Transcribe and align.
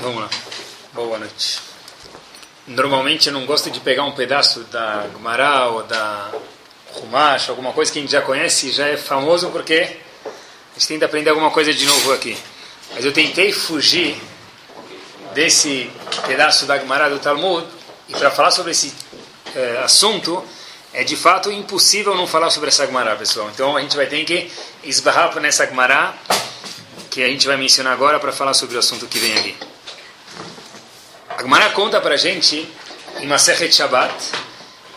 Vamos 0.00 0.22
lá. 0.22 0.30
Boa 0.94 1.18
noite. 1.18 1.60
Normalmente 2.66 3.26
eu 3.26 3.34
não 3.34 3.44
gosto 3.44 3.70
de 3.70 3.80
pegar 3.80 4.04
um 4.04 4.12
pedaço 4.12 4.60
da 4.64 5.06
Gumará 5.12 5.66
ou 5.66 5.82
da 5.82 6.30
Rumash, 6.94 7.50
alguma 7.50 7.74
coisa 7.74 7.92
que 7.92 7.98
a 7.98 8.02
gente 8.02 8.10
já 8.10 8.22
conhece 8.22 8.68
e 8.68 8.72
já 8.72 8.86
é 8.86 8.96
famoso 8.96 9.50
porque 9.50 9.74
a 10.24 10.78
gente 10.78 10.88
tenta 10.88 11.04
aprender 11.04 11.28
alguma 11.28 11.50
coisa 11.50 11.74
de 11.74 11.84
novo 11.84 12.14
aqui. 12.14 12.34
Mas 12.94 13.04
eu 13.04 13.12
tentei 13.12 13.52
fugir 13.52 14.18
desse 15.34 15.90
pedaço 16.26 16.64
da 16.64 16.78
Gumará 16.78 17.10
do 17.10 17.18
Talmud 17.18 17.66
e 18.08 18.14
para 18.14 18.30
falar 18.30 18.52
sobre 18.52 18.72
esse 18.72 18.94
é, 19.54 19.82
assunto 19.84 20.42
é 20.94 21.04
de 21.04 21.14
fato 21.14 21.52
impossível 21.52 22.14
não 22.14 22.26
falar 22.26 22.48
sobre 22.48 22.70
essa 22.70 22.86
Gumará, 22.86 23.16
pessoal. 23.16 23.50
Então 23.52 23.76
a 23.76 23.82
gente 23.82 23.96
vai 23.96 24.06
ter 24.06 24.24
que 24.24 24.50
esbarrar 24.82 25.38
nessa 25.40 25.66
Gumará 25.66 26.14
que 27.10 27.22
a 27.22 27.28
gente 27.28 27.46
vai 27.46 27.58
mencionar 27.58 27.92
agora 27.92 28.18
para 28.18 28.32
falar 28.32 28.54
sobre 28.54 28.76
o 28.76 28.78
assunto 28.78 29.06
que 29.06 29.18
vem 29.18 29.36
aqui. 29.36 29.56
A 31.40 31.42
Gemara 31.42 31.70
conta 31.70 31.98
para 32.02 32.18
gente, 32.18 32.68
em 33.18 33.26
Masechet 33.26 33.74
Shabbat, 33.74 34.12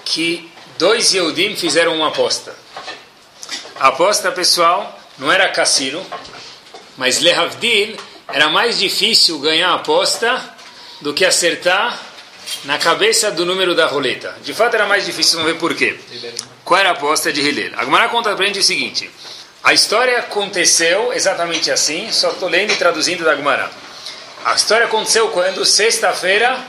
que 0.04 0.52
dois 0.78 1.14
Yehudim 1.14 1.56
fizeram 1.56 1.96
uma 1.96 2.10
aposta. 2.10 2.54
A 3.80 3.88
aposta, 3.88 4.30
pessoal, 4.30 5.00
não 5.18 5.32
era 5.32 5.48
cassino, 5.48 6.06
mas 6.98 7.22
Lehavdil 7.22 7.96
era 8.28 8.50
mais 8.50 8.78
difícil 8.78 9.40
ganhar 9.40 9.70
a 9.70 9.76
aposta 9.76 10.44
do 11.00 11.14
que 11.14 11.24
acertar 11.24 11.98
na 12.66 12.78
cabeça 12.78 13.32
do 13.32 13.46
número 13.46 13.74
da 13.74 13.86
roleta. 13.86 14.36
De 14.44 14.54
fato, 14.54 14.74
era 14.74 14.86
mais 14.86 15.06
difícil, 15.06 15.38
vamos 15.38 15.54
ver 15.54 15.60
por 15.60 15.74
quê. 15.74 15.98
Qual 16.66 16.78
era 16.78 16.90
a 16.90 16.92
aposta 16.92 17.32
de 17.32 17.40
Hillel? 17.40 17.72
A 17.78 17.86
Gemara 17.86 18.10
conta 18.10 18.36
para 18.36 18.46
gente 18.46 18.60
o 18.60 18.64
seguinte. 18.64 19.10
A 19.64 19.74
história 19.74 20.20
aconteceu 20.20 21.14
exatamente 21.14 21.72
assim, 21.72 22.12
só 22.12 22.32
estou 22.32 22.50
lendo 22.50 22.74
e 22.74 22.76
traduzindo 22.76 23.24
da 23.24 23.34
Gemara. 23.34 23.72
A 24.46 24.56
história 24.56 24.88
aconteceu 24.88 25.30
quando? 25.30 25.64
Sexta-feira, 25.66 26.60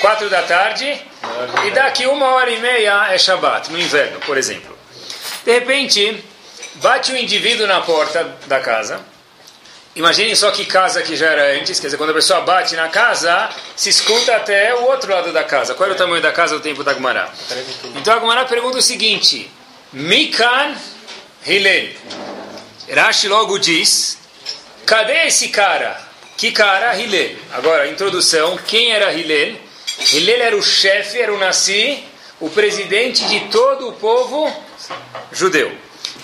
quatro 0.00 0.28
da 0.28 0.42
tarde, 0.42 1.00
e 1.66 1.70
daqui 1.70 2.06
uma 2.06 2.26
hora 2.34 2.50
e 2.50 2.60
meia 2.60 3.12
é 3.12 3.18
Shabat, 3.18 3.70
no 3.72 3.80
inverno, 3.80 4.20
por 4.20 4.36
exemplo. 4.36 4.76
De 5.42 5.52
repente, 5.52 6.22
bate 6.74 7.12
um 7.12 7.16
indivíduo 7.16 7.66
na 7.66 7.80
porta 7.80 8.36
da 8.46 8.60
casa. 8.60 9.00
Imaginem 9.94 10.34
só 10.34 10.50
que 10.50 10.66
casa 10.66 11.02
que 11.02 11.16
já 11.16 11.26
era 11.26 11.58
antes, 11.58 11.80
quer 11.80 11.86
dizer, 11.86 11.96
quando 11.96 12.10
a 12.10 12.14
pessoa 12.14 12.42
bate 12.42 12.74
na 12.76 12.88
casa, 12.88 13.50
se 13.74 13.88
escuta 13.88 14.36
até 14.36 14.74
o 14.74 14.84
outro 14.84 15.12
lado 15.12 15.32
da 15.32 15.44
casa. 15.44 15.74
Qual 15.74 15.86
era 15.86 15.94
o 15.94 15.98
tamanho 15.98 16.22
da 16.22 16.32
casa 16.32 16.54
no 16.54 16.60
tempo 16.60 16.84
da 16.84 16.92
Gumará? 16.92 17.30
Então 17.96 18.14
a 18.14 18.18
Gumará 18.18 18.44
pergunta 18.44 18.78
o 18.78 18.82
seguinte: 18.82 19.50
Mikan 19.92 20.76
Hillel. 21.46 21.90
Rashi 22.88 23.28
logo 23.28 23.58
diz: 23.58 24.21
Cadê 24.86 25.26
esse 25.26 25.48
cara? 25.48 26.00
Que 26.36 26.50
cara? 26.50 26.98
Hillel. 26.98 27.36
Agora, 27.52 27.88
introdução: 27.88 28.58
quem 28.66 28.92
era 28.92 29.12
Hillel? 29.12 29.56
Hillel 30.12 30.42
era 30.42 30.56
o 30.56 30.62
chefe, 30.62 31.20
era 31.20 31.32
o 31.32 31.38
Nassi, 31.38 32.02
o 32.40 32.50
presidente 32.50 33.24
de 33.26 33.40
todo 33.48 33.88
o 33.88 33.92
povo 33.92 34.52
judeu. 35.30 35.70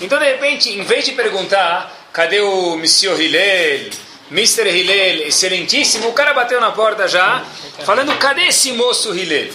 Então, 0.01 0.19
de 0.19 0.25
repente, 0.25 0.71
em 0.71 0.83
vez 0.83 1.05
de 1.05 1.13
perguntar: 1.13 2.09
cadê 2.13 2.41
o 2.41 2.77
Monsieur 2.77 3.21
Hillel? 3.21 3.91
Mr. 4.31 4.69
Hillel, 4.69 5.27
excelentíssimo, 5.27 6.09
o 6.09 6.13
cara 6.13 6.35
bateu 6.35 6.61
na 6.61 6.73
porta 6.73 7.09
já, 7.09 7.45
falando: 7.85 8.17
cadê 8.19 8.49
esse 8.49 8.73
moço 8.73 9.15
Hillel? 9.15 9.53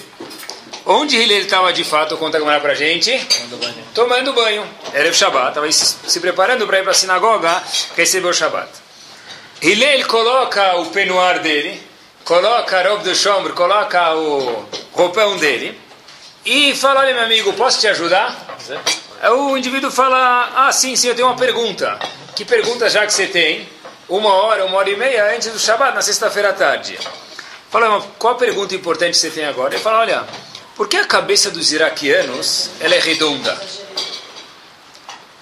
Onde 0.86 1.16
Hillel 1.16 1.42
estava 1.42 1.72
de 1.72 1.84
fato, 1.84 2.18
conta 2.18 2.38
era 2.38 2.60
para 2.60 2.74
gente? 2.74 3.12
Tomando 3.18 3.58
banho. 3.58 3.86
Tomando 3.94 4.34
banho. 4.34 4.70
Era 4.94 5.10
o 5.10 5.14
Shabbat, 5.14 5.50
estava 5.50 5.72
se, 5.72 6.20
preparando 6.20 6.68
para 6.68 6.80
ir 6.80 6.84
para 6.84 6.92
a 6.92 6.96
sinagoga, 6.96 7.64
recebeu 7.96 8.32
o 8.32 8.34
Shabbat. 8.34 8.83
Hillel 9.64 10.06
coloca 10.08 10.76
o 10.76 10.88
penuar 10.88 11.40
dele, 11.40 11.82
coloca 12.26 12.78
a 12.78 12.86
roupa 12.86 13.06
do 13.06 13.16
chombre, 13.16 13.54
coloca 13.54 14.14
o 14.14 14.66
roupão 14.92 15.38
dele 15.38 15.80
e 16.46 16.76
fala, 16.76 17.00
olha 17.00 17.14
meu 17.14 17.24
amigo, 17.24 17.54
posso 17.54 17.80
te 17.80 17.88
ajudar? 17.88 18.58
O 19.38 19.56
indivíduo 19.56 19.90
fala, 19.90 20.52
ah 20.54 20.70
sim, 20.74 20.98
sim, 20.98 21.08
eu 21.08 21.16
tenho 21.16 21.30
uma 21.30 21.38
pergunta. 21.38 21.98
Que 22.36 22.44
pergunta 22.44 22.90
já 22.90 23.06
que 23.06 23.14
você 23.14 23.26
tem? 23.26 23.66
Uma 24.10 24.34
hora, 24.34 24.66
uma 24.66 24.80
hora 24.80 24.90
e 24.90 24.98
meia 24.98 25.34
antes 25.34 25.50
do 25.50 25.58
Shabbat, 25.58 25.96
na 25.96 26.02
sexta-feira 26.02 26.50
à 26.50 26.54
tarde. 26.54 27.00
Fala, 27.72 28.02
qual 28.20 28.34
a 28.34 28.38
pergunta 28.38 28.76
importante 28.76 29.16
você 29.16 29.30
tem 29.30 29.46
agora? 29.46 29.74
Ele 29.74 29.82
fala, 29.82 30.00
olha, 30.00 30.26
por 30.76 30.90
que 30.90 30.98
a 30.98 31.06
cabeça 31.06 31.50
dos 31.50 31.72
iraquianos 31.72 32.70
ela 32.82 32.96
é 32.96 33.00
redonda? 33.00 33.58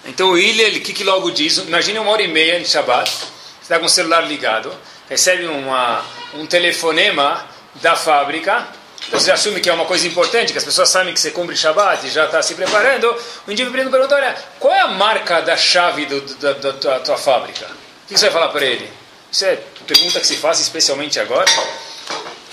Então 0.05 0.29
o 0.29 0.37
Hillel, 0.37 0.77
o 0.77 0.81
que, 0.81 0.93
que 0.93 1.03
logo 1.03 1.31
diz? 1.31 1.57
Imagine 1.57 1.97
uma 1.97 2.11
hora 2.11 2.21
e 2.21 2.27
meia 2.27 2.59
de 2.59 2.67
Shabbat, 2.67 3.09
você 3.09 3.40
está 3.71 3.79
com 3.79 3.85
o 3.85 3.89
celular 3.89 4.21
ligado, 4.27 4.69
recebe 5.09 5.45
uma, 5.45 6.03
um 6.33 6.45
telefonema 6.45 7.47
da 7.75 7.95
fábrica, 7.95 8.67
você 9.09 9.31
assume 9.31 9.61
que 9.61 9.69
é 9.69 9.73
uma 9.73 9.85
coisa 9.85 10.05
importante, 10.05 10.51
que 10.51 10.57
as 10.57 10.63
pessoas 10.63 10.89
sabem 10.89 11.13
que 11.13 11.19
você 11.19 11.31
cumpre 11.31 11.55
Shabbat 11.55 12.05
e 12.05 12.09
já 12.09 12.25
está 12.25 12.41
se 12.41 12.53
preparando. 12.53 13.07
O 13.47 13.51
indivíduo 13.51 13.89
pergunta, 13.89 14.13
olha, 14.13 14.35
qual 14.59 14.73
é 14.73 14.81
a 14.81 14.87
marca 14.87 15.41
da 15.41 15.55
chave 15.55 16.05
do, 16.05 16.21
da, 16.35 16.53
da, 16.53 16.71
da 16.71 16.99
tua 16.99 17.17
fábrica? 17.17 17.65
O 17.65 18.07
que 18.07 18.19
você 18.19 18.25
vai 18.29 18.33
falar 18.33 18.49
para 18.49 18.65
ele? 18.65 18.91
Isso 19.31 19.45
é 19.45 19.57
pergunta 19.87 20.19
que 20.19 20.27
se 20.27 20.35
faz 20.35 20.59
especialmente 20.59 21.19
agora. 21.19 21.49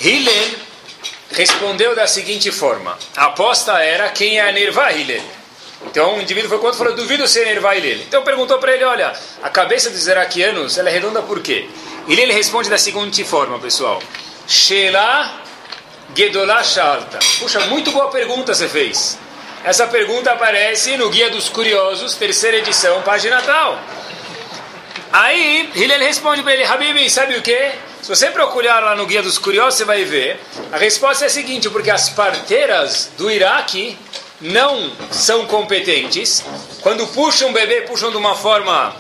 Hillel 0.01 0.51
respondeu 1.33 1.97
da 1.97 2.07
seguinte 2.07 2.51
forma: 2.53 2.97
a 3.17 3.27
aposta 3.27 3.83
era 3.83 4.09
quem 4.11 4.35
ia 4.35 4.49
enervar 4.49 4.97
Hillel. 4.97 5.38
Então 5.87 6.17
o 6.17 6.21
indivíduo 6.21 6.49
foi 6.49 6.59
quanto 6.59 6.77
falou: 6.77 6.95
duvido 6.95 7.27
ser 7.29 7.43
enervar 7.43 7.77
Hillel. 7.77 8.01
Então 8.01 8.23
perguntou 8.23 8.59
para 8.59 8.73
ele: 8.73 8.85
olha, 8.85 9.13
a 9.43 9.51
cabeça 9.51 9.91
dos 9.91 10.07
iraquianos 10.07 10.77
ela 10.77 10.89
é 10.89 10.93
redonda 10.93 11.23
por 11.23 11.41
quê? 11.41 11.69
E 12.07 12.13
ele 12.19 12.33
responde 12.33 12.69
da 12.69 12.79
seguinte 12.79 13.25
forma, 13.25 13.59
pessoal: 13.59 14.03
Sheila 14.47 15.43
Gedolá 16.15 16.63
Shalta. 16.63 17.19
Puxa, 17.39 17.61
muito 17.67 17.91
boa 17.93 18.11
pergunta 18.11 18.55
você 18.55 18.69
fez. 18.69 19.19
Essa 19.65 19.87
pergunta 19.87 20.33
aparece 20.33 20.97
no 20.97 21.11
Guia 21.11 21.31
dos 21.31 21.49
Curiosos, 21.49 22.15
terceira 22.15 22.59
edição, 22.59 23.03
página 23.03 23.41
tal. 23.43 23.79
Aí 25.13 25.71
Hillel 25.75 26.01
responde 26.01 26.43
para 26.43 26.55
ele: 26.55 26.65
Habibi, 26.65 27.09
sabe 27.09 27.37
o 27.37 27.43
que? 27.43 27.73
Se 28.03 28.09
você 28.09 28.31
procurar 28.31 28.81
lá 28.81 28.95
no 28.95 29.07
Guia 29.07 29.23
dos 29.23 29.39
Curiosos, 29.39 29.75
você 29.75 29.85
vai 29.85 30.05
ver. 30.05 30.41
A 30.73 30.77
resposta 30.77 31.25
é 31.25 31.27
a 31.27 31.31
seguinte: 31.31 31.69
porque 31.71 31.91
as 31.91 32.09
parteiras 32.09 33.11
do 33.17 33.31
Iraque 33.31 33.99
não 34.41 34.91
são 35.11 35.47
competentes. 35.47 36.45
Quando 36.81 37.07
puxam 37.09 37.49
um 37.49 37.53
bebê, 37.53 37.83
puxam 37.83 38.11
de 38.11 38.17
uma 38.17 38.35
forma 38.35 38.95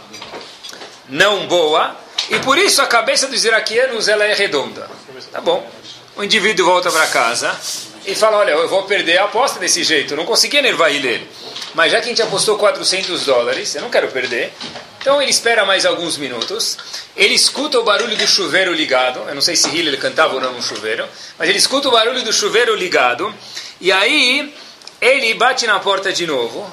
não 1.08 1.46
boa. 1.46 1.96
E 2.30 2.38
por 2.40 2.58
isso 2.58 2.82
a 2.82 2.86
cabeça 2.86 3.26
dos 3.26 3.44
iraquianos 3.44 4.08
ela 4.08 4.24
é 4.24 4.34
redonda. 4.34 4.88
Tá 5.32 5.40
bom. 5.40 5.68
O 6.16 6.24
indivíduo 6.24 6.66
volta 6.66 6.90
para 6.90 7.06
casa 7.06 7.58
e 8.04 8.14
fala: 8.14 8.38
Olha, 8.38 8.50
eu 8.52 8.68
vou 8.68 8.82
perder 8.84 9.18
a 9.18 9.24
aposta 9.24 9.58
desse 9.58 9.84
jeito. 9.84 10.16
Não 10.16 10.24
consegui 10.24 10.56
enervar 10.56 10.90
ele. 10.90 11.28
Mas 11.74 11.92
já 11.92 12.00
que 12.00 12.06
a 12.06 12.08
gente 12.08 12.22
apostou 12.22 12.58
400 12.58 13.24
dólares, 13.24 13.74
eu 13.74 13.82
não 13.82 13.90
quero 13.90 14.08
perder. 14.08 14.52
Então 15.00 15.22
ele 15.22 15.30
espera 15.30 15.64
mais 15.64 15.86
alguns 15.86 16.18
minutos. 16.18 16.76
Ele 17.16 17.34
escuta 17.34 17.78
o 17.78 17.84
barulho 17.84 18.16
do 18.16 18.26
chuveiro 18.26 18.72
ligado. 18.72 19.20
Eu 19.28 19.34
não 19.34 19.42
sei 19.42 19.54
se 19.54 19.68
Hillel 19.68 19.98
cantava 19.98 20.34
ou 20.34 20.40
não 20.40 20.52
no 20.52 20.62
chuveiro, 20.62 21.06
mas 21.38 21.48
ele 21.48 21.58
escuta 21.58 21.88
o 21.88 21.90
barulho 21.92 22.22
do 22.22 22.32
chuveiro 22.32 22.74
ligado. 22.74 23.32
E 23.80 23.92
aí 23.92 24.52
ele 25.00 25.34
bate 25.34 25.66
na 25.66 25.78
porta 25.80 26.12
de 26.12 26.26
novo 26.26 26.70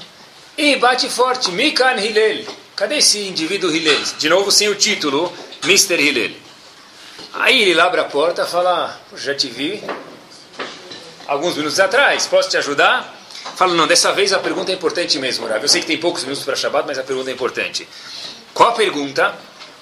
e 0.58 0.76
bate 0.78 1.10
forte. 1.10 1.52
Mikan 1.52 2.00
Hillel. 2.00 2.46
Cadê 2.76 2.98
esse 2.98 3.20
indivíduo 3.20 3.74
Hillel? 3.74 4.02
De 4.18 4.30
novo 4.30 4.52
sem 4.52 4.68
o 4.68 4.76
título, 4.76 5.32
Mr. 5.64 5.96
Hillel. 5.96 6.32
Aí 7.34 7.64
ele 7.70 7.80
abre 7.80 8.02
a 8.02 8.06
porta 8.06 8.44
e 8.44 8.46
fala: 8.48 9.00
Já 9.16 9.36
te 9.36 9.48
vi 9.48 9.84
alguns 11.28 11.56
minutos 11.56 11.80
atrás, 11.80 12.28
posso 12.28 12.50
te 12.50 12.58
ajudar? 12.58 13.14
Fala, 13.56 13.74
não, 13.74 13.88
dessa 13.88 14.12
vez 14.12 14.34
a 14.34 14.40
pergunta 14.40 14.72
é 14.72 14.76
importante 14.76 15.18
mesmo, 15.20 15.48
Rav. 15.48 15.62
Eu 15.62 15.70
sei 15.70 15.82
que 15.82 15.88
tem 15.88 15.98
poucos 15.98 16.24
minutos 16.24 16.44
para 16.44 16.56
Shabbat, 16.56 16.86
mas 16.88 16.98
a 16.98 17.04
pergunta 17.04 17.30
é 17.30 17.34
importante. 17.34 17.88
Qual 18.54 18.70
a 18.70 18.74
pergunta? 18.74 19.34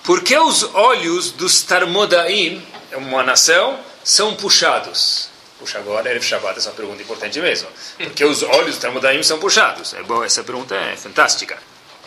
Por 0.04 0.22
que 0.22 0.38
os 0.38 0.64
olhos 0.76 1.32
dos 1.32 1.62
Tarmodaim, 1.62 2.62
uma 2.94 3.24
nação, 3.24 3.80
são 4.04 4.36
puxados? 4.36 5.30
Puxa, 5.64 5.80
agora 5.80 6.14
é 6.14 6.20
Shabbat, 6.20 6.58
essa 6.58 6.72
pergunta 6.72 7.02
é 7.02 7.04
importante 7.06 7.40
mesmo. 7.40 7.70
Porque 7.98 8.26
os 8.26 8.44
olhos 8.44 8.72
dos 8.72 8.80
Tarmodaim 8.80 9.24
são 9.24 9.40
puxados? 9.40 9.94
É 9.94 10.04
bom, 10.04 10.22
essa 10.22 10.44
pergunta 10.44 10.76
é 10.76 10.98
fantástica. 10.98 11.58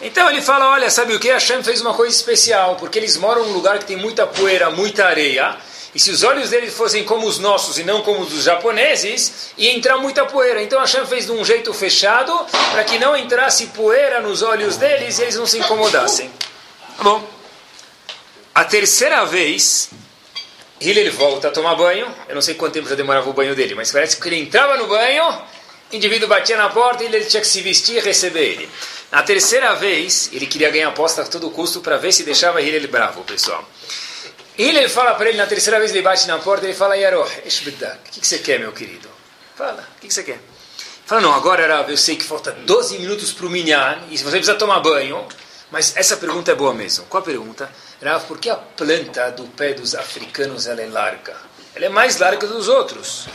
Então 0.03 0.29
ele 0.29 0.43
fala, 0.43 0.73
olha, 0.73 0.91
sabe 0.91 1.14
o 1.14 1.19
que? 1.19 1.31
Hashem 1.31 1.64
fez 1.64 1.81
uma 1.81 1.94
coisa 1.94 2.14
especial, 2.14 2.76
porque 2.76 2.99
eles 2.99 3.17
moram 3.17 3.47
num 3.47 3.55
lugar 3.55 3.79
que 3.79 3.87
tem 3.87 3.97
muita 3.97 4.26
poeira, 4.26 4.69
muita 4.69 5.06
areia, 5.06 5.56
e 5.94 5.99
se 5.99 6.11
os 6.11 6.23
olhos 6.23 6.50
deles 6.50 6.75
fossem 6.75 7.03
como 7.03 7.26
os 7.26 7.38
nossos 7.38 7.79
e 7.79 7.82
não 7.82 8.03
como 8.03 8.20
os 8.20 8.29
dos 8.29 8.44
japoneses, 8.44 9.53
ia 9.56 9.75
entrar 9.75 9.97
muita 9.97 10.26
poeira. 10.26 10.62
Então 10.62 10.79
Hashem 10.79 11.06
fez 11.06 11.25
de 11.25 11.32
um 11.32 11.43
jeito 11.43 11.73
fechado 11.73 12.38
para 12.73 12.85
que 12.85 12.99
não 12.99 13.17
entrasse 13.17 13.69
poeira 13.69 14.20
nos 14.20 14.43
olhos 14.43 14.76
deles 14.76 15.19
e 15.19 15.23
eles 15.23 15.37
não 15.37 15.47
se 15.47 15.56
incomodassem. 15.56 16.31
Tá 16.99 17.03
bom. 17.03 17.26
A 18.55 18.67
terceira 18.67 19.25
vez, 19.25 19.88
ele 20.81 21.11
volta 21.11 21.49
a 21.49 21.50
tomar 21.50 21.75
banho. 21.75 22.06
Eu 22.28 22.34
não 22.34 22.43
sei 22.43 22.55
quanto 22.55 22.75
tempo 22.75 22.88
já 22.88 22.94
demorava 22.94 23.28
o 23.28 23.32
banho 23.32 23.55
dele, 23.55 23.75
mas 23.75 23.90
parece 23.90 24.17
que 24.17 24.28
ele 24.28 24.37
entrava 24.37 24.76
no 24.76 24.87
banho, 24.87 25.28
o 25.93 25.96
indivíduo 25.96 26.28
batia 26.28 26.56
na 26.56 26.69
porta 26.69 27.02
e 27.02 27.06
ele 27.06 27.25
tinha 27.25 27.40
que 27.40 27.49
se 27.49 27.61
vestir 27.61 27.96
e 27.96 28.00
receber 28.00 28.44
ele. 28.44 28.70
Na 29.11 29.23
terceira 29.23 29.75
vez, 29.75 30.31
ele 30.32 30.46
queria 30.46 30.70
ganhar 30.70 30.88
aposta 30.88 31.23
a 31.23 31.25
todo 31.25 31.50
custo 31.50 31.81
para 31.81 31.96
ver 31.96 32.12
se 32.12 32.25
deixava 32.25 32.61
ele 32.61 32.87
bravo, 32.87 33.23
pessoal. 33.23 33.64
E 34.58 34.62
ele 34.64 34.88
fala 34.88 35.14
para 35.14 35.28
ele, 35.28 35.38
na 35.38 35.46
terceira 35.46 35.78
vez 35.78 35.90
ele 35.93 36.02
bate 36.02 36.26
na 36.26 36.38
porta, 36.38 36.64
ele 36.64 36.75
fala, 36.75 36.96
Yaroh, 36.96 37.22
o 37.22 38.11
que, 38.11 38.20
que 38.20 38.26
você 38.26 38.38
quer, 38.38 38.58
meu 38.58 38.72
querido? 38.72 39.08
Fala, 39.55 39.87
o 39.96 40.00
que, 40.00 40.08
que 40.08 40.14
você 40.14 40.22
quer? 40.22 40.40
Fala, 41.05 41.20
não, 41.20 41.32
agora 41.32 41.67
Rav, 41.69 41.88
eu 41.88 41.96
sei 41.96 42.17
que 42.17 42.25
falta 42.25 42.50
12 42.50 42.99
minutos 42.99 43.32
para 43.32 43.46
o 43.46 43.50
minyan, 43.50 43.99
e 44.11 44.19
você 44.19 44.31
precisa 44.31 44.55
tomar 44.55 44.81
banho, 44.81 45.25
mas 45.70 45.96
essa 45.96 46.17
pergunta 46.17 46.50
é 46.50 46.55
boa 46.55 46.75
mesmo. 46.75 47.05
Qual 47.05 47.22
a 47.22 47.25
pergunta? 47.25 47.70
Rav, 48.02 48.26
por 48.26 48.38
que 48.38 48.50
a 48.50 48.56
planta 48.56 49.31
do 49.31 49.44
pé 49.44 49.72
dos 49.72 49.94
africanos 49.94 50.66
ela 50.66 50.82
é 50.82 50.87
larga? 50.87 51.34
Ela 51.75 51.87
é 51.87 51.88
mais 51.88 52.19
larga 52.19 52.46
dos 52.46 52.69
outros. 52.69 53.26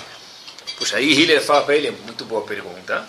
Puxa, 0.78 0.98
aí 0.98 1.12
Hiller 1.12 1.42
fala 1.42 1.64
para 1.64 1.76
ele, 1.76 1.88
é 1.88 1.92
muito 1.92 2.26
boa 2.26 2.44
pergunta. 2.44 3.08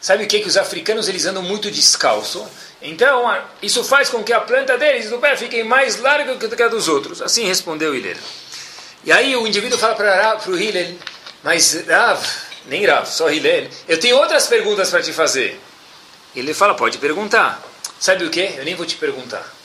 Sabe 0.00 0.24
o 0.24 0.26
que? 0.26 0.40
Que 0.40 0.48
os 0.48 0.56
africanos 0.56 1.08
eles 1.08 1.26
andam 1.26 1.42
muito 1.42 1.70
descalço. 1.70 2.46
Então, 2.82 3.24
isso 3.62 3.84
faz 3.84 4.08
com 4.08 4.22
que 4.22 4.32
a 4.32 4.40
planta 4.40 4.78
deles 4.78 5.10
do 5.10 5.18
pé 5.18 5.36
fique 5.36 5.62
mais 5.62 5.98
larga 5.98 6.34
do 6.34 6.56
que 6.56 6.62
a 6.62 6.68
dos 6.68 6.88
outros. 6.88 7.20
Assim 7.20 7.46
respondeu 7.46 7.94
Hiller. 7.94 8.16
E 9.04 9.12
aí 9.12 9.34
o 9.36 9.46
indivíduo 9.46 9.78
fala 9.78 9.94
para 9.94 10.40
o 10.46 10.58
Hiller, 10.58 10.94
mas 11.42 11.86
Rav, 11.86 12.22
nem 12.66 12.84
Rav, 12.86 13.06
só 13.06 13.30
Hiller, 13.30 13.70
eu 13.88 13.98
tenho 13.98 14.16
outras 14.16 14.46
perguntas 14.46 14.90
para 14.90 15.02
te 15.02 15.12
fazer. 15.12 15.58
Ele 16.34 16.52
fala, 16.54 16.74
pode 16.74 16.98
perguntar. 16.98 17.62
Sabe 17.98 18.24
o 18.24 18.30
que? 18.30 18.54
Eu 18.56 18.64
nem 18.64 18.74
vou 18.74 18.86
te 18.86 18.96
perguntar. 18.96 19.59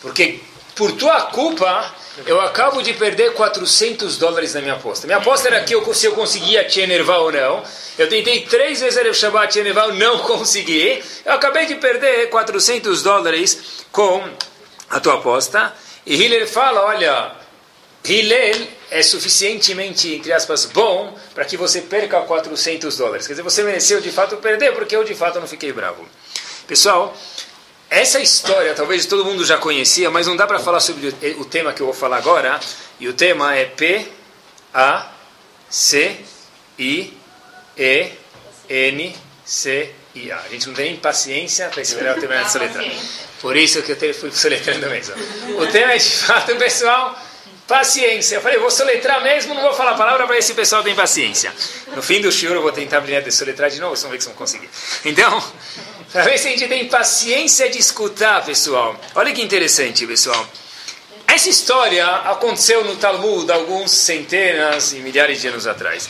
Porque 0.00 0.40
por 0.74 0.92
tua 0.92 1.20
culpa, 1.26 1.94
eu 2.26 2.40
acabo 2.40 2.80
de 2.80 2.94
perder 2.94 3.34
400 3.34 4.16
dólares 4.16 4.54
na 4.54 4.60
minha 4.60 4.74
aposta. 4.74 5.06
Minha 5.06 5.18
aposta 5.18 5.48
era 5.48 5.62
que 5.62 5.74
eu, 5.74 5.92
se 5.92 6.06
eu 6.06 6.12
conseguia 6.12 6.64
te 6.64 6.80
enervar 6.80 7.20
ou 7.20 7.30
não. 7.30 7.62
Eu 7.98 8.08
tentei 8.08 8.42
três 8.46 8.80
vezes 8.80 8.98
Erev 8.98 9.14
Shabbat 9.14 9.52
te 9.52 9.58
enervar, 9.58 9.92
não 9.94 10.20
consegui. 10.24 11.02
Eu 11.24 11.34
acabei 11.34 11.66
de 11.66 11.74
perder 11.74 12.30
400 12.30 13.02
dólares 13.02 13.84
com 13.92 14.26
a 14.88 15.00
tua 15.00 15.14
aposta. 15.14 15.74
E 16.06 16.14
Hillel 16.14 16.46
fala, 16.46 16.86
olha, 16.86 17.32
Hillel 18.02 18.66
é 18.90 19.02
suficientemente, 19.02 20.14
entre 20.14 20.32
aspas, 20.32 20.64
bom 20.64 21.14
para 21.34 21.44
que 21.44 21.56
você 21.56 21.82
perca 21.82 22.20
400 22.22 22.96
dólares. 22.96 23.26
Quer 23.26 23.34
dizer, 23.34 23.42
você 23.42 23.62
mereceu 23.62 24.00
de 24.00 24.10
fato 24.10 24.38
perder, 24.38 24.72
porque 24.72 24.96
eu 24.96 25.04
de 25.04 25.14
fato 25.14 25.38
não 25.38 25.46
fiquei 25.46 25.72
bravo. 25.72 26.08
Pessoal, 26.66 27.16
essa 27.90 28.20
história 28.20 28.72
talvez 28.74 29.04
todo 29.04 29.24
mundo 29.24 29.44
já 29.44 29.58
conhecia, 29.58 30.08
mas 30.10 30.26
não 30.26 30.36
dá 30.36 30.46
para 30.46 30.60
falar 30.60 30.80
sobre 30.80 31.08
o 31.36 31.44
tema 31.44 31.72
que 31.72 31.82
eu 31.82 31.86
vou 31.86 31.94
falar 31.94 32.18
agora. 32.18 32.60
E 33.00 33.08
o 33.08 33.12
tema 33.12 33.56
é 33.56 33.64
P 33.64 34.06
A 34.72 35.10
C 35.68 36.16
I 36.78 37.12
E 37.76 38.12
N 38.68 39.16
C 39.44 39.92
I 40.14 40.30
A. 40.30 40.38
A 40.38 40.48
gente 40.48 40.68
não 40.68 40.74
tem 40.74 40.86
nem 40.86 40.96
paciência 40.96 41.68
para 41.68 41.82
esperar 41.82 42.14
eu 42.14 42.20
terminar 42.20 42.42
essa 42.42 42.58
letra. 42.58 42.84
Por 43.40 43.56
isso 43.56 43.82
que 43.82 43.92
eu 43.92 44.14
fui 44.14 44.30
soletrando 44.30 44.88
mesmo. 44.88 45.14
O 45.58 45.66
tema 45.66 45.92
é 45.92 45.96
de 45.96 46.10
fato, 46.10 46.54
pessoal, 46.56 47.18
paciência. 47.66 48.36
Eu 48.36 48.40
falei, 48.40 48.58
vou 48.58 48.70
soletrar 48.70 49.22
mesmo, 49.22 49.54
não 49.54 49.62
vou 49.62 49.72
falar 49.72 49.92
a 49.92 49.96
palavra 49.96 50.26
para 50.26 50.36
esse 50.36 50.52
pessoal 50.54 50.82
tem 50.82 50.94
paciência. 50.94 51.52
No 51.88 52.02
fim 52.02 52.20
do 52.20 52.30
show 52.30 52.50
eu 52.50 52.62
vou 52.62 52.70
tentar 52.70 53.00
brilhar 53.00 53.22
de 53.22 53.32
soletrar 53.32 53.70
de 53.70 53.80
novo, 53.80 53.96
vão 53.96 54.10
ver 54.10 54.18
que 54.18 54.24
vocês 54.24 54.34
vão 54.34 54.38
conseguir. 54.38 54.68
Então, 55.04 55.42
para 56.12 56.24
ver 56.24 56.38
se 56.38 56.48
a 56.48 56.50
gente 56.50 56.66
tem 56.66 56.88
paciência 56.88 57.70
de 57.70 57.78
escutar, 57.78 58.44
pessoal. 58.44 58.98
Olha 59.14 59.32
que 59.32 59.42
interessante, 59.42 60.06
pessoal. 60.06 60.46
Essa 61.26 61.48
história 61.48 62.04
aconteceu 62.04 62.84
no 62.84 62.96
Talmud 62.96 63.50
alguns 63.52 63.92
centenas 63.92 64.92
e 64.92 64.96
milhares 64.96 65.40
de 65.40 65.46
anos 65.46 65.66
atrás. 65.66 66.08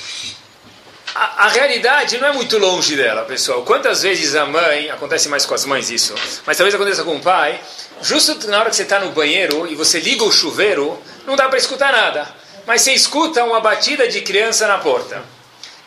A, 1.15 1.45
a, 1.45 1.49
realidade 1.49 2.17
não 2.19 2.29
é 2.29 2.33
muito 2.33 2.57
longe 2.57 2.97
dela, 2.97 3.25
pessoal. 3.25 3.63
Quantas 3.63 4.03
vezes 4.03 4.35
a 4.35 4.47
mãe, 4.47 4.89
acontece 4.91 5.29
mais 5.29 5.45
com 5.45 5.53
as 5.53 5.67
mães 5.67 5.91
isso, 5.91 6.15
mas 6.47 6.57
talvez 6.57 6.75
aconteça 6.75 7.05
com 7.05 7.17
o 7.17 7.21
pai, 7.21 7.61
justo 8.01 8.49
na 8.49 8.61
hora 8.61 8.71
que 8.71 8.77
você 8.77 8.85
está 8.85 9.01
no 9.01 9.11
banheiro 9.11 9.67
e 9.67 9.75
você 9.75 10.01
liga 10.01 10.25
o 10.25 10.33
chuveiro, 10.33 10.99
não 11.27 11.37
dá 11.37 11.49
para 11.49 11.59
escutar 11.59 11.93
nada. 11.93 12.27
Mas 12.67 12.83
você 12.83 12.93
escuta 12.93 13.45
uma 13.45 13.61
batida 13.61 14.09
de 14.09 14.23
criança 14.23 14.67
na 14.67 14.79
porta. 14.79 15.23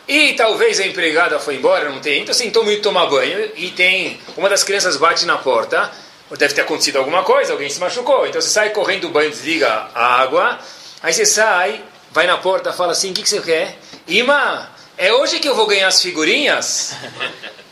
E 0.08 0.34
talvez 0.34 0.80
a 0.80 0.86
empregada 0.86 1.40
foi 1.40 1.56
embora, 1.56 1.90
não 1.90 2.00
tem, 2.00 2.22
então 2.22 2.34
sentou 2.34 2.64
muito 2.64 2.82
tomar 2.82 3.06
banho 3.06 3.52
e 3.56 3.70
tem 3.72 4.20
uma 4.36 4.50
das 4.50 4.64
crianças 4.64 4.98
bate 4.98 5.26
na 5.26 5.38
porta, 5.38 5.90
deve 6.38 6.54
ter 6.54 6.62
acontecido 6.62 6.98
alguma 6.98 7.24
coisa, 7.24 7.54
alguém 7.54 7.70
se 7.70 7.80
machucou. 7.80 8.28
Então 8.28 8.42
você 8.42 8.50
sai 8.50 8.72
correndo 8.72 9.02
do 9.02 9.10
banho, 9.10 9.30
desliga 9.30 9.70
a 9.94 10.22
água, 10.22 10.60
aí 11.02 11.14
você 11.14 11.26
sai, 11.26 11.82
vai 12.12 12.28
na 12.28 12.38
porta, 12.38 12.74
fala 12.74 12.92
assim: 12.92 13.12
o 13.12 13.14
que, 13.14 13.22
que 13.22 13.30
você 13.30 13.40
quer? 13.40 13.78
Ima, 14.08 14.70
é 14.98 15.14
hoje 15.14 15.40
que 15.40 15.48
eu 15.48 15.56
vou 15.56 15.66
ganhar 15.68 15.88
as 15.88 16.02
figurinhas? 16.02 16.96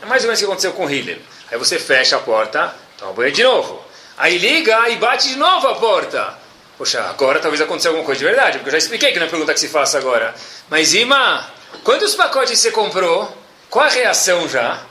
É 0.00 0.04
mais 0.04 0.24
ou 0.24 0.26
menos 0.26 0.40
o 0.40 0.42
que 0.42 0.46
aconteceu 0.46 0.72
com 0.72 0.90
Hiller. 0.90 1.20
Aí 1.48 1.56
você 1.56 1.78
fecha 1.78 2.16
a 2.16 2.18
porta, 2.18 2.74
toma 2.98 3.12
banho 3.12 3.30
de 3.30 3.44
novo. 3.44 3.84
Aí 4.18 4.36
liga 4.36 4.88
e 4.88 4.96
bate 4.96 5.28
de 5.28 5.36
novo 5.36 5.68
a 5.68 5.76
porta. 5.76 6.36
Poxa, 6.76 7.02
agora 7.02 7.38
talvez 7.38 7.60
aconteça 7.60 7.88
alguma 7.88 8.04
coisa 8.04 8.18
de 8.18 8.24
verdade, 8.24 8.58
porque 8.58 8.70
eu 8.70 8.72
já 8.72 8.78
expliquei 8.78 9.12
que 9.12 9.20
não 9.20 9.26
é 9.26 9.30
pergunta 9.30 9.54
que 9.54 9.60
se 9.60 9.68
faça 9.68 9.98
agora. 9.98 10.34
Mas 10.68 10.92
Ima, 10.92 11.48
Quantos 11.84 12.14
pacotes 12.14 12.58
você 12.58 12.70
comprou? 12.70 13.36
Qual 13.68 13.84
a 13.84 13.88
reação 13.88 14.48
já? 14.48 14.84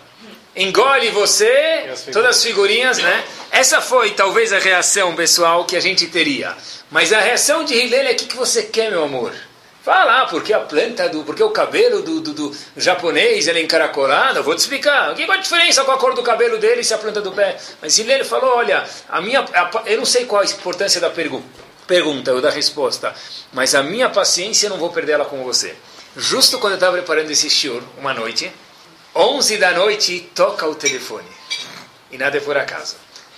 Engole 0.56 1.10
você, 1.12 1.90
todas 2.12 2.38
as 2.38 2.44
figurinhas, 2.44 2.98
né? 2.98 3.24
Essa 3.52 3.80
foi 3.80 4.12
talvez 4.12 4.52
a 4.52 4.60
reação 4.60 5.16
pessoal 5.16 5.66
que 5.66 5.78
a 5.78 5.80
gente 5.80 6.08
teria. 6.08 6.56
Mas 6.90 7.14
a 7.14 7.20
reação 7.22 7.64
de 7.64 7.74
Hillel 7.74 8.08
é 8.08 8.12
o 8.12 8.16
que, 8.16 8.26
que 8.26 8.36
você 8.36 8.64
quer, 8.64 8.92
meu 8.92 9.04
amor? 9.04 9.34
Fala, 9.82 10.22
ah, 10.22 10.26
porque 10.28 10.54
a 10.54 10.60
planta 10.60 11.10
do, 11.10 11.24
porque 11.24 11.42
o 11.42 11.50
cabelo 11.50 12.04
do, 12.04 12.20
do, 12.20 12.34
do 12.34 12.58
japonês 12.78 13.48
ele 13.48 13.60
é 13.60 13.64
encaracolado, 13.64 14.40
eu 14.40 14.44
vou 14.44 14.54
te 14.54 14.60
explicar. 14.60 15.16
Que 15.16 15.26
qual 15.26 15.38
a 15.38 15.42
diferença 15.42 15.84
com 15.84 15.92
a 15.92 15.98
cor 15.98 16.14
do 16.14 16.22
cabelo 16.22 16.60
dele 16.60 16.82
e 16.88 16.94
a 16.94 16.98
planta 16.98 17.22
do 17.22 17.32
pé? 17.32 17.58
Mas 17.82 17.98
Hillel 17.98 18.24
falou, 18.26 18.58
olha, 18.58 18.86
a 19.10 19.22
minha, 19.22 19.40
a, 19.40 19.72
eu 19.86 19.98
não 19.98 20.06
sei 20.06 20.26
qual 20.26 20.42
a 20.42 20.46
importância 20.46 21.02
da 21.02 21.10
pergu 21.10 21.44
pergunta 21.88 22.32
ou 22.34 22.40
da 22.40 22.50
resposta, 22.50 23.14
mas 23.52 23.74
a 23.74 23.82
minha 23.82 24.10
paciência 24.10 24.68
eu 24.68 24.70
não 24.70 24.78
vou 24.78 24.92
perder 24.92 25.14
ela 25.14 25.26
com 25.26 25.44
você. 25.44 25.76
Justo 26.16 26.60
quando 26.60 26.74
eu 26.74 26.78
estava 26.78 26.98
preparando 26.98 27.32
esse 27.32 27.50
shiur, 27.50 27.82
uma 27.98 28.14
noite, 28.14 28.52
11 29.16 29.58
da 29.58 29.72
noite, 29.72 30.30
toca 30.36 30.68
o 30.68 30.76
telefone. 30.76 31.28
E 32.12 32.18
nada 32.18 32.38
é 32.38 32.42
por 32.42 32.58
acaso. 32.58 32.96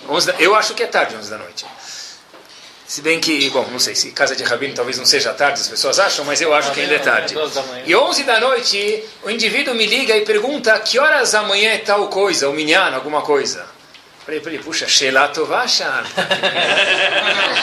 11 0.08 0.26
da, 0.26 0.34
eu 0.40 0.54
acho 0.54 0.74
que 0.74 0.82
é 0.82 0.86
tarde, 0.86 1.14
11 1.16 1.30
da 1.30 1.38
noite. 1.38 1.64
Se 2.86 3.00
bem 3.00 3.18
que, 3.18 3.48
bom, 3.50 3.66
não 3.70 3.78
sei 3.78 3.94
se 3.94 4.10
casa 4.10 4.36
de 4.36 4.44
rabino 4.44 4.74
talvez 4.74 4.98
não 4.98 5.06
seja 5.06 5.32
tarde, 5.32 5.60
as 5.60 5.68
pessoas 5.68 5.98
acham, 5.98 6.24
mas 6.24 6.40
eu 6.40 6.52
acho 6.52 6.70
que 6.72 6.80
ainda 6.80 6.94
é 6.94 6.98
tarde. 6.98 7.34
E 7.86 7.94
11 7.94 8.24
da 8.24 8.40
noite, 8.40 9.04
o 9.22 9.30
indivíduo 9.30 9.74
me 9.74 9.86
liga 9.86 10.16
e 10.16 10.24
pergunta 10.24 10.78
que 10.80 10.98
horas 10.98 11.34
amanhã 11.34 11.70
é 11.70 11.78
tal 11.78 12.08
coisa, 12.08 12.48
o 12.48 12.52
minyan, 12.52 12.94
alguma 12.94 13.22
coisa. 13.22 13.66
Falei 14.24 14.40
para 14.40 14.52
ele, 14.52 14.62
puxa, 14.62 14.86
Sheila 14.88 15.28
Tovashan. 15.28 16.04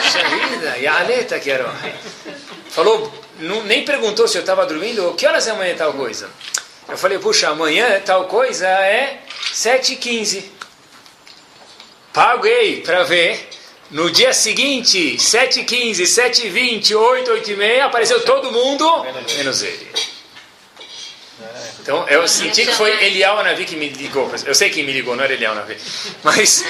Puxa 0.01 0.29
vida, 0.29 0.77
Yaleta 0.77 1.39
quero. 1.39 1.69
Falou 2.69 3.20
não, 3.41 3.63
nem 3.63 3.83
perguntou 3.83 4.27
se 4.27 4.37
eu 4.37 4.41
estava 4.41 4.65
dormindo, 4.65 5.13
que 5.15 5.25
horas 5.25 5.47
é 5.47 5.51
amanhã 5.51 5.75
tal 5.75 5.93
coisa? 5.93 6.29
Eu 6.87 6.97
falei, 6.97 7.19
puxa, 7.19 7.49
amanhã 7.49 8.01
tal 8.05 8.25
coisa 8.25 8.67
é 8.67 9.19
7h15. 9.53 10.43
Paguei 12.13 12.81
para 12.81 13.03
ver. 13.03 13.49
No 13.89 14.09
dia 14.09 14.31
seguinte, 14.31 15.17
7h15, 15.17 16.03
7h20, 16.03 16.97
8, 16.97 17.31
8h30, 17.31 17.81
apareceu 17.81 18.21
todo 18.23 18.49
mundo, 18.49 19.03
menos 19.35 19.63
ele. 19.63 19.91
Então, 21.81 22.07
eu 22.07 22.25
senti 22.27 22.65
que 22.65 22.73
foi 22.73 22.91
Eliel 23.03 23.39
Anavi 23.39 23.65
que 23.65 23.75
me 23.75 23.89
ligou. 23.89 24.31
Eu 24.45 24.55
sei 24.55 24.69
quem 24.69 24.85
me 24.85 24.93
ligou, 24.93 25.15
não 25.15 25.23
era 25.23 25.33
Eliel 25.33 25.51
Anavi. 25.51 25.75
Mas 26.23 26.63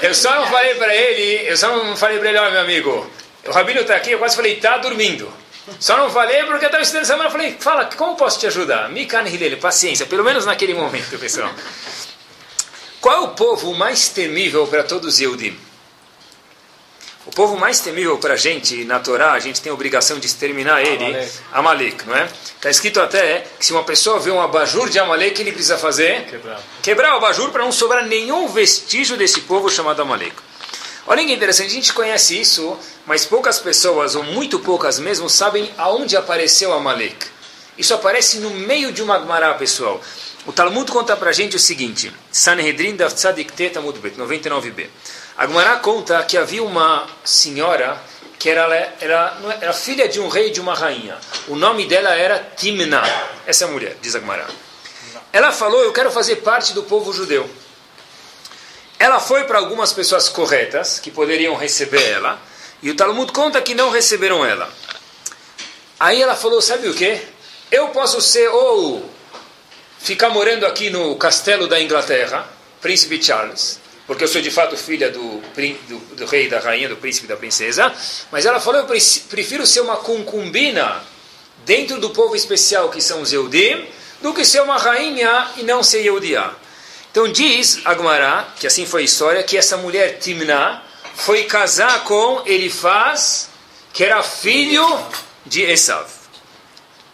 eu 0.00 0.14
só 0.14 0.34
não 0.36 0.46
falei 0.46 0.74
para 0.76 0.94
ele, 0.94 1.50
eu 1.50 1.56
só 1.58 1.76
não 1.76 1.96
falei 1.96 2.18
para 2.18 2.28
ele, 2.30 2.38
olha 2.38 2.50
meu 2.52 2.60
amigo, 2.60 3.10
o 3.46 3.50
Rabino 3.50 3.80
está 3.80 3.96
aqui, 3.96 4.12
eu 4.12 4.18
quase 4.18 4.36
falei, 4.36 4.54
está 4.54 4.78
dormindo. 4.78 5.41
Só 5.78 5.96
não 5.96 6.10
falei 6.10 6.44
porque 6.44 6.64
eu 6.64 6.68
estava 6.68 6.82
estudando 6.82 7.04
semana. 7.04 7.28
Eu 7.28 7.32
falei, 7.32 7.56
fala, 7.58 7.84
como 7.96 8.16
posso 8.16 8.38
te 8.38 8.46
ajudar? 8.46 8.88
Mikan 8.88 9.22
Hilele, 9.22 9.56
paciência, 9.56 10.06
pelo 10.06 10.24
menos 10.24 10.44
naquele 10.44 10.74
momento, 10.74 11.18
pessoal. 11.18 11.50
Qual 13.00 13.16
é 13.16 13.20
o 13.20 13.28
povo 13.28 13.74
mais 13.74 14.08
temível 14.08 14.66
para 14.66 14.84
todos 14.84 15.14
os 15.14 15.20
Yehudim? 15.20 15.58
O 17.24 17.30
povo 17.30 17.56
mais 17.56 17.78
temível 17.78 18.18
para 18.18 18.34
a 18.34 18.36
gente, 18.36 18.84
na 18.84 18.98
Torá, 18.98 19.32
a 19.32 19.38
gente 19.38 19.60
tem 19.60 19.70
a 19.70 19.74
obrigação 19.74 20.18
de 20.18 20.26
exterminar 20.26 20.82
ele, 20.82 21.04
Amalek, 21.04 21.32
Amalek 21.52 22.06
não 22.06 22.16
é? 22.16 22.24
Está 22.24 22.68
escrito 22.68 23.00
até 23.00 23.44
que 23.58 23.64
se 23.64 23.72
uma 23.72 23.84
pessoa 23.84 24.18
vê 24.18 24.30
um 24.32 24.40
abajur 24.40 24.90
de 24.90 24.98
Amalek, 24.98 25.40
ele 25.40 25.52
precisa 25.52 25.78
fazer? 25.78 26.24
Quebrar. 26.24 26.60
Quebrar 26.82 27.14
o 27.14 27.16
abajur 27.18 27.50
para 27.50 27.62
não 27.62 27.70
sobrar 27.70 28.04
nenhum 28.06 28.48
vestígio 28.48 29.16
desse 29.16 29.42
povo 29.42 29.70
chamado 29.70 30.02
Amalek. 30.02 30.34
Olha 31.06 31.24
que 31.24 31.32
interessante, 31.32 31.70
a 31.70 31.74
gente 31.74 31.92
conhece 31.92 32.40
isso, 32.40 32.78
mas 33.06 33.26
poucas 33.26 33.58
pessoas, 33.58 34.14
ou 34.14 34.22
muito 34.22 34.60
poucas 34.60 35.00
mesmo, 35.00 35.28
sabem 35.28 35.68
aonde 35.76 36.16
apareceu 36.16 36.72
Amalek. 36.72 37.26
Isso 37.76 37.92
aparece 37.92 38.38
no 38.38 38.50
meio 38.50 38.92
de 38.92 39.02
uma 39.02 39.18
Gemara, 39.18 39.54
pessoal. 39.54 40.00
O 40.46 40.52
Talmud 40.52 40.90
conta 40.92 41.16
pra 41.16 41.32
gente 41.32 41.56
o 41.56 41.58
seguinte, 41.58 42.12
Sanhedrin 42.30 42.94
da 42.94 43.08
Tzadik 43.08 43.52
Tet 43.52 43.76
Amud 43.78 43.98
Bet, 43.98 44.16
99b. 44.16 44.86
A 45.36 45.76
conta 45.76 46.22
que 46.24 46.36
havia 46.36 46.62
uma 46.62 47.06
senhora 47.24 48.00
que 48.38 48.50
era, 48.50 48.94
era, 49.00 49.38
era 49.60 49.72
filha 49.72 50.08
de 50.08 50.20
um 50.20 50.28
rei 50.28 50.48
e 50.48 50.50
de 50.50 50.60
uma 50.60 50.74
rainha. 50.74 51.16
O 51.48 51.56
nome 51.56 51.86
dela 51.86 52.10
era 52.10 52.38
Timna. 52.56 53.02
Essa 53.46 53.66
mulher, 53.66 53.96
diz 54.02 54.14
a. 54.14 54.20
Ela 55.32 55.52
falou, 55.52 55.82
eu 55.82 55.92
quero 55.92 56.10
fazer 56.10 56.36
parte 56.36 56.74
do 56.74 56.82
povo 56.82 57.12
judeu. 57.12 57.48
Ela 59.02 59.18
foi 59.18 59.42
para 59.42 59.58
algumas 59.58 59.92
pessoas 59.92 60.28
corretas, 60.28 61.00
que 61.00 61.10
poderiam 61.10 61.56
receber 61.56 62.08
ela, 62.08 62.40
E 62.80 62.88
o 62.88 62.94
Talmud 62.94 63.32
conta 63.32 63.60
que 63.60 63.74
não 63.74 63.90
receberam 63.90 64.46
ela. 64.46 64.72
Aí 65.98 66.22
ela 66.22 66.36
falou, 66.36 66.62
sabe 66.62 66.88
o 66.88 66.94
que? 66.94 67.20
Eu 67.68 67.88
posso 67.88 68.20
ser 68.20 68.48
ou 68.48 69.10
ficar 69.98 70.28
morando 70.28 70.64
aqui 70.66 70.88
no 70.88 71.16
castelo 71.16 71.66
da 71.66 71.80
Inglaterra, 71.82 72.46
Príncipe 72.80 73.20
Charles, 73.20 73.80
porque 74.06 74.22
eu 74.22 74.28
sou 74.28 74.40
de 74.40 74.52
fato 74.52 74.76
filha 74.76 75.10
do, 75.10 75.40
do, 75.88 75.98
do 76.14 76.24
rei, 76.26 76.48
da 76.48 76.60
rainha, 76.60 76.88
do 76.88 76.96
príncipe, 76.96 77.26
da 77.26 77.36
princesa, 77.36 77.92
mas 78.30 78.46
ela 78.46 78.60
falou, 78.60 78.82
eu 78.82 78.86
prefiro 78.86 79.66
ser 79.66 79.80
uma 79.80 79.96
concubina 79.96 81.02
dentro 81.64 81.98
do 81.98 82.10
povo 82.10 82.36
especial 82.36 82.88
que 82.88 83.00
são 83.00 83.20
os 83.20 83.32
Eudim, 83.32 83.84
do 84.20 84.32
que 84.32 84.44
ser 84.44 84.62
uma 84.62 84.78
rainha 84.78 85.50
e 85.56 85.64
não 85.64 85.82
ser 85.82 86.04
Eudiá. 86.06 86.54
Então 87.12 87.30
diz 87.30 87.82
Agmará, 87.84 88.48
que 88.58 88.66
assim 88.66 88.86
foi 88.86 89.02
a 89.02 89.04
história, 89.04 89.42
que 89.42 89.58
essa 89.58 89.76
mulher 89.76 90.18
Timná 90.18 90.82
foi 91.14 91.44
casar 91.44 92.04
com 92.04 92.42
Elifaz, 92.46 93.50
que 93.92 94.02
era 94.02 94.22
filho 94.22 94.82
de 95.44 95.60
Esav. 95.62 96.08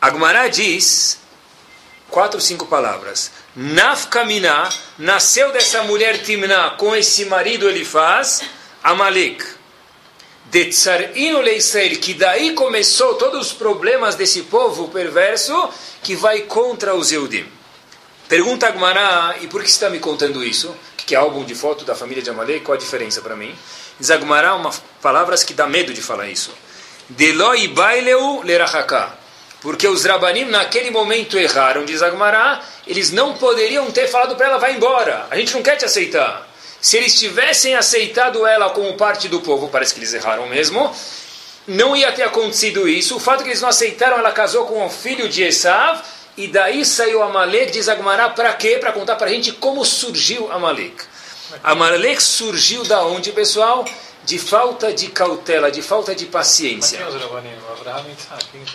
Agmará 0.01 0.47
diz 0.47 1.19
quatro, 2.09 2.41
cinco 2.41 2.67
palavras. 2.67 3.33
Nafkamina 3.57 4.69
nasceu 4.97 5.51
dessa 5.51 5.83
mulher 5.83 6.23
Timná 6.23 6.71
com 6.79 6.95
esse 6.95 7.25
marido 7.25 7.69
Elifaz, 7.69 8.43
Amalek. 8.85 9.45
De 10.45 10.67
Tsarino 10.67 11.47
Israel, 11.49 11.99
que 11.99 12.15
daí 12.15 12.55
começou 12.55 13.17
todos 13.17 13.49
os 13.49 13.53
problemas 13.53 14.15
desse 14.15 14.43
povo 14.43 14.89
perverso 14.89 15.71
que 16.05 16.15
vai 16.15 16.43
contra 16.43 16.95
os 16.95 17.11
Eudim. 17.11 17.58
Pergunta 18.29 18.67
Agmará, 18.67 19.37
e 19.41 19.47
por 19.47 19.63
que 19.63 19.71
está 19.71 19.89
me 19.89 19.99
contando 19.99 20.45
isso? 20.45 20.77
Que 20.99 21.15
é 21.15 21.19
álbum 21.19 21.47
de 21.47 21.55
foto 21.55 21.87
da 21.87 21.95
família 21.95 22.23
de 22.23 22.29
Amalek, 22.29 22.61
qual 22.61 22.77
a 22.77 22.79
diferença 22.79 23.23
para 23.23 23.35
mim? 23.35 23.57
Diz 23.99 24.11
Agmará 24.11 24.55
uma 24.55 24.71
palavras 25.01 25.43
que 25.43 25.55
dá 25.55 25.67
medo 25.67 25.95
de 25.95 26.03
falar 26.03 26.29
isso. 26.29 26.53
Deloi 27.09 27.69
baileu 27.69 28.43
lerachaka. 28.45 29.15
Porque 29.63 29.89
os 29.89 30.05
Rabanim 30.05 30.45
naquele 30.45 30.91
momento 30.91 31.39
erraram, 31.39 31.87
diz 31.87 32.03
Agmará, 32.03 32.63
eles 32.87 33.11
não 33.11 33.33
poderiam 33.33 33.91
ter 33.91 34.09
falado 34.09 34.37
para 34.37 34.47
ela, 34.47 34.59
vai 34.59 34.75
embora, 34.75 35.27
a 35.31 35.37
gente 35.37 35.55
não 35.55 35.63
quer 35.63 35.77
te 35.77 35.87
aceitar. 35.87 36.47
Se 36.83 36.99
eles 36.99 37.19
tivessem 37.19 37.75
aceitado 37.75 38.47
ela 38.47 38.69
como 38.71 38.93
parte 38.95 39.27
do 39.27 39.41
povo, 39.41 39.69
parece 39.69 39.95
que 39.95 40.01
eles 40.01 40.13
erraram 40.13 40.47
mesmo, 40.47 40.95
não 41.67 41.97
ia 41.97 42.13
ter 42.13 42.25
acontecido 42.25 42.87
isso. 42.87 43.17
O 43.17 43.21
fato 43.21 43.43
que 43.43 43.49
eles 43.49 43.63
não 43.63 43.71
aceitaram, 43.71 44.19
ela 44.19 44.33
casou 44.33 44.67
com 44.67 44.85
o 44.85 44.91
filho 44.91 45.29
de 45.29 45.43
Esav, 45.43 46.03
e 46.39 46.49
daí 46.49 46.85
saiu 46.85 47.23
Amalek, 47.23 47.73
diz 47.73 47.89
Agmará, 47.89 48.31
para 48.31 48.53
quê? 48.55 48.79
Para 48.81 48.93
contar 48.93 49.17
para 49.17 49.27
a 49.27 49.31
gente 49.31 49.53
como 49.53 49.85
surgiu 49.85 50.51
Amalek. 50.51 51.05
Amalek 51.65 52.23
surgiu 52.23 52.85
da 52.85 53.05
onde, 53.05 53.33
pessoal? 53.33 53.85
de 54.29 54.39
falta 54.39 54.93
de 54.93 55.09
cautela, 55.09 55.71
de 55.71 55.81
falta 55.81 56.15
de 56.15 56.27
paciência. 56.27 57.01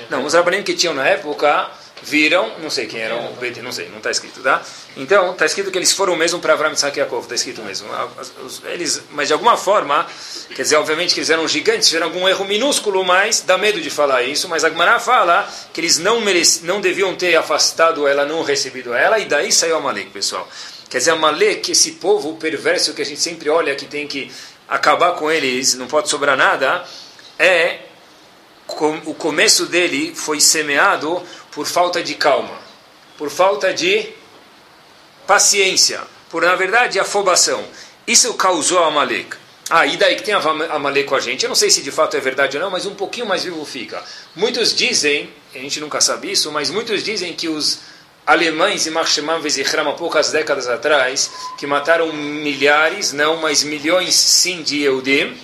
Não, 0.09 0.25
os 0.25 0.33
rabanim 0.33 0.63
que 0.63 0.73
tinham 0.73 0.95
na 0.95 1.07
época 1.07 1.69
viram, 2.03 2.51
não 2.59 2.69
sei 2.69 2.85
quem 2.85 2.99
eram, 2.99 3.33
não 3.61 3.71
sei, 3.71 3.87
não 3.89 3.97
está 3.97 4.11
escrito, 4.11 4.41
tá? 4.41 4.61
Então, 4.97 5.31
está 5.31 5.45
escrito 5.45 5.71
que 5.71 5.77
eles 5.77 5.91
foram 5.93 6.15
mesmo 6.15 6.39
para 6.39 6.53
Avram 6.53 6.71
Yitzhak 6.71 6.97
Yaakov, 6.99 7.23
está 7.23 7.35
escrito 7.35 7.61
mesmo. 7.61 7.87
Eles, 8.65 9.01
mas 9.11 9.27
de 9.27 9.33
alguma 9.33 9.55
forma, 9.57 10.05
quer 10.53 10.63
dizer, 10.63 10.75
obviamente 10.75 11.13
que 11.13 11.19
eles 11.19 11.29
eram 11.29 11.47
gigantes, 11.47 11.87
fizeram 11.87 12.07
algum 12.07 12.27
erro 12.27 12.45
minúsculo, 12.45 13.03
mas 13.05 13.41
dá 13.41 13.57
medo 13.57 13.79
de 13.81 13.89
falar 13.89 14.23
isso, 14.23 14.49
mas 14.49 14.63
Agmará 14.63 14.99
fala 14.99 15.47
que 15.71 15.79
eles 15.79 15.97
não, 15.97 16.19
merec, 16.21 16.59
não 16.63 16.81
deviam 16.81 17.15
ter 17.15 17.35
afastado 17.35 18.07
ela, 18.07 18.25
não 18.25 18.43
recebido 18.43 18.93
ela, 18.93 19.17
e 19.19 19.25
daí 19.25 19.51
saiu 19.51 19.77
Amalek, 19.77 20.09
pessoal. 20.09 20.47
Quer 20.89 20.97
dizer, 20.97 21.11
Amalek, 21.11 21.71
esse 21.71 21.93
povo 21.93 22.35
perverso 22.35 22.93
que 22.93 23.01
a 23.01 23.05
gente 23.05 23.21
sempre 23.21 23.49
olha 23.49 23.75
que 23.75 23.85
tem 23.85 24.07
que 24.07 24.31
acabar 24.67 25.13
com 25.13 25.31
eles, 25.31 25.75
não 25.75 25.87
pode 25.87 26.09
sobrar 26.09 26.35
nada, 26.37 26.85
é 27.39 27.79
o 29.05 29.13
começo 29.13 29.65
dele 29.65 30.13
foi 30.15 30.39
semeado 30.39 31.21
por 31.53 31.67
falta 31.67 32.01
de 32.03 32.15
calma, 32.15 32.57
por 33.17 33.29
falta 33.29 33.73
de 33.73 34.09
paciência, 35.27 36.01
por 36.29 36.43
na 36.43 36.55
verdade 36.55 36.99
afobação. 36.99 37.63
Isso 38.05 38.33
causou 38.33 38.83
a 38.83 38.87
Amalek. 38.87 39.37
Ah, 39.69 39.85
e 39.85 39.95
daí 39.95 40.15
que 40.15 40.23
tem 40.23 40.33
a 40.33 40.39
Amalek 40.39 41.07
com 41.07 41.15
a 41.15 41.19
gente? 41.19 41.43
Eu 41.43 41.49
não 41.49 41.55
sei 41.55 41.69
se 41.69 41.81
de 41.81 41.91
fato 41.91 42.17
é 42.17 42.19
verdade 42.19 42.57
ou 42.57 42.63
não, 42.63 42.69
mas 42.69 42.85
um 42.85 42.95
pouquinho 42.95 43.25
mais 43.25 43.43
vivo 43.43 43.63
fica. 43.63 44.03
Muitos 44.35 44.75
dizem, 44.75 45.29
a 45.55 45.57
gente 45.57 45.79
nunca 45.79 46.01
sabe 46.01 46.31
isso, 46.31 46.51
mas 46.51 46.69
muitos 46.69 47.03
dizem 47.03 47.33
que 47.33 47.47
os 47.47 47.79
alemães 48.25 48.87
em 48.87 48.89
Marshman 48.89 49.39
Vezichram 49.39 49.89
há 49.89 49.93
poucas 49.93 50.31
décadas 50.31 50.67
atrás, 50.67 51.31
que 51.57 51.67
mataram 51.67 52.11
milhares, 52.11 53.13
não, 53.13 53.37
mas 53.37 53.63
milhões 53.63 54.15
sim 54.15 54.61
de 54.61 54.81
Eudim. 54.81 55.37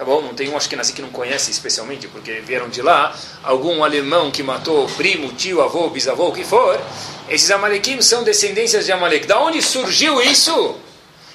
Tá 0.00 0.06
bom? 0.06 0.22
Não 0.22 0.32
tem 0.32 0.48
um 0.48 0.56
acho 0.56 0.66
que 0.66 1.02
não 1.02 1.10
conhece 1.10 1.50
especialmente, 1.50 2.08
porque 2.08 2.40
vieram 2.40 2.70
de 2.70 2.80
lá. 2.80 3.14
Algum 3.42 3.84
alemão 3.84 4.30
que 4.30 4.42
matou 4.42 4.88
primo, 4.96 5.30
tio, 5.34 5.60
avô, 5.60 5.90
bisavô, 5.90 6.28
o 6.28 6.32
que 6.32 6.42
for. 6.42 6.80
Esses 7.28 7.50
Amalequim 7.50 8.00
são 8.00 8.24
descendências 8.24 8.86
de 8.86 8.92
Amalek. 8.92 9.26
Da 9.26 9.38
onde 9.38 9.60
surgiu 9.60 10.18
isso? 10.22 10.74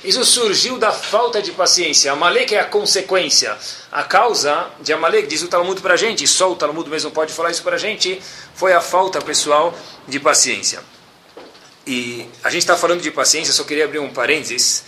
Isso 0.04 0.26
surgiu 0.26 0.80
da 0.80 0.92
falta 0.92 1.44
de 1.44 1.52
paciência. 1.52 2.12
Amalek 2.12 2.56
é 2.56 2.60
a 2.60 2.66
consequência. 2.66 3.56
A 3.92 4.02
causa 4.02 4.66
de 4.82 4.92
Amalek, 4.92 5.28
diz 5.28 5.44
o 5.44 5.48
Talmud 5.48 5.80
para 5.80 5.94
a 5.94 5.98
gente, 5.98 6.26
só 6.26 6.52
o 6.52 6.56
Talmud 6.56 6.90
mesmo 6.90 7.12
pode 7.12 7.32
falar 7.34 7.52
isso 7.52 7.62
para 7.62 7.76
a 7.76 7.80
gente, 7.80 8.20
foi 8.56 8.74
a 8.74 8.82
falta 8.82 9.22
pessoal 9.22 9.76
de 10.08 10.20
paciência. 10.20 10.80
E 11.86 12.28
a 12.44 12.50
gente 12.50 12.64
está 12.64 12.76
falando 12.76 13.02
de 13.02 13.12
paciência, 13.12 13.54
só 13.54 13.64
queria 13.64 13.86
abrir 13.86 14.00
um 14.00 14.10
parênteses. 14.10 14.86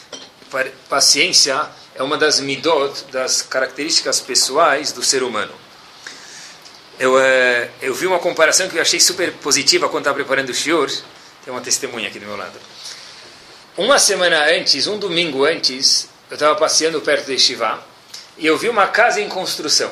Paciência 0.89 1.69
é 1.97 2.03
uma 2.03 2.17
das 2.17 2.39
midot, 2.39 3.05
das 3.11 3.41
características 3.41 4.19
pessoais 4.19 4.91
do 4.91 5.03
ser 5.03 5.23
humano. 5.23 5.53
Eu, 6.99 7.19
é, 7.19 7.69
eu 7.81 7.93
vi 7.93 8.05
uma 8.05 8.19
comparação 8.19 8.69
que 8.69 8.77
eu 8.77 8.81
achei 8.81 8.99
super 8.99 9.33
positiva 9.33 9.89
quando 9.89 10.03
estava 10.03 10.15
preparando 10.15 10.49
o 10.49 10.53
shiur. 10.53 10.89
Tem 11.43 11.51
uma 11.51 11.61
testemunha 11.61 12.07
aqui 12.07 12.19
do 12.19 12.25
meu 12.25 12.37
lado. 12.37 12.59
Uma 13.75 13.99
semana 13.99 14.45
antes, 14.45 14.87
um 14.87 14.97
domingo 14.97 15.43
antes, 15.43 16.09
eu 16.29 16.35
estava 16.35 16.55
passeando 16.55 16.99
perto 17.01 17.27
de 17.27 17.37
Shiva 17.37 17.79
e 18.37 18.45
eu 18.45 18.57
vi 18.57 18.69
uma 18.69 18.87
casa 18.87 19.21
em 19.21 19.29
construção. 19.29 19.91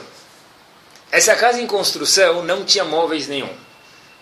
Essa 1.12 1.36
casa 1.36 1.62
em 1.62 1.68
construção 1.68 2.44
não 2.44 2.66
tinha 2.66 2.84
móveis 2.84 3.28
nenhum. 3.28 3.54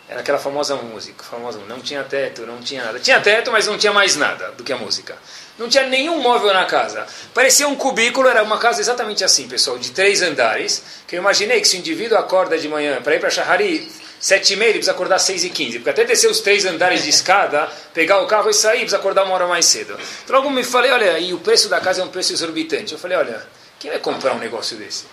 Era 0.08 0.20
aquela 0.20 0.38
famosa 0.38 0.76
música, 0.76 1.24
famosa, 1.24 1.60
não 1.68 1.80
tinha 1.80 2.04
teto, 2.04 2.46
não 2.46 2.60
tinha 2.60 2.84
nada. 2.84 3.00
Tinha 3.00 3.20
teto, 3.22 3.52
mas 3.52 3.66
não 3.66 3.78
tinha 3.78 3.94
mais 3.94 4.16
nada 4.16 4.52
do 4.52 4.64
que 4.64 4.74
a 4.74 4.78
música. 4.78 5.18
Não 5.58 5.70
tinha 5.70 5.86
nenhum 5.88 6.20
móvel 6.20 6.54
na 6.54 6.66
casa. 6.66 7.06
Parecia 7.34 7.68
um 7.68 7.76
cubículo, 7.76 8.28
era 8.28 8.42
uma 8.44 8.58
casa 8.58 8.82
exatamente 8.82 9.24
assim, 9.24 9.48
pessoal, 9.48 9.78
de 9.78 9.92
três 9.92 10.22
andares. 10.22 10.84
Que 11.08 11.16
eu 11.16 11.20
imaginei 11.20 11.62
que 11.62 11.68
se 11.68 11.78
o 11.78 11.80
indivíduo 11.80 12.18
acorda 12.18 12.58
de 12.58 12.68
manhã 12.68 13.02
para 13.02 13.16
ir 13.16 13.20
para 13.20 13.30
Shahari, 13.30 13.88
Sete 14.24 14.54
e 14.54 14.56
meia, 14.56 14.70
ele 14.70 14.78
precisa 14.78 14.94
acordar 14.94 15.20
seis 15.20 15.44
e 15.44 15.50
quinze. 15.50 15.80
Porque 15.80 15.90
até 15.90 16.06
descer 16.06 16.32
os 16.32 16.40
três 16.40 16.64
andares 16.64 17.04
de 17.04 17.10
escada, 17.10 17.70
pegar 17.94 18.22
o 18.22 18.26
carro 18.26 18.50
e 18.50 18.54
sair, 18.54 18.78
precisa 18.78 18.96
acordar 18.96 19.26
uma 19.26 19.34
hora 19.34 19.48
mais 19.48 19.66
cedo. 19.66 20.00
Então 20.24 20.38
logo 20.38 20.50
me 20.50 20.64
falei, 20.64 20.92
olha, 20.92 21.20
e 21.20 21.34
o 21.34 21.40
preço 21.40 21.68
da 21.68 21.82
casa 21.82 22.02
é 22.02 22.06
um 22.06 22.08
preço 22.08 22.32
exorbitante. 22.32 22.94
Eu 22.94 22.98
falei, 22.98 23.18
olha, 23.18 23.46
quem 23.78 23.92
vai 23.92 24.00
comprar 24.00 24.32
um 24.32 24.40
negócio 24.40 24.78
desse? 24.78 25.04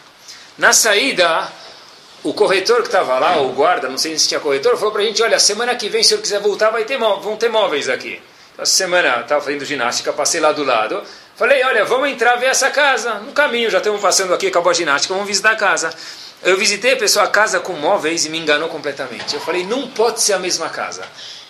Na 0.56 0.72
saída, 0.72 1.50
o 2.22 2.32
corretor 2.32 2.82
que 2.82 2.86
estava 2.86 3.18
lá, 3.18 3.42
o 3.42 3.48
guarda, 3.48 3.88
não 3.88 3.98
sei 3.98 4.16
se 4.16 4.28
tinha 4.28 4.38
corretor, 4.38 4.76
falou 4.76 4.92
para 4.92 5.02
a 5.02 5.04
gente, 5.04 5.20
olha, 5.24 5.40
semana 5.40 5.74
que 5.74 5.88
vem, 5.88 6.04
se 6.04 6.06
o 6.06 6.10
senhor 6.10 6.22
quiser 6.22 6.40
voltar, 6.40 6.70
vai 6.70 6.84
ter, 6.84 6.96
vão 6.96 7.36
ter 7.36 7.48
móveis 7.48 7.88
aqui. 7.88 8.22
Essa 8.60 8.74
semana, 8.76 9.20
estava 9.20 9.40
fazendo 9.40 9.64
ginástica, 9.64 10.12
passei 10.12 10.38
lá 10.38 10.52
do 10.52 10.62
lado, 10.62 11.02
falei, 11.34 11.64
olha, 11.64 11.82
vamos 11.86 12.10
entrar 12.10 12.36
ver 12.36 12.46
essa 12.46 12.70
casa. 12.70 13.14
No 13.14 13.32
caminho, 13.32 13.70
já 13.70 13.78
estamos 13.78 13.98
passando 14.02 14.34
aqui, 14.34 14.48
acabou 14.48 14.68
a 14.68 14.74
ginástica, 14.74 15.14
vamos 15.14 15.26
visitar 15.26 15.52
a 15.52 15.56
casa. 15.56 15.90
Eu 16.42 16.58
visitei 16.58 16.92
a 16.92 16.96
pessoa 16.98 17.24
a 17.24 17.28
casa 17.28 17.58
com 17.58 17.72
móveis 17.72 18.26
e 18.26 18.28
me 18.28 18.36
enganou 18.36 18.68
completamente. 18.68 19.34
Eu 19.34 19.40
falei, 19.40 19.64
não 19.64 19.88
pode 19.88 20.20
ser 20.20 20.34
a 20.34 20.38
mesma 20.38 20.68
casa. 20.68 21.02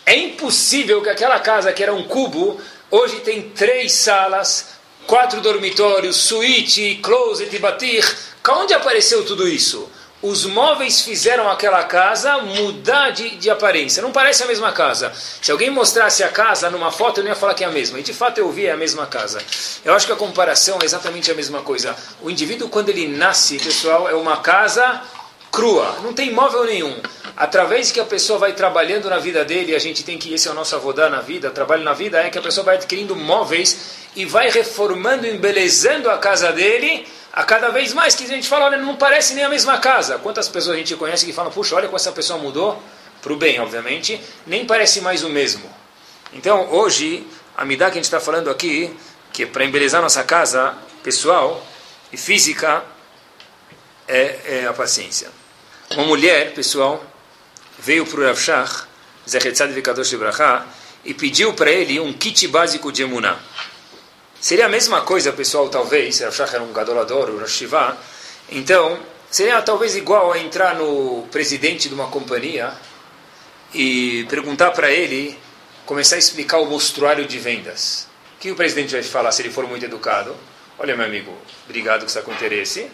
É 0.06 0.16
impossível 0.16 1.02
que 1.02 1.08
aquela 1.08 1.40
casa 1.40 1.72
que 1.72 1.82
era 1.82 1.92
um 1.92 2.04
cubo, 2.04 2.60
hoje 2.88 3.16
tem 3.20 3.42
três 3.42 3.90
salas, 3.92 4.68
quatro 5.04 5.40
dormitórios, 5.40 6.16
suíte, 6.16 7.00
closet 7.02 7.58
batir. 7.58 8.08
Onde 8.48 8.72
apareceu 8.72 9.24
tudo 9.24 9.48
isso? 9.48 9.90
Os 10.22 10.44
móveis 10.44 11.00
fizeram 11.00 11.50
aquela 11.50 11.82
casa 11.84 12.38
mudar 12.38 13.10
de, 13.10 13.36
de 13.36 13.48
aparência. 13.48 14.02
Não 14.02 14.12
parece 14.12 14.42
a 14.42 14.46
mesma 14.46 14.70
casa. 14.70 15.12
Se 15.14 15.50
alguém 15.50 15.70
mostrasse 15.70 16.22
a 16.22 16.28
casa 16.28 16.68
numa 16.68 16.92
foto, 16.92 17.18
eu 17.18 17.24
não 17.24 17.30
ia 17.30 17.36
falar 17.36 17.54
que 17.54 17.64
é 17.64 17.66
a 17.66 17.70
mesma. 17.70 17.98
E 17.98 18.02
de 18.02 18.12
fato 18.12 18.38
eu 18.38 18.50
vi 18.52 18.66
é 18.66 18.72
a 18.72 18.76
mesma 18.76 19.06
casa. 19.06 19.40
Eu 19.82 19.94
acho 19.94 20.06
que 20.06 20.12
a 20.12 20.16
comparação 20.16 20.78
é 20.82 20.84
exatamente 20.84 21.30
a 21.30 21.34
mesma 21.34 21.62
coisa. 21.62 21.96
O 22.20 22.30
indivíduo, 22.30 22.68
quando 22.68 22.90
ele 22.90 23.08
nasce, 23.08 23.58
pessoal, 23.58 24.08
é 24.08 24.14
uma 24.14 24.36
casa 24.36 25.00
crua. 25.50 25.96
Não 26.02 26.12
tem 26.12 26.30
móvel 26.32 26.64
nenhum. 26.64 26.94
Através 27.34 27.90
que 27.90 27.98
a 27.98 28.04
pessoa 28.04 28.38
vai 28.38 28.52
trabalhando 28.52 29.08
na 29.08 29.18
vida 29.18 29.42
dele, 29.42 29.74
a 29.74 29.78
gente 29.78 30.04
tem 30.04 30.18
que, 30.18 30.34
esse 30.34 30.46
é 30.46 30.50
o 30.50 30.54
nosso 30.54 30.76
avodá 30.76 31.08
na 31.08 31.22
vida, 31.22 31.50
trabalho 31.50 31.82
na 31.82 31.94
vida, 31.94 32.20
é 32.20 32.28
que 32.28 32.38
a 32.38 32.42
pessoa 32.42 32.64
vai 32.64 32.76
adquirindo 32.76 33.16
móveis 33.16 34.00
e 34.14 34.26
vai 34.26 34.50
reformando, 34.50 35.26
embelezando 35.26 36.10
a 36.10 36.18
casa 36.18 36.52
dele 36.52 37.06
a 37.32 37.44
cada 37.44 37.70
vez 37.70 37.92
mais 37.92 38.14
que 38.14 38.24
a 38.24 38.28
gente 38.28 38.48
fala, 38.48 38.66
olha, 38.66 38.78
não 38.78 38.96
parece 38.96 39.34
nem 39.34 39.44
a 39.44 39.48
mesma 39.48 39.78
casa. 39.78 40.18
Quantas 40.18 40.48
pessoas 40.48 40.74
a 40.74 40.78
gente 40.78 40.96
conhece 40.96 41.24
que 41.24 41.32
falam, 41.32 41.52
puxa, 41.52 41.76
olha 41.76 41.86
como 41.86 41.96
essa 41.96 42.12
pessoa 42.12 42.38
mudou, 42.38 42.82
para 43.22 43.32
o 43.32 43.36
bem, 43.36 43.60
obviamente, 43.60 44.20
nem 44.46 44.64
parece 44.64 45.00
mais 45.00 45.22
o 45.22 45.28
mesmo. 45.28 45.62
Então, 46.32 46.72
hoje, 46.72 47.26
a 47.56 47.64
midá 47.64 47.86
que 47.86 47.92
a 47.92 47.94
gente 47.94 48.04
está 48.04 48.18
falando 48.18 48.50
aqui, 48.50 48.94
que 49.32 49.44
é 49.44 49.46
para 49.46 49.64
embelezar 49.64 50.00
nossa 50.00 50.24
casa 50.24 50.74
pessoal 51.02 51.64
e 52.12 52.16
física, 52.16 52.82
é, 54.08 54.38
é 54.44 54.66
a 54.66 54.72
paciência. 54.72 55.30
Uma 55.90 56.04
mulher, 56.04 56.52
pessoal, 56.54 57.04
veio 57.78 58.06
para 58.06 58.20
o 58.20 58.24
Rav 58.24 58.38
Shach, 58.38 58.84
Zechetzad 59.28 59.70
Vekadosh 59.72 60.12
Ibrahá, 60.12 60.66
e 61.04 61.14
pediu 61.14 61.54
para 61.54 61.70
ele 61.70 62.00
um 62.00 62.12
kit 62.12 62.46
básico 62.48 62.90
de 62.90 63.02
emuná. 63.02 63.38
Seria 64.40 64.66
a 64.66 64.68
mesma 64.68 65.02
coisa, 65.02 65.32
pessoal, 65.32 65.68
talvez, 65.68 66.20
Rav 66.20 66.40
era 66.54 66.62
um 66.62 66.72
gadolador, 66.72 67.28
o 67.28 67.38
Rosh 67.38 67.62
então, 68.52 68.98
seria 69.30 69.62
talvez 69.62 69.94
igual 69.94 70.32
a 70.32 70.38
entrar 70.38 70.74
no 70.74 71.28
presidente 71.30 71.88
de 71.88 71.94
uma 71.94 72.08
companhia 72.08 72.72
e 73.72 74.26
perguntar 74.28 74.72
para 74.72 74.90
ele, 74.90 75.38
começar 75.86 76.16
a 76.16 76.18
explicar 76.18 76.58
o 76.58 76.66
mostruário 76.66 77.26
de 77.26 77.38
vendas. 77.38 78.08
O 78.36 78.40
que 78.40 78.50
o 78.50 78.56
presidente 78.56 78.92
vai 78.92 79.02
falar 79.02 79.30
se 79.30 79.42
ele 79.42 79.50
for 79.50 79.68
muito 79.68 79.84
educado? 79.84 80.34
Olha, 80.78 80.96
meu 80.96 81.06
amigo, 81.06 81.32
obrigado 81.66 82.00
que 82.00 82.06
está 82.06 82.22
com 82.22 82.32
interesse. 82.32 82.90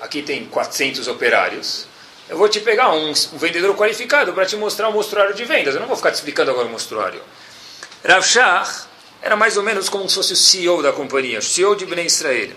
Aqui 0.00 0.20
tem 0.20 0.44
400 0.46 1.08
operários. 1.08 1.86
Eu 2.28 2.36
vou 2.36 2.48
te 2.48 2.60
pegar 2.60 2.92
um, 2.92 3.10
um 3.10 3.38
vendedor 3.38 3.74
qualificado 3.74 4.34
para 4.34 4.44
te 4.44 4.56
mostrar 4.56 4.88
o 4.88 4.92
mostruário 4.92 5.34
de 5.34 5.44
vendas. 5.44 5.74
Eu 5.74 5.80
não 5.80 5.88
vou 5.88 5.96
ficar 5.96 6.10
te 6.10 6.16
explicando 6.16 6.50
agora 6.50 6.66
o 6.66 6.70
mostruário. 6.70 7.22
Rav 8.04 8.24
era 9.20 9.36
mais 9.36 9.56
ou 9.56 9.62
menos 9.62 9.88
como 9.88 10.08
se 10.08 10.14
fosse 10.14 10.32
o 10.32 10.36
CEO 10.36 10.82
da 10.82 10.92
companhia, 10.92 11.38
o 11.38 11.42
CEO 11.42 11.74
de 11.74 11.84
Bnei 11.84 12.06
Israel. 12.06 12.50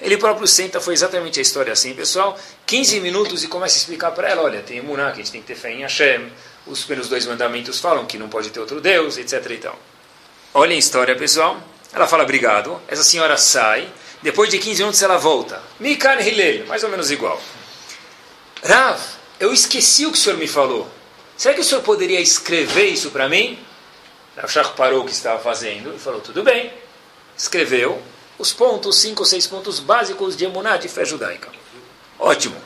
Ele 0.00 0.16
próprio 0.16 0.46
senta, 0.46 0.80
foi 0.80 0.94
exatamente 0.94 1.38
a 1.38 1.42
história 1.42 1.72
assim, 1.72 1.94
pessoal. 1.94 2.38
15 2.66 3.00
minutos 3.00 3.42
e 3.42 3.48
começa 3.48 3.76
a 3.76 3.78
explicar 3.78 4.10
para 4.10 4.28
ela: 4.28 4.42
olha, 4.42 4.60
tem 4.60 4.78
Emuná, 4.78 5.06
que 5.06 5.20
a 5.20 5.24
gente 5.24 5.32
tem 5.32 5.40
que 5.40 5.46
ter 5.46 5.54
fé 5.54 5.72
em 5.72 5.82
Hashem. 5.82 6.30
Os 6.66 6.80
primeiros 6.80 7.08
dois 7.08 7.24
mandamentos 7.26 7.80
falam 7.80 8.04
que 8.04 8.18
não 8.18 8.28
pode 8.28 8.50
ter 8.50 8.60
outro 8.60 8.80
Deus, 8.80 9.16
etc. 9.16 9.50
E 9.50 9.56
tal. 9.56 9.78
Olha 10.52 10.74
a 10.74 10.78
história, 10.78 11.16
pessoal. 11.16 11.58
Ela 11.92 12.06
fala 12.06 12.24
obrigado. 12.24 12.80
Essa 12.88 13.04
senhora 13.04 13.36
sai. 13.36 13.88
Depois 14.22 14.50
de 14.50 14.58
15 14.58 14.80
minutos 14.80 15.02
ela 15.02 15.16
volta. 15.16 15.62
Mikan 15.78 16.20
Hillel, 16.20 16.66
mais 16.66 16.82
ou 16.82 16.90
menos 16.90 17.10
igual. 17.10 17.40
Rav, 18.64 19.00
eu 19.38 19.52
esqueci 19.52 20.04
o 20.04 20.12
que 20.12 20.18
o 20.18 20.20
senhor 20.20 20.38
me 20.38 20.48
falou. 20.48 20.90
Será 21.36 21.54
que 21.54 21.60
o 21.60 21.64
senhor 21.64 21.82
poderia 21.82 22.20
escrever 22.20 22.86
isso 22.86 23.10
para 23.10 23.28
mim? 23.28 23.58
Rav 24.36 24.50
Shach 24.50 24.74
parou 24.76 25.02
o 25.02 25.04
que 25.04 25.12
estava 25.12 25.38
fazendo 25.38 25.94
e 25.94 25.98
falou: 25.98 26.20
tudo 26.20 26.42
bem. 26.42 26.72
Escreveu 27.36 28.00
os 28.38 28.52
pontos, 28.52 28.96
cinco 28.96 29.22
ou 29.22 29.26
seis 29.26 29.46
pontos 29.46 29.80
básicos 29.80 30.36
de 30.36 30.44
emuná, 30.44 30.76
de 30.76 30.88
fé 30.88 31.04
judaica. 31.04 31.48
Ótimo. 32.18 32.56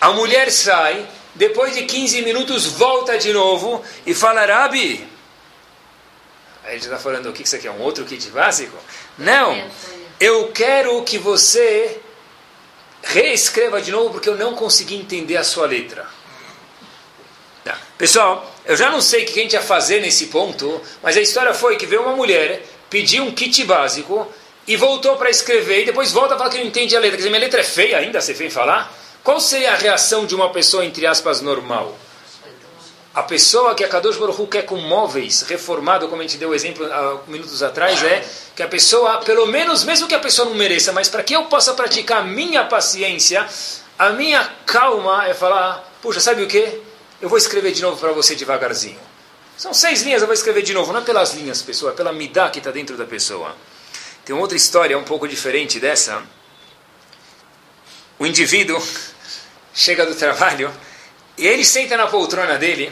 A 0.00 0.12
mulher 0.12 0.50
sai, 0.50 1.06
depois 1.34 1.74
de 1.74 1.84
15 1.84 2.22
minutos 2.22 2.66
volta 2.66 3.18
de 3.18 3.32
novo 3.32 3.84
e 4.06 4.14
fala, 4.14 4.46
Rabi, 4.46 5.06
aí 6.64 6.72
ele 6.72 6.76
está 6.76 6.98
falando, 6.98 7.28
o 7.28 7.32
que 7.32 7.46
você 7.46 7.58
quer, 7.58 7.70
um 7.70 7.80
outro 7.80 8.04
kit 8.04 8.28
básico? 8.30 8.76
Não, 9.18 9.70
eu 10.18 10.50
quero 10.52 11.02
que 11.04 11.18
você 11.18 12.00
reescreva 13.02 13.80
de 13.80 13.90
novo 13.90 14.10
porque 14.10 14.28
eu 14.28 14.36
não 14.36 14.54
consegui 14.54 14.96
entender 14.96 15.36
a 15.36 15.44
sua 15.44 15.66
letra. 15.66 16.06
Tá. 17.64 17.76
Pessoal, 17.98 18.50
eu 18.64 18.76
já 18.76 18.90
não 18.90 19.00
sei 19.00 19.22
o 19.22 19.26
que 19.26 19.38
a 19.38 19.42
gente 19.42 19.52
ia 19.52 19.62
fazer 19.62 20.00
nesse 20.00 20.26
ponto, 20.26 20.80
mas 21.02 21.16
a 21.16 21.20
história 21.20 21.52
foi 21.52 21.76
que 21.76 21.86
veio 21.86 22.02
uma 22.02 22.16
mulher, 22.16 22.62
pediu 22.88 23.24
um 23.24 23.32
kit 23.32 23.64
básico, 23.64 24.26
e 24.66 24.76
voltou 24.76 25.16
para 25.16 25.28
escrever 25.28 25.82
e 25.82 25.84
depois 25.86 26.12
volta 26.12 26.34
a 26.34 26.38
falar 26.38 26.50
que 26.50 26.58
não 26.58 26.64
entende 26.64 26.96
a 26.96 27.00
letra. 27.00 27.16
Quer 27.16 27.22
dizer, 27.22 27.30
minha 27.30 27.40
letra 27.40 27.60
é 27.60 27.64
feia 27.64 27.98
ainda, 27.98 28.20
você 28.20 28.32
vem 28.32 28.48
falar? 28.48 28.92
Qual 29.24 29.40
seria 29.40 29.72
a 29.72 29.76
reação 29.76 30.24
de 30.24 30.34
uma 30.34 30.50
pessoa, 30.50 30.84
entre 30.84 31.06
aspas, 31.06 31.40
normal? 31.40 31.98
A 33.12 33.24
pessoa 33.24 33.74
que 33.74 33.82
a 33.82 33.88
Kadosh 33.88 34.16
Baruch 34.16 34.40
Hu 34.40 34.46
quer 34.46 34.62
com 34.62 34.76
móveis, 34.76 35.42
reformado, 35.42 36.06
como 36.06 36.22
a 36.22 36.24
gente 36.24 36.38
deu 36.38 36.50
o 36.50 36.54
exemplo 36.54 36.86
há 36.86 37.18
minutos 37.26 37.62
atrás, 37.64 38.00
é 38.04 38.24
que 38.54 38.62
a 38.62 38.68
pessoa, 38.68 39.18
pelo 39.18 39.46
menos, 39.46 39.82
mesmo 39.82 40.06
que 40.06 40.14
a 40.14 40.20
pessoa 40.20 40.48
não 40.48 40.54
mereça, 40.54 40.92
mas 40.92 41.08
para 41.08 41.24
que 41.24 41.34
eu 41.34 41.46
possa 41.46 41.74
praticar 41.74 42.18
a 42.18 42.24
minha 42.24 42.64
paciência, 42.64 43.44
a 43.98 44.10
minha 44.10 44.48
calma 44.64 45.26
é 45.26 45.34
falar, 45.34 45.92
puxa, 46.00 46.20
sabe 46.20 46.44
o 46.44 46.46
que? 46.46 46.80
Eu 47.20 47.28
vou 47.28 47.36
escrever 47.36 47.72
de 47.72 47.82
novo 47.82 47.98
para 47.98 48.12
você 48.12 48.34
devagarzinho. 48.34 48.98
São 49.56 49.74
seis 49.74 50.00
linhas, 50.02 50.22
eu 50.22 50.26
vou 50.26 50.34
escrever 50.34 50.62
de 50.62 50.72
novo. 50.72 50.90
Não 50.90 51.00
é 51.00 51.04
pelas 51.04 51.34
linhas, 51.34 51.60
pessoa, 51.60 51.92
é 51.92 51.94
pela 51.94 52.12
midá 52.12 52.48
que 52.48 52.58
está 52.58 52.70
dentro 52.70 52.96
da 52.96 53.04
pessoa. 53.04 53.54
Tem 54.24 54.34
outra 54.34 54.56
história 54.56 54.96
um 54.96 55.04
pouco 55.04 55.28
diferente 55.28 55.78
dessa. 55.78 56.22
O 58.18 58.24
indivíduo 58.24 58.82
chega 59.74 60.06
do 60.06 60.14
trabalho 60.14 60.72
e 61.36 61.46
ele 61.46 61.64
senta 61.64 61.94
na 61.96 62.06
poltrona 62.06 62.56
dele, 62.56 62.90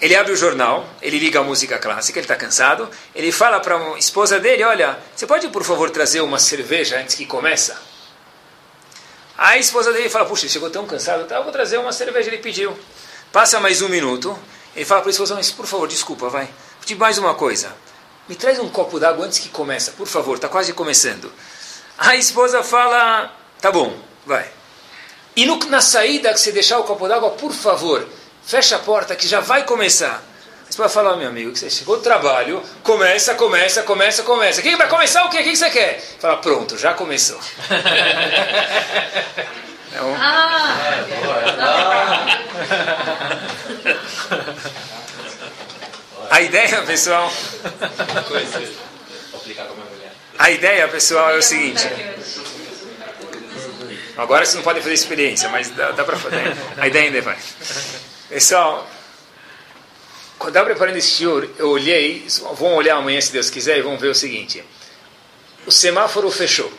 ele 0.00 0.16
abre 0.16 0.32
o 0.32 0.36
jornal, 0.36 0.88
ele 1.00 1.18
liga 1.18 1.40
a 1.40 1.42
música 1.44 1.78
clássica, 1.78 2.18
ele 2.18 2.24
está 2.24 2.36
cansado, 2.36 2.88
ele 3.14 3.30
fala 3.30 3.60
para 3.60 3.76
a 3.76 3.98
esposa 3.98 4.38
dele, 4.38 4.64
olha, 4.64 4.98
você 5.14 5.26
pode 5.26 5.48
por 5.48 5.64
favor 5.64 5.90
trazer 5.90 6.20
uma 6.20 6.38
cerveja 6.38 6.98
antes 6.98 7.14
que 7.14 7.26
começa? 7.26 7.80
A 9.36 9.58
esposa 9.58 9.92
dele 9.92 10.08
fala, 10.08 10.24
puxa, 10.24 10.48
chegou 10.48 10.70
tão 10.70 10.86
cansado, 10.86 11.26
tá, 11.26 11.40
vou 11.40 11.52
trazer 11.52 11.78
uma 11.78 11.92
cerveja, 11.92 12.28
ele 12.28 12.38
pediu. 12.38 12.76
Passa 13.32 13.58
mais 13.60 13.82
um 13.82 13.90
minuto, 13.90 14.38
ele 14.74 14.86
fala 14.86 15.02
para 15.02 15.10
a 15.10 15.12
esposa, 15.12 15.34
mas 15.34 15.50
por 15.50 15.66
favor, 15.66 15.86
desculpa, 15.86 16.30
vai, 16.30 16.48
te 16.84 16.94
mais 16.94 17.18
uma 17.18 17.34
coisa. 17.34 17.70
Me 18.26 18.34
traz 18.34 18.58
um 18.58 18.70
copo 18.70 18.98
d'água 18.98 19.26
antes 19.26 19.38
que 19.38 19.50
começa, 19.50 19.90
por 19.92 20.06
favor, 20.06 20.36
está 20.36 20.48
quase 20.48 20.72
começando. 20.72 21.30
A 21.98 22.16
esposa 22.16 22.62
fala, 22.62 23.30
tá 23.60 23.70
bom, 23.70 23.94
vai. 24.24 24.50
E 25.36 25.44
no, 25.44 25.58
na 25.66 25.82
saída 25.82 26.32
que 26.32 26.40
você 26.40 26.52
deixar 26.52 26.78
o 26.78 26.84
copo 26.84 27.06
d'água, 27.06 27.32
por 27.32 27.52
favor, 27.52 28.08
fecha 28.46 28.76
a 28.76 28.78
porta 28.78 29.14
que 29.14 29.28
já 29.28 29.40
vai 29.40 29.64
começar. 29.64 30.22
A 30.66 30.70
esposa 30.70 30.88
fala, 30.88 31.14
meu 31.16 31.28
amigo, 31.28 31.52
que 31.52 31.58
você 31.58 31.68
chegou 31.68 31.98
do 31.98 32.02
trabalho, 32.02 32.62
começa, 32.82 33.34
começa, 33.34 33.82
começa, 33.82 34.22
começa. 34.22 34.62
Quem 34.62 34.74
vai 34.76 34.88
começar 34.88 35.26
o 35.26 35.30
quê? 35.30 35.40
O 35.40 35.44
que 35.44 35.54
você 35.54 35.68
quer? 35.68 36.00
Fala, 36.18 36.38
pronto, 36.38 36.78
já 36.78 36.94
começou. 36.94 37.38
Então, 39.90 40.14
ah, 40.18 40.76
a 46.30 46.40
ideia, 46.42 46.82
pessoal. 46.82 47.32
A 50.38 50.50
ideia, 50.50 50.88
pessoal, 50.88 51.30
é 51.30 51.38
o 51.38 51.42
seguinte. 51.42 51.88
Agora 54.16 54.44
vocês 54.44 54.56
não 54.56 54.62
podem 54.62 54.82
fazer 54.82 54.94
experiência, 54.94 55.48
mas 55.48 55.70
dá, 55.70 55.92
dá 55.92 56.04
para 56.04 56.16
fazer. 56.16 56.54
A 56.76 56.86
ideia 56.86 57.06
ainda 57.06 57.22
vai. 57.22 57.38
Pessoal, 58.28 58.88
quando 60.38 60.54
eu 60.54 60.60
estava 60.60 60.66
preparando 60.66 60.96
esse 60.96 61.16
shiur, 61.16 61.48
eu 61.58 61.70
olhei, 61.70 62.26
vão 62.54 62.74
olhar 62.74 62.96
amanhã 62.96 63.20
se 63.20 63.32
Deus 63.32 63.48
quiser 63.48 63.78
e 63.78 63.82
vão 63.82 63.96
ver 63.96 64.08
o 64.08 64.14
seguinte. 64.14 64.62
O 65.66 65.72
semáforo 65.72 66.30
fechou. 66.30 66.72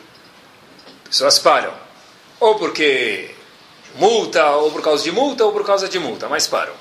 Pessoas 1.06 1.40
param. 1.40 1.89
Ou 2.40 2.56
porque 2.56 3.32
multa, 3.96 4.52
ou 4.52 4.72
por 4.72 4.82
causa 4.82 5.04
de 5.04 5.12
multa, 5.12 5.46
ou 5.46 5.52
por 5.52 5.66
causa 5.66 5.90
de 5.90 6.00
multa, 6.00 6.30
mas 6.30 6.48
param. 6.48 6.74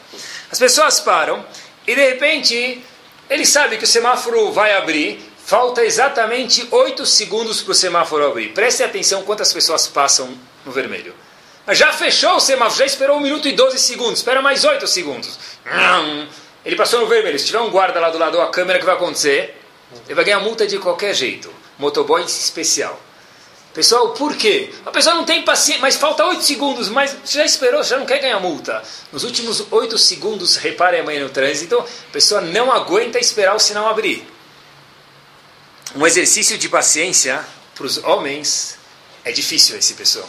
As 0.50 0.58
pessoas 0.58 1.00
param 1.00 1.44
e 1.86 1.94
de 1.94 2.00
repente, 2.00 2.84
ele 3.28 3.46
sabe 3.46 3.76
que 3.78 3.84
o 3.84 3.86
semáforo 3.86 4.52
vai 4.52 4.74
abrir, 4.74 5.20
falta 5.44 5.84
exatamente 5.84 6.68
8 6.70 7.04
segundos 7.06 7.62
para 7.62 7.72
o 7.72 7.74
semáforo 7.74 8.26
abrir. 8.26 8.52
Preste 8.52 8.82
atenção 8.82 9.22
quantas 9.22 9.52
pessoas 9.52 9.86
passam 9.86 10.36
no 10.64 10.70
vermelho. 10.72 11.14
Mas 11.66 11.78
já 11.78 11.92
fechou 11.92 12.36
o 12.36 12.40
semáforo, 12.40 12.78
já 12.78 12.86
esperou 12.86 13.16
1 13.18 13.20
minuto 13.20 13.48
e 13.48 13.52
12 13.52 13.78
segundos, 13.78 14.20
espera 14.20 14.40
mais 14.40 14.64
8 14.64 14.86
segundos. 14.86 15.38
Ele 16.64 16.76
passou 16.76 17.00
no 17.00 17.06
vermelho. 17.06 17.38
Se 17.38 17.46
tiver 17.46 17.60
um 17.60 17.70
guarda 17.70 17.98
lá 18.00 18.10
do 18.10 18.18
lado 18.18 18.36
da 18.36 18.46
câmera, 18.48 18.78
o 18.78 18.80
que 18.80 18.86
vai 18.86 18.94
acontecer? 18.94 19.60
Ele 20.06 20.14
vai 20.14 20.24
ganhar 20.24 20.40
multa 20.40 20.66
de 20.66 20.78
qualquer 20.78 21.14
jeito. 21.14 21.52
Motoboy 21.78 22.22
especial. 22.22 23.00
Pessoal, 23.78 24.08
por 24.08 24.36
quê? 24.36 24.70
A 24.84 24.90
pessoa 24.90 25.14
não 25.14 25.24
tem 25.24 25.44
paciência, 25.44 25.80
mas 25.80 25.94
falta 25.94 26.24
8 26.24 26.42
segundos, 26.42 26.88
mas 26.88 27.16
já 27.24 27.44
esperou, 27.44 27.80
já 27.84 27.96
não 27.96 28.04
quer 28.04 28.18
ganhar 28.18 28.40
multa. 28.40 28.82
Nos 29.12 29.22
últimos 29.22 29.68
8 29.70 29.96
segundos, 29.96 30.56
repare 30.56 30.98
amanhã 30.98 31.22
no 31.22 31.28
trânsito, 31.28 31.78
a 31.78 32.12
pessoa 32.12 32.40
não 32.40 32.72
aguenta 32.72 33.20
esperar 33.20 33.54
o 33.54 33.60
sinal 33.60 33.86
abrir. 33.86 34.26
Um 35.94 36.04
exercício 36.04 36.58
de 36.58 36.68
paciência 36.68 37.40
para 37.76 37.86
os 37.86 37.98
homens 37.98 38.76
é 39.24 39.30
difícil 39.30 39.78
esse 39.78 39.94
pessoal. 39.94 40.28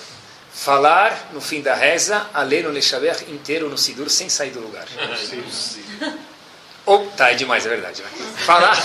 Falar 0.53 1.31
no 1.33 1.41
fim 1.41 1.59
da 1.59 1.73
reza, 1.73 2.29
a 2.31 2.43
ler 2.43 2.65
no 2.65 2.69
Lechaber 2.69 3.17
inteiro 3.29 3.67
no 3.67 3.79
Sidur 3.79 4.11
sem 4.11 4.29
sair 4.29 4.51
do 4.51 4.59
lugar. 4.59 4.85
Ou, 6.89 7.05
tá, 7.15 7.29
é 7.29 7.35
demais, 7.35 7.63
é 7.67 7.69
verdade. 7.69 8.01
Falar. 8.37 8.75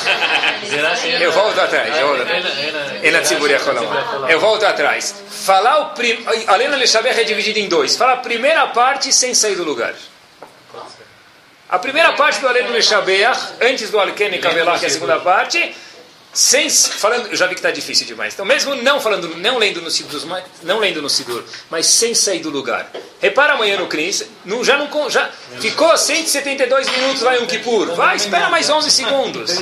Eu 1.18 1.32
volto 1.32 1.58
atrás. 1.58 1.96
Eu 1.96 2.08
volto 2.08 2.20
atrás. 2.20 2.44
Eu 4.28 4.40
volto 4.40 4.66
atrás. 4.66 5.14
Falar 5.30 5.78
o 5.78 5.84
prim... 5.94 6.22
A 6.46 6.56
Lena 6.56 6.76
Lechabech 6.76 7.18
é 7.18 7.24
dividida 7.24 7.58
em 7.58 7.66
dois. 7.66 7.96
Fala 7.96 8.12
a 8.12 8.16
primeira 8.18 8.66
parte 8.66 9.10
sem 9.10 9.32
sair 9.32 9.56
do 9.56 9.64
lugar. 9.64 9.94
A 11.66 11.78
primeira 11.78 12.12
parte 12.12 12.40
do 12.42 12.46
Aleno 12.46 12.72
Lechabech, 12.72 13.40
antes 13.62 13.88
do 13.88 13.98
Alken 13.98 14.34
e 14.34 14.38
Kavelach, 14.38 14.80
que 14.80 14.84
é 14.84 14.88
a 14.88 14.92
segunda 14.92 15.20
parte, 15.20 15.74
sem 16.34 16.68
falando, 16.68 17.28
eu 17.28 17.36
já 17.36 17.46
vi 17.46 17.54
que 17.54 17.60
está 17.60 17.70
difícil 17.70 18.06
demais. 18.06 18.34
Então, 18.34 18.44
mesmo 18.44 18.74
não 18.74 19.00
falando, 19.00 19.36
não 19.36 19.56
lendo 19.56 19.80
no 19.80 19.90
Sidur, 19.90 20.20
não 20.62 20.80
lendo 20.80 21.00
no 21.00 21.08
Sidur, 21.08 21.44
mas 21.70 21.86
sem 21.86 22.14
sair 22.14 22.40
do 22.40 22.50
lugar. 22.50 22.90
Repara 23.20 23.54
amanhã 23.54 23.78
no 23.78 23.86
Cris, 23.86 24.24
já 24.62 24.76
não 24.76 25.08
já 25.08 25.30
ficou 25.60 25.96
172 25.96 26.88
minutos 26.90 27.22
lá 27.22 27.36
em 27.36 27.42
um 27.42 27.46
Kippur. 27.46 27.94
Vai, 27.94 28.16
espera 28.16 28.50
mais 28.50 28.68
11 28.68 28.90
segundos. 28.90 29.52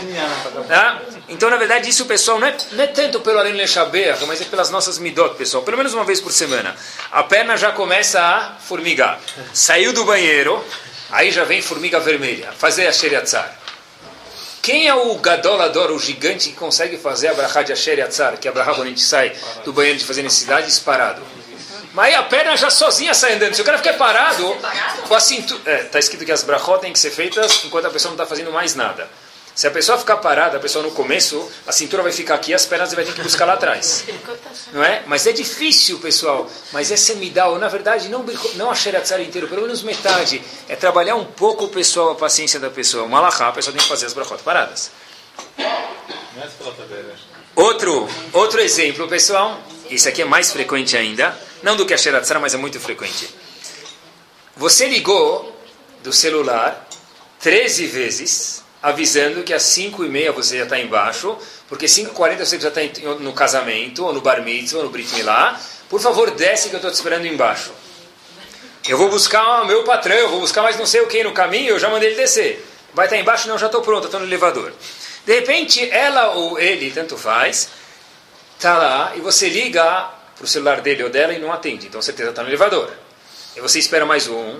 Tá? 0.67 1.01
Então, 1.29 1.51
na 1.51 1.57
verdade, 1.57 1.89
isso, 1.89 2.07
pessoal, 2.07 2.41
não 2.41 2.47
é, 2.47 2.57
não 2.73 2.85
é 2.85 2.87
tanto 2.87 3.21
pelo 3.21 3.39
Aren 3.39 3.53
Lechaber, 3.53 4.17
mas 4.27 4.41
é 4.41 4.45
pelas 4.45 4.71
nossas 4.71 4.99
midot, 4.99 5.37
pessoal. 5.37 5.63
Pelo 5.63 5.77
menos 5.77 5.93
uma 5.95 6.05
vez 6.05 6.21
por 6.21 6.33
semana. 6.33 6.75
A 7.11 7.23
perna 7.23 7.57
já 7.57 7.71
começa 7.71 8.21
a 8.21 8.57
formigar. 8.59 9.21
Saiu 9.53 9.93
do 9.93 10.05
banheiro, 10.05 10.65
aí 11.11 11.31
já 11.31 11.45
vem 11.45 11.61
formiga 11.61 12.01
vermelha. 12.01 12.53
Fazer 12.53 12.87
a 12.87 12.93
Sheriatzar. 12.93 13.62
Quem 14.63 14.87
é 14.87 14.95
o 14.95 15.17
gadolador, 15.17 15.91
o 15.91 15.99
gigante 15.99 16.51
que 16.51 16.55
consegue 16.55 16.97
fazer 16.97 17.29
a 17.29 17.35
brachá 17.35 17.63
de 17.63 17.73
Asher 17.73 17.99
Yatzar, 17.99 18.39
que 18.39 18.47
é 18.47 18.51
a 18.51 18.55
brachá 18.55 18.75
quando 18.75 18.87
a 18.87 18.91
gente 18.91 19.03
sai 19.03 19.33
do 19.65 19.73
banheiro 19.73 19.99
de 19.99 20.05
fazer 20.05 20.23
necessidade, 20.23 20.67
disparado? 20.67 21.21
Mas 21.93 22.07
aí 22.07 22.15
a 22.15 22.23
perna 22.23 22.57
já 22.57 22.71
sozinha 22.71 23.13
sai 23.13 23.35
andando. 23.35 23.55
Se 23.55 23.61
o 23.61 23.65
cara 23.65 23.77
ficar 23.77 23.95
parado, 23.95 24.57
com 25.09 25.15
a 25.15 25.21
cintura... 25.21 25.61
É, 25.67 25.79
tá 25.85 25.99
escrito 25.99 26.25
que 26.25 26.31
as 26.31 26.45
brachot 26.45 26.81
têm 26.81 26.93
que 26.93 26.99
ser 26.99 27.11
feitas 27.11 27.65
enquanto 27.65 27.87
a 27.87 27.91
pessoa 27.91 28.11
não 28.11 28.15
está 28.15 28.25
fazendo 28.25 28.53
mais 28.53 28.77
nada. 28.77 29.11
Se 29.55 29.67
a 29.67 29.71
pessoa 29.71 29.99
ficar 29.99 30.17
parada, 30.17 30.57
a 30.57 30.61
pessoa 30.61 30.83
no 30.83 30.91
começo, 30.93 31.51
a 31.67 31.73
cintura 31.73 32.03
vai 32.03 32.11
ficar 32.11 32.37
aqui, 32.37 32.55
as 32.55 32.65
pernas 32.65 32.95
vai 32.95 33.05
ter 33.05 33.13
que 33.13 33.21
buscar 33.21 33.45
lá 33.45 33.53
atrás. 33.53 34.05
Não 34.73 34.83
é? 34.83 35.03
Mas 35.07 35.27
é 35.27 35.33
difícil, 35.33 35.99
pessoal. 35.99 36.51
Mas 36.73 36.91
é 36.91 36.97
semidal. 36.97 37.59
Na 37.59 37.69
verdade, 37.69 38.09
não, 38.09 38.25
não 38.55 38.71
a 38.71 38.75
Sheratzar 38.75 39.21
inteiro, 39.21 39.47
pelo 39.49 39.63
menos 39.63 39.83
metade. 39.83 40.43
É 40.69 40.75
trabalhar 40.75 41.17
um 41.17 41.25
pouco 41.27 41.69
pessoal, 41.69 42.11
a 42.11 42.15
paciência 42.15 42.59
da 42.59 42.71
pessoa. 42.71 43.05
Uma 43.05 43.19
alahá, 43.19 43.49
a 43.49 43.53
pessoa 43.53 43.75
tem 43.75 43.83
que 43.83 43.89
fazer 43.89 44.07
as 44.07 44.15
brachot 44.15 44.43
paradas. 44.43 44.91
Outro, 47.55 48.09
outro 48.33 48.61
exemplo, 48.61 49.07
pessoal. 49.07 49.61
Isso 49.91 50.09
aqui 50.09 50.23
é 50.23 50.25
mais 50.25 50.51
frequente 50.51 50.97
ainda. 50.97 51.39
Não 51.63 51.77
do 51.77 51.85
que 51.85 51.93
a 51.93 51.99
Sheratzar, 51.99 52.41
mas 52.41 52.55
é 52.55 52.57
muito 52.57 52.81
frequente. 52.81 53.29
Você 54.57 54.89
ligou 54.89 55.55
do 56.03 56.13
celular 56.13 56.89
13 57.41 57.87
vezes 57.87 58.63
avisando 58.83 59.43
que 59.45 59.55
às 59.55 59.63
5 59.63 60.05
e 60.05 60.09
meia 60.09 60.33
você 60.33 60.59
já 60.59 60.65
está 60.65 60.79
embaixo, 60.79 61.39
porque 61.69 61.87
5h40 61.87 62.39
você 62.45 62.59
já 62.59 62.69
está 62.69 62.81
no 63.21 63.33
casamento, 63.33 64.05
ou 64.05 64.13
no 64.13 64.21
bar 64.21 64.43
mitzvah, 64.43 64.79
ou 64.79 64.85
no 64.85 64.91
brit 64.91 65.15
milá. 65.15 65.59
Por 65.89 66.01
favor, 66.01 66.31
desce 66.33 66.69
que 66.69 66.75
eu 66.75 66.79
estou 66.79 66.91
te 66.91 66.95
esperando 66.95 67.27
embaixo. 67.27 67.71
Eu 68.89 68.99
vou 68.99 69.09
buscar 69.09 69.63
o 69.63 69.67
meu 69.67 69.85
patrão, 69.85 70.17
eu 70.17 70.29
vou 70.29 70.41
buscar 70.41 70.63
mais 70.63 70.77
não 70.77 70.87
sei 70.87 71.01
o 71.01 71.07
que 71.07 71.23
no 71.23 71.33
caminho, 71.33 71.71
eu 71.71 71.79
já 71.79 71.89
mandei 71.89 72.09
ele 72.09 72.17
descer. 72.17 72.67
Vai 72.93 73.07
estar 73.07 73.17
tá 73.17 73.23
embaixo? 73.23 73.49
Não, 73.49 73.57
já 73.57 73.67
estou 73.67 73.81
pronto, 73.81 74.07
estou 74.07 74.19
no 74.19 74.27
elevador. 74.27 74.73
De 75.25 75.35
repente, 75.35 75.89
ela 75.91 76.33
ou 76.33 76.59
ele, 76.59 76.91
tanto 76.91 77.17
faz, 77.17 77.69
está 78.57 78.77
lá 78.77 79.13
e 79.15 79.21
você 79.21 79.49
liga 79.49 80.11
para 80.35 80.45
o 80.45 80.49
celular 80.49 80.81
dele 80.81 81.05
ou 81.05 81.11
dela 81.11 81.33
e 81.33 81.39
não 81.39 81.53
atende. 81.53 81.87
Então, 81.87 82.03
certeza 82.03 82.31
está 82.31 82.43
no 82.43 82.49
elevador. 82.49 82.91
E 83.57 83.61
você 83.61 83.79
espera 83.79 84.05
mais 84.05 84.27
um, 84.27 84.59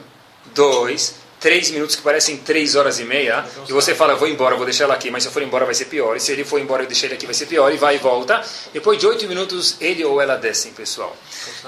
dois, 0.55 1.17
três 1.43 1.71
minutos 1.71 1.97
que 1.97 2.03
parecem 2.03 2.37
três 2.37 2.77
horas 2.77 3.01
e 3.01 3.05
meia, 3.05 3.45
e 3.69 3.73
você 3.73 3.95
fala, 3.95 4.15
vou 4.15 4.29
embora, 4.29 4.55
vou 4.55 4.65
deixar 4.65 4.85
ela 4.85 4.95
aqui, 4.95 5.11
mas 5.11 5.25
se 5.25 5.29
eu 5.29 5.33
for 5.33 5.43
embora 5.43 5.65
vai 5.65 5.75
ser 5.75 5.87
pior, 5.87 6.17
e 6.17 6.21
se 6.21 6.31
ele 6.31 6.45
for 6.45 6.61
embora 6.61 6.85
eu 6.85 6.87
deixei 6.87 7.09
ele 7.09 7.17
aqui 7.17 7.27
vai 7.27 7.35
ser 7.35 7.47
pior, 7.47 7.71
e 7.73 7.77
vai 7.77 7.97
e 7.97 7.99
volta. 7.99 8.41
Depois 8.73 8.99
de 8.99 9.07
oito 9.07 9.27
minutos, 9.27 9.77
ele 9.81 10.05
ou 10.05 10.21
ela 10.21 10.37
descem, 10.37 10.73
pessoal. 10.73 11.15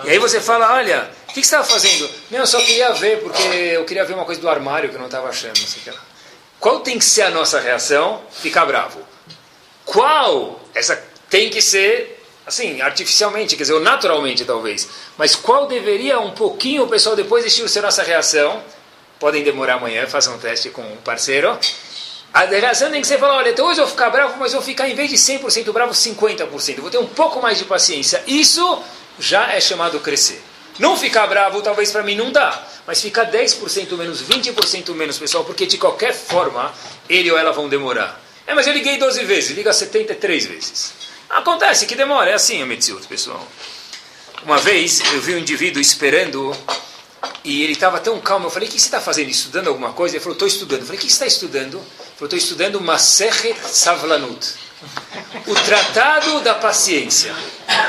E 0.05 0.11
aí 0.11 0.19
você 0.19 0.41
fala, 0.41 0.73
olha, 0.75 1.11
o 1.29 1.33
que, 1.35 1.41
que 1.41 1.47
você 1.47 1.57
estava 1.57 1.65
fazendo? 1.65 2.09
Não, 2.31 2.39
eu 2.39 2.47
só 2.47 2.61
queria 2.61 2.93
ver, 2.93 3.21
porque 3.21 3.43
eu 3.43 3.85
queria 3.85 4.05
ver 4.05 4.15
uma 4.15 4.25
coisa 4.25 4.41
do 4.41 4.49
armário 4.49 4.89
que 4.89 4.95
eu 4.95 5.01
não 5.01 5.07
estava 5.07 5.29
achando, 5.29 5.59
não 5.59 5.67
sei 5.67 5.81
o 5.81 5.85
que 5.85 5.91
lá. 5.91 6.01
Qual 6.61 6.81
tem 6.81 6.97
que 6.97 7.05
ser 7.05 7.23
a 7.23 7.31
nossa 7.31 7.59
reação? 7.59 8.23
Ficar 8.31 8.65
bravo. 8.65 9.01
Qual? 9.85 10.61
Essa 10.73 10.97
tem 11.29 11.51
que 11.51 11.61
ser 11.61 12.23
assim, 12.47 12.81
artificialmente, 12.81 13.57
quer 13.57 13.63
dizer, 13.63 13.75
ou 13.75 13.81
naturalmente 13.81 14.45
talvez. 14.45 14.89
Mas 15.17 15.35
qual 15.35 15.67
deveria 15.67 16.21
um 16.21 16.31
pouquinho 16.33 16.87
pessoal 16.87 17.17
depois 17.17 17.45
de 17.45 17.69
ser 17.69 17.81
nossa 17.81 18.03
reação? 18.03 18.63
Podem 19.25 19.43
demorar 19.43 19.77
amanhã, 19.77 20.07
façam 20.07 20.35
um 20.35 20.39
teste 20.39 20.69
com 20.69 20.83
um 20.83 20.97
parceiro. 20.97 21.59
A 22.31 22.45
reação 22.45 22.91
tem 22.91 23.01
que 23.01 23.07
ser 23.07 23.19
falar, 23.19 23.37
olha, 23.37 23.53
então 23.53 23.65
hoje 23.65 23.81
eu 23.81 23.87
vou 23.87 23.91
ficar 23.91 24.11
bravo, 24.11 24.37
mas 24.39 24.53
eu 24.53 24.61
vou 24.61 24.67
ficar, 24.67 24.87
em 24.87 24.95
vez 24.95 25.09
de 25.09 25.17
100% 25.17 25.73
bravo, 25.73 25.93
50%. 25.93 26.81
vou 26.83 26.91
ter 26.91 26.99
um 26.99 27.07
pouco 27.07 27.41
mais 27.41 27.57
de 27.57 27.65
paciência. 27.65 28.23
Isso 28.27 28.83
já 29.19 29.51
é 29.51 29.63
chamado 29.63 29.99
crescer. 30.01 30.45
Não 30.79 30.95
ficar 30.95 31.27
bravo, 31.27 31.63
talvez 31.63 31.91
para 31.91 32.03
mim 32.03 32.15
não 32.15 32.31
dá. 32.31 32.67
Mas 32.87 33.01
ficar 33.01 33.25
10% 33.33 33.97
menos, 33.97 34.23
20% 34.23 34.91
menos, 34.91 35.17
pessoal, 35.17 35.43
porque 35.43 35.65
de 35.65 35.79
qualquer 35.79 36.13
forma, 36.13 36.71
ele 37.09 37.31
ou 37.31 37.39
ela 37.39 37.51
vão 37.51 37.67
demorar. 37.67 38.21
É, 38.47 38.53
mas 38.53 38.67
eu 38.67 38.75
liguei 38.75 38.99
12 38.99 39.25
vezes, 39.25 39.57
liga 39.57 39.73
73 39.73 40.45
vezes. 40.45 40.93
Acontece 41.31 41.87
que 41.87 41.95
demora, 41.95 42.31
é 42.31 42.35
assim 42.35 42.63
a 42.63 42.67
pessoal. 43.09 43.49
Uma 44.45 44.59
vez 44.59 45.01
eu 45.15 45.23
vi 45.23 45.35
um 45.35 45.39
indivíduo 45.39 45.81
esperando 45.81 46.55
e 47.45 47.63
ele 47.63 47.75
estava 47.75 48.01
tão 48.01 48.19
calmo. 48.21 48.47
Eu 48.47 48.51
falei: 48.51 48.69
O 48.69 48.73
que 48.73 48.81
você 48.81 48.87
está 48.87 49.01
fazendo? 49.01 49.29
Estudando 49.29 49.69
alguma 49.69 49.93
coisa? 49.93 50.17
Ele 50.17 50.23
falou: 50.23 50.35
Estou 50.35 50.49
estudando. 50.49 50.81
Eu 50.81 50.87
falei: 50.87 50.99
O 50.99 51.03
que 51.03 51.09
você 51.09 51.13
está 51.13 51.27
estudando? 51.27 51.77
Ele 51.77 52.17
falou: 52.17 52.25
Estou 52.25 52.39
estudando 52.39 52.81
Masechet 52.81 53.57
Savlanut 53.67 54.65
o 55.47 55.55
Tratado 55.55 56.41
da 56.41 56.55
Paciência. 56.55 57.35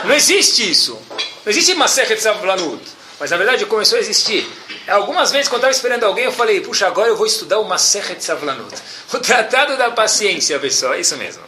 Não 0.03 0.13
existe 0.13 0.69
isso. 0.69 0.99
Não 1.45 1.51
existe 1.51 1.73
Masechet 1.75 2.21
Savlanut. 2.21 2.81
Mas 3.19 3.31
na 3.31 3.37
verdade 3.37 3.65
começou 3.65 3.97
a 3.97 4.01
existir. 4.01 4.49
Algumas 4.87 5.31
vezes, 5.31 5.47
quando 5.47 5.59
estava 5.59 5.71
esperando 5.71 6.03
alguém, 6.03 6.25
eu 6.25 6.31
falei: 6.31 6.61
Puxa, 6.61 6.87
agora 6.87 7.07
eu 7.07 7.15
vou 7.15 7.25
estudar 7.25 7.59
o 7.59 7.65
Masechet 7.65 8.23
Savlanut. 8.23 8.75
O 9.13 9.19
Tratado 9.19 9.77
da 9.77 9.91
Paciência, 9.91 10.59
pessoal. 10.59 10.93
É 10.93 10.99
isso 10.99 11.15
mesmo. 11.15 11.41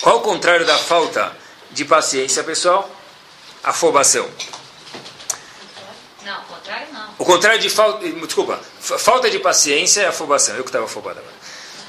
Qual 0.00 0.18
o 0.18 0.20
contrário 0.20 0.64
da 0.64 0.78
falta 0.78 1.32
de 1.72 1.84
paciência, 1.84 2.44
pessoal? 2.44 2.88
Afobação. 3.64 4.28
O 7.18 7.24
contrário 7.24 7.58
de 7.58 7.68
falta. 7.68 8.08
Desculpa. 8.08 8.60
Falta 8.80 9.28
de 9.28 9.38
paciência 9.38 10.02
é 10.02 10.06
afobação. 10.06 10.56
Eu 10.56 10.62
que 10.62 10.68
estava 10.68 10.84
afobado 10.84 11.18
agora. 11.18 11.34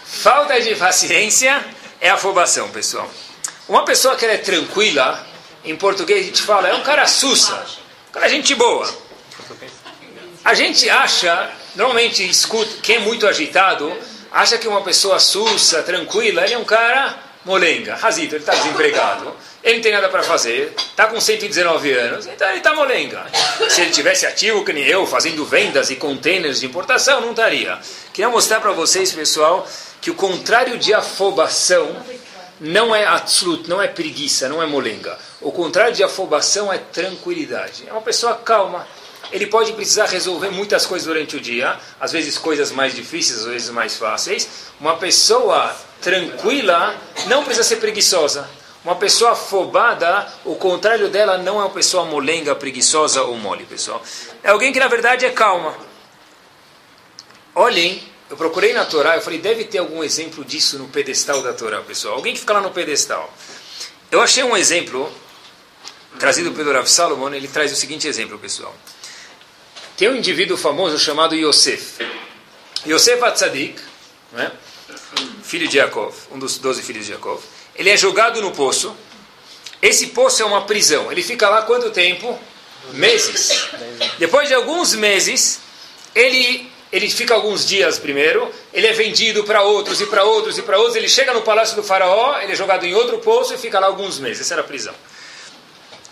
Falta 0.04 0.60
de 0.60 0.76
paciência 0.76 1.64
é 2.02 2.10
afobação, 2.10 2.70
pessoal. 2.70 3.10
Uma 3.68 3.86
pessoa 3.86 4.16
que 4.16 4.26
é 4.26 4.38
tranquila, 4.38 5.26
em 5.64 5.76
português 5.76 6.22
a 6.22 6.24
gente 6.24 6.42
fala, 6.42 6.68
é 6.68 6.74
um 6.74 6.82
cara 6.82 7.06
sussa. 7.08 7.64
Um 8.10 8.12
cara 8.12 8.28
gente 8.28 8.56
boa. 8.56 8.92
A 10.44 10.56
gente 10.56 10.90
acha, 10.90 11.52
normalmente 11.76 12.28
escuta, 12.28 12.82
quem 12.82 12.96
é 12.96 13.00
muito 13.00 13.28
agitado, 13.28 13.96
acha 14.32 14.58
que 14.58 14.68
uma 14.68 14.82
pessoa 14.82 15.20
sussa, 15.20 15.84
tranquila, 15.84 16.44
ele 16.44 16.56
é 16.56 16.58
um 16.58 16.66
cara 16.66 17.20
molenga. 17.46 17.96
Razito, 17.96 18.34
ele 18.34 18.42
está 18.42 18.56
desempregado 18.56 19.36
ele 19.64 19.76
não 19.76 19.82
tem 19.84 19.92
nada 19.92 20.08
para 20.08 20.24
fazer, 20.24 20.74
está 20.78 21.08
com 21.08 21.20
119 21.20 21.92
anos, 21.92 22.28
então 22.28 22.48
ele 22.48 22.60
está 22.60 22.74
molenga. 22.74 23.26
Se 23.70 23.82
ele 23.82 23.92
tivesse 23.92 24.26
ativo, 24.26 24.64
que 24.64 24.72
nem 24.72 24.86
eu, 24.86 25.06
fazendo 25.06 25.46
vendas 25.46 25.90
e 25.90 25.96
containers 25.96 26.62
de 26.62 26.66
importação, 26.66 27.20
não 27.20 27.32
estaria. 27.32 27.78
Queria 28.14 28.30
mostrar 28.30 28.62
para 28.62 28.72
vocês, 28.72 29.12
pessoal, 29.12 29.68
que 30.00 30.10
o 30.10 30.16
contrário 30.16 30.78
de 30.78 30.94
afobação 30.94 31.96
não 32.60 32.96
é 32.96 33.06
absoluto, 33.06 33.70
não 33.70 33.82
é 33.82 33.88
preguiça, 33.88 34.48
não 34.48 34.62
é 34.64 34.66
molenga. 34.66 35.18
O 35.42 35.52
contrário 35.52 35.94
de 35.94 36.04
afobação 36.04 36.72
é 36.72 36.78
tranquilidade. 36.78 37.84
É 37.88 37.92
uma 37.92 38.02
pessoa 38.02 38.36
calma. 38.36 38.88
Ele 39.32 39.46
pode 39.46 39.74
precisar 39.74 40.08
resolver 40.08 40.50
muitas 40.50 40.86
coisas 40.86 41.08
durante 41.08 41.36
o 41.36 41.40
dia, 41.40 41.78
às 42.00 42.12
vezes 42.12 42.38
coisas 42.38 42.72
mais 42.72 42.96
difíceis, 42.96 43.40
às 43.40 43.46
vezes 43.46 43.70
mais 43.70 43.96
fáceis. 43.96 44.50
Uma 44.80 44.96
pessoa 44.98 45.76
tranquila 46.02 46.96
não 47.28 47.44
precisa 47.44 47.68
ser 47.68 47.76
preguiçosa. 47.76 48.50
Uma 48.90 48.96
pessoa 48.96 49.34
afobada, 49.34 50.28
o 50.44 50.56
contrário 50.56 51.10
dela 51.10 51.38
não 51.38 51.62
é 51.62 51.66
uma 51.66 51.70
pessoa 51.70 52.06
molenga, 52.06 52.56
preguiçosa 52.56 53.22
ou 53.22 53.38
mole, 53.38 53.64
pessoal. 53.64 54.02
É 54.42 54.50
alguém 54.50 54.74
que 54.74 54.80
na 54.80 54.88
verdade 54.88 55.28
é 55.28 55.30
calma. 55.30 55.78
Olhem, 57.54 58.02
eu 58.32 58.36
procurei 58.36 58.74
na 58.74 58.86
Torá, 58.86 59.16
eu 59.16 59.22
falei, 59.22 59.38
deve 59.38 59.66
ter 59.66 59.78
algum 59.78 60.04
exemplo 60.04 60.44
disso 60.44 60.80
no 60.80 60.88
pedestal 60.88 61.44
da 61.44 61.54
Torá, 61.54 61.82
pessoal. 61.82 62.16
Alguém 62.16 62.34
que 62.34 62.40
fica 62.40 62.52
lá 62.52 62.62
no 62.62 62.72
pedestal. 62.72 63.32
Eu 64.10 64.22
achei 64.22 64.44
um 64.44 64.58
exemplo, 64.58 65.14
trazido 66.18 66.52
pelo 66.54 66.74
Rav 66.74 66.88
Salomon, 66.88 67.32
ele 67.32 67.48
traz 67.48 67.72
o 67.72 67.76
seguinte 67.76 68.08
exemplo, 68.08 68.40
pessoal. 68.40 68.76
Tem 69.98 70.10
um 70.10 70.16
indivíduo 70.16 70.58
famoso 70.58 70.98
chamado 70.98 71.36
Yosef. 71.36 72.04
Yosef 72.88 73.24
Atzadik, 73.24 73.80
né? 74.32 74.52
filho 75.44 75.68
de 75.68 75.78
Yaakov, 75.78 76.16
um 76.32 76.40
dos 76.40 76.58
doze 76.58 76.82
filhos 76.82 77.06
de 77.06 77.12
Yaakov 77.12 77.59
ele 77.80 77.90
é 77.90 77.96
jogado 77.96 78.42
no 78.42 78.52
poço. 78.52 78.94
Esse 79.82 80.08
poço 80.08 80.42
é 80.42 80.46
uma 80.46 80.64
prisão. 80.66 81.10
Ele 81.10 81.24
fica 81.24 81.48
lá 81.48 81.62
quanto 81.62 81.90
tempo? 81.92 82.38
Meses. 82.92 83.70
Depois 84.18 84.50
de 84.50 84.54
alguns 84.54 84.94
meses, 84.94 85.62
ele, 86.14 86.70
ele 86.92 87.10
fica 87.10 87.34
alguns 87.34 87.66
dias 87.66 87.98
primeiro, 87.98 88.52
ele 88.74 88.86
é 88.86 88.92
vendido 88.92 89.46
para 89.46 89.62
outros 89.62 90.02
e 90.02 90.06
para 90.08 90.26
outros 90.26 90.58
e 90.58 90.62
para 90.62 90.78
outros. 90.78 90.98
Ele 90.98 91.08
chega 91.08 91.34
no 91.34 91.42
palácio 91.42 91.78
do 91.78 91.82
faraó, 91.82 92.42
ele 92.42 92.52
é 92.52 92.56
jogado 92.56 92.86
em 92.86 92.94
outro 92.94 93.20
poço 93.20 93.54
e 93.54 93.58
fica 93.58 93.80
lá 93.80 93.88
alguns 93.88 94.20
meses. 94.20 94.42
Essa 94.42 94.56
era 94.56 94.62
a 94.62 94.66
prisão. 94.66 94.94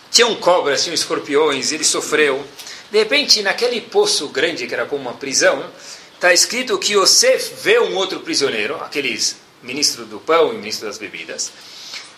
Tinham 0.09 0.33
cobras, 0.35 0.83
tinham 0.83 0.93
escorpiões, 0.93 1.73
ele 1.73 1.83
sofreu. 1.83 2.45
De 2.89 2.97
repente, 2.97 3.41
naquele 3.41 3.81
poço 3.81 4.29
grande 4.29 4.65
que 4.65 4.73
era 4.73 4.85
como 4.85 5.01
uma 5.01 5.15
prisão, 5.15 5.69
está 6.15 6.33
escrito 6.33 6.79
que 6.79 6.93
Yosef 6.93 7.55
vê 7.61 7.77
um 7.77 7.93
outro 7.97 8.21
prisioneiro, 8.21 8.81
aqueles 8.81 9.35
ministro 9.67 10.05
do 10.05 10.19
pão 10.19 10.53
e 10.53 10.57
ministro 10.57 10.87
das 10.87 10.97
bebidas. 10.97 11.51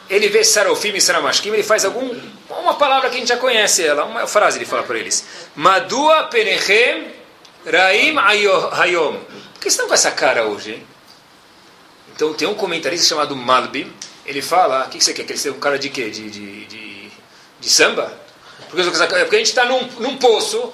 ele 0.09 0.29
vê 0.29 0.43
Sarofim 0.43 0.93
e 0.95 1.01
Saramashkim, 1.01 1.49
ele 1.49 1.63
faz 1.63 1.83
algum, 1.83 2.17
uma 2.49 2.75
palavra 2.75 3.09
que 3.09 3.15
a 3.15 3.19
gente 3.19 3.29
já 3.29 3.38
conhece 3.38 3.83
ela, 3.83 4.05
uma 4.05 4.25
frase 4.27 4.57
ele 4.57 4.65
fala 4.65 4.83
para 4.83 4.97
eles. 4.97 5.25
Madua 5.55 6.23
penechem 6.25 7.12
raim 7.65 8.17
hayom. 8.17 9.17
Por 9.53 9.62
que 9.62 9.67
estão 9.67 9.88
com 9.88 9.93
essa 9.93 10.12
cara 10.12 10.45
hoje? 10.45 10.73
Hein? 10.73 10.88
Então 12.15 12.33
tem 12.33 12.47
um 12.47 12.53
comentarista 12.53 13.07
chamado 13.07 13.35
Malbim, 13.35 13.91
ele 14.25 14.41
fala, 14.41 14.85
o 14.85 14.89
que 14.89 15.03
você 15.03 15.13
quer? 15.13 15.25
Que 15.25 15.33
eles 15.33 15.45
um 15.47 15.59
cara 15.59 15.79
de 15.79 15.89
quê? 15.89 16.09
De, 16.09 16.29
de, 16.29 16.65
de, 16.65 17.12
de 17.59 17.69
samba? 17.69 18.13
Porque, 18.69 18.83
porque 18.83 19.35
a 19.35 19.39
gente 19.39 19.47
está 19.47 19.65
num, 19.65 19.81
num 19.99 20.17
poço, 20.17 20.71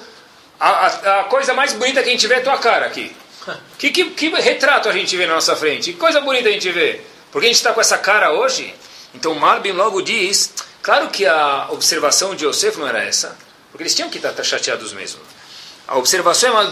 a, 0.60 0.70
a, 0.70 1.20
a, 1.22 1.24
coisa 1.26 1.54
mais 1.54 1.74
bonita 1.74 2.04
que 2.04 2.10
a 2.10 2.12
gente 2.12 2.28
vê 2.28 2.36
é 2.36 2.38
a 2.40 2.44
tua 2.44 2.58
cara 2.58 2.86
aqui. 2.86 3.16
Que, 3.78 3.92
que, 3.92 4.10
que 4.12 4.30
retrato 4.30 4.90
a 4.90 4.92
gente 4.92 5.16
vê 5.16 5.28
na 5.28 5.36
nossa 5.36 5.56
frente? 5.56 5.92
Que 5.94 6.00
coisa 6.00 6.22
bonita 6.22 6.50
a 6.50 6.52
gente 6.52 6.72
vê? 6.72 7.02
Porque 7.32 7.48
a 7.48 7.50
gente 7.50 7.58
está 7.58 7.74
com 7.74 7.82
essa 7.82 7.98
cara 7.98 8.32
hoje? 8.32 8.74
Então 9.14 9.36
Malbim 9.36 9.72
logo 9.72 10.02
diz, 10.02 10.54
claro 10.82 11.10
que 11.10 11.26
a 11.26 11.68
observação 11.70 12.36
de 12.36 12.46
Yosef 12.46 12.78
não 12.78 12.88
era 12.88 13.04
essa, 13.04 13.38
porque 13.72 13.84
eles 13.84 13.94
tinham 13.94 14.10
que 14.10 14.18
estar 14.18 14.44
chateados 14.44 14.94
mesmo. 14.94 15.22
A 15.88 15.98
observação 16.00 16.50
é 16.50 16.68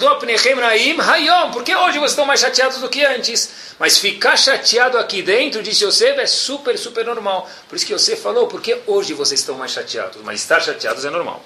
Hayom, 1.00 1.52
porque 1.52 1.76
hoje 1.76 2.00
vocês 2.00 2.12
estão 2.12 2.26
mais 2.26 2.40
chateados 2.40 2.80
do 2.80 2.90
que 2.90 3.06
antes. 3.06 3.76
Mas 3.78 4.00
ficar 4.00 4.36
chateado 4.36 4.98
aqui 4.98 5.22
dentro, 5.22 5.62
disse 5.62 5.86
Yosef, 5.86 6.20
é 6.20 6.26
super, 6.26 6.76
super 6.80 7.06
normal. 7.06 7.48
Por 7.70 7.76
isso 7.76 7.86
que 7.86 7.94
Yosef 7.94 8.20
falou, 8.22 8.48
porque 8.48 8.80
hoje 8.88 9.14
vocês 9.14 9.40
estão 9.40 9.56
mais 9.56 9.72
chateados. 9.72 10.20
Mas 10.24 10.42
estar 10.42 10.60
chateados 10.62 11.06
é 11.06 11.12
normal. 11.12 11.46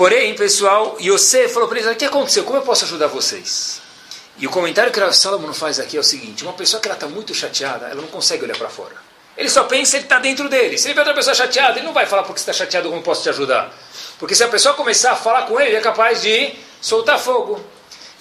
Porém, 0.00 0.34
pessoal, 0.34 0.96
Yosef 0.98 1.52
falou 1.52 1.68
para 1.68 1.78
eles, 1.78 1.92
o 1.92 1.94
que 1.94 2.06
aconteceu? 2.06 2.42
Como 2.44 2.56
eu 2.56 2.62
posso 2.62 2.86
ajudar 2.86 3.08
vocês? 3.08 3.82
E 4.38 4.46
o 4.46 4.50
comentário 4.50 4.90
que 4.90 4.98
o 4.98 5.12
Salomão 5.12 5.52
faz 5.52 5.78
aqui 5.78 5.94
é 5.94 6.00
o 6.00 6.02
seguinte, 6.02 6.42
uma 6.42 6.54
pessoa 6.54 6.80
que 6.80 6.88
está 6.88 7.06
muito 7.06 7.34
chateada, 7.34 7.84
ela 7.84 8.00
não 8.00 8.08
consegue 8.08 8.42
olhar 8.42 8.56
para 8.56 8.70
fora. 8.70 8.94
Ele 9.36 9.50
só 9.50 9.64
pensa 9.64 9.98
ele 9.98 10.04
está 10.04 10.18
dentro 10.18 10.48
dele. 10.48 10.78
Se 10.78 10.86
ele 10.86 10.94
vê 10.94 11.00
outra 11.00 11.12
pessoa 11.12 11.34
chateada, 11.34 11.78
ele 11.78 11.86
não 11.86 11.92
vai 11.92 12.06
falar 12.06 12.22
porque 12.22 12.40
está 12.40 12.50
chateado, 12.50 12.88
como 12.88 13.02
posso 13.02 13.24
te 13.24 13.28
ajudar. 13.28 13.78
Porque 14.18 14.34
se 14.34 14.42
a 14.42 14.48
pessoa 14.48 14.72
começar 14.72 15.12
a 15.12 15.16
falar 15.16 15.42
com 15.42 15.60
ele, 15.60 15.68
ele 15.68 15.76
é 15.76 15.82
capaz 15.82 16.22
de 16.22 16.54
soltar 16.80 17.18
fogo. 17.18 17.62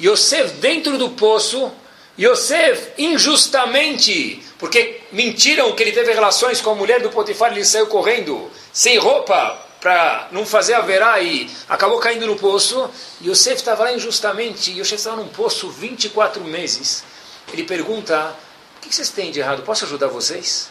Yosef 0.01 0.55
dentro 0.55 0.97
do 0.97 1.11
poço, 1.11 1.71
Yosef 2.19 2.89
injustamente, 2.97 4.43
porque 4.57 4.99
mentiram 5.13 5.71
que 5.71 5.81
ele 5.81 5.93
teve 5.93 6.11
relações 6.11 6.59
com 6.59 6.71
a 6.71 6.75
mulher 6.75 6.99
do 6.99 7.09
Potifar, 7.09 7.53
ele 7.53 7.63
saiu 7.63 7.87
correndo, 7.87 8.51
sem 8.73 8.97
roupa, 8.97 9.68
para 9.81 10.27
não 10.31 10.45
fazer 10.45 10.73
a 10.73 10.81
verá 10.81 11.19
e 11.21 11.49
acabou 11.67 11.99
caindo 11.99 12.27
no 12.27 12.35
poço. 12.35 12.89
Yosef 13.23 13.57
estava 13.57 13.83
lá 13.83 13.93
injustamente, 13.93 14.71
Yosef 14.71 14.95
estava 14.95 15.17
num 15.17 15.29
poço 15.29 15.69
24 15.69 16.43
meses. 16.43 17.03
Ele 17.51 17.63
pergunta, 17.63 18.35
o 18.77 18.81
que 18.81 18.93
vocês 18.93 19.09
têm 19.09 19.31
de 19.31 19.39
errado? 19.39 19.63
Posso 19.63 19.85
ajudar 19.85 20.07
vocês? 20.07 20.69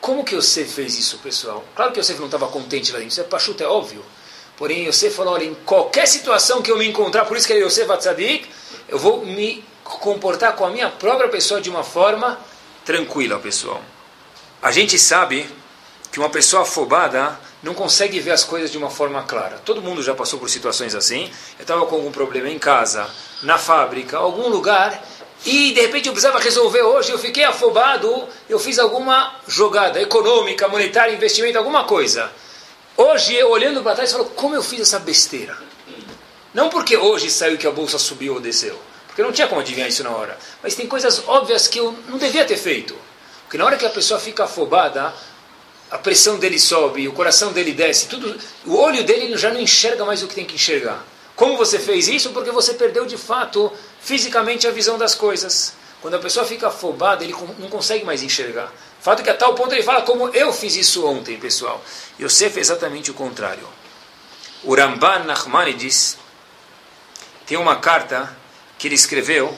Como 0.00 0.24
que 0.24 0.34
Yosef 0.34 0.72
fez 0.72 0.98
isso, 0.98 1.18
pessoal? 1.18 1.64
Claro 1.76 1.92
que 1.92 2.00
Yosef 2.00 2.18
não 2.18 2.26
estava 2.26 2.48
contente 2.48 2.90
lá 2.90 2.98
dentro, 2.98 3.12
isso 3.12 3.20
é 3.20 3.24
pachuta, 3.24 3.64
é 3.64 3.66
óbvio. 3.66 4.04
Porém, 4.56 4.86
Yosef 4.86 5.14
falou, 5.14 5.34
olha, 5.34 5.44
em 5.44 5.54
qualquer 5.54 6.06
situação 6.06 6.62
que 6.62 6.70
eu 6.70 6.78
me 6.78 6.86
encontrar, 6.86 7.24
por 7.24 7.36
isso 7.36 7.46
que 7.46 7.52
é 7.52 7.58
Yosef 7.58 7.90
Atzadik, 7.90 8.48
eu 8.88 8.98
vou 8.98 9.24
me 9.24 9.64
comportar 9.84 10.54
com 10.56 10.64
a 10.64 10.70
minha 10.70 10.88
própria 10.88 11.28
pessoa 11.28 11.60
de 11.60 11.70
uma 11.70 11.84
forma 11.84 12.38
tranquila, 12.84 13.38
pessoal. 13.38 13.82
A 14.60 14.70
gente 14.70 14.98
sabe 14.98 15.48
que 16.10 16.18
uma 16.18 16.30
pessoa 16.30 16.62
afobada 16.62 17.38
não 17.62 17.74
consegue 17.74 18.18
ver 18.18 18.32
as 18.32 18.42
coisas 18.42 18.70
de 18.70 18.78
uma 18.78 18.90
forma 18.90 19.22
clara. 19.22 19.60
Todo 19.64 19.80
mundo 19.80 20.02
já 20.02 20.14
passou 20.14 20.38
por 20.38 20.50
situações 20.50 20.94
assim. 20.94 21.30
Eu 21.58 21.62
estava 21.62 21.86
com 21.86 21.94
algum 21.94 22.10
problema 22.10 22.48
em 22.48 22.58
casa, 22.58 23.08
na 23.42 23.56
fábrica, 23.56 24.16
algum 24.16 24.48
lugar, 24.48 25.02
e 25.44 25.72
de 25.72 25.80
repente 25.80 26.06
eu 26.06 26.12
precisava 26.12 26.38
resolver 26.38 26.82
hoje, 26.82 27.10
eu 27.10 27.18
fiquei 27.18 27.44
afobado, 27.44 28.28
eu 28.48 28.58
fiz 28.58 28.78
alguma 28.78 29.34
jogada 29.46 30.00
econômica, 30.00 30.68
monetária, 30.68 31.12
investimento, 31.12 31.58
alguma 31.58 31.84
coisa. 31.84 32.30
Hoje, 32.96 33.34
eu 33.34 33.50
olhando 33.50 33.82
para 33.82 33.96
trás, 33.96 34.12
falo, 34.12 34.26
como 34.26 34.54
eu 34.54 34.62
fiz 34.62 34.80
essa 34.82 34.98
besteira? 34.98 35.56
Não 36.54 36.68
porque 36.68 36.96
hoje 36.96 37.30
saiu 37.30 37.56
que 37.56 37.66
a 37.66 37.70
bolsa 37.70 37.98
subiu 37.98 38.34
ou 38.34 38.40
desceu, 38.40 38.78
porque 39.06 39.20
eu 39.20 39.24
não 39.24 39.32
tinha 39.32 39.48
como 39.48 39.60
adivinhar 39.60 39.88
isso 39.88 40.04
na 40.04 40.10
hora. 40.10 40.38
Mas 40.62 40.74
tem 40.74 40.86
coisas 40.86 41.22
óbvias 41.26 41.66
que 41.66 41.78
eu 41.78 41.96
não 42.06 42.18
devia 42.18 42.44
ter 42.44 42.56
feito. 42.56 42.96
Porque 43.44 43.58
na 43.58 43.64
hora 43.64 43.76
que 43.76 43.86
a 43.86 43.90
pessoa 43.90 44.20
fica 44.20 44.44
afobada, 44.44 45.12
a 45.92 45.98
pressão 45.98 46.38
dele 46.38 46.58
sobe, 46.58 47.06
o 47.06 47.12
coração 47.12 47.52
dele 47.52 47.72
desce, 47.72 48.06
tudo, 48.06 48.34
o 48.64 48.74
olho 48.76 49.04
dele 49.04 49.36
já 49.36 49.50
não 49.50 49.60
enxerga 49.60 50.06
mais 50.06 50.22
o 50.22 50.26
que 50.26 50.34
tem 50.34 50.46
que 50.46 50.54
enxergar. 50.54 51.04
Como 51.36 51.54
você 51.54 51.78
fez 51.78 52.08
isso? 52.08 52.30
Porque 52.30 52.50
você 52.50 52.72
perdeu 52.72 53.04
de 53.04 53.18
fato, 53.18 53.70
fisicamente, 54.00 54.66
a 54.66 54.70
visão 54.70 54.96
das 54.96 55.14
coisas. 55.14 55.74
Quando 56.00 56.14
a 56.14 56.18
pessoa 56.18 56.46
fica 56.46 56.68
afobada, 56.68 57.22
ele 57.22 57.34
não 57.58 57.68
consegue 57.68 58.06
mais 58.06 58.22
enxergar. 58.22 58.72
Fato 59.02 59.20
é 59.20 59.22
que 59.22 59.28
a 59.28 59.34
tal 59.34 59.54
ponto 59.54 59.74
ele 59.74 59.82
fala 59.82 60.00
como 60.00 60.30
eu 60.30 60.50
fiz 60.50 60.76
isso 60.76 61.06
ontem, 61.06 61.36
pessoal. 61.36 61.84
Yosef 62.18 62.54
fez 62.54 62.70
exatamente 62.70 63.10
o 63.10 63.14
contrário. 63.14 63.68
O 64.64 64.74
Ramban 64.74 65.24
Nachmanides 65.24 66.16
tem 67.46 67.58
uma 67.58 67.76
carta 67.76 68.34
que 68.78 68.88
ele 68.88 68.94
escreveu 68.94 69.54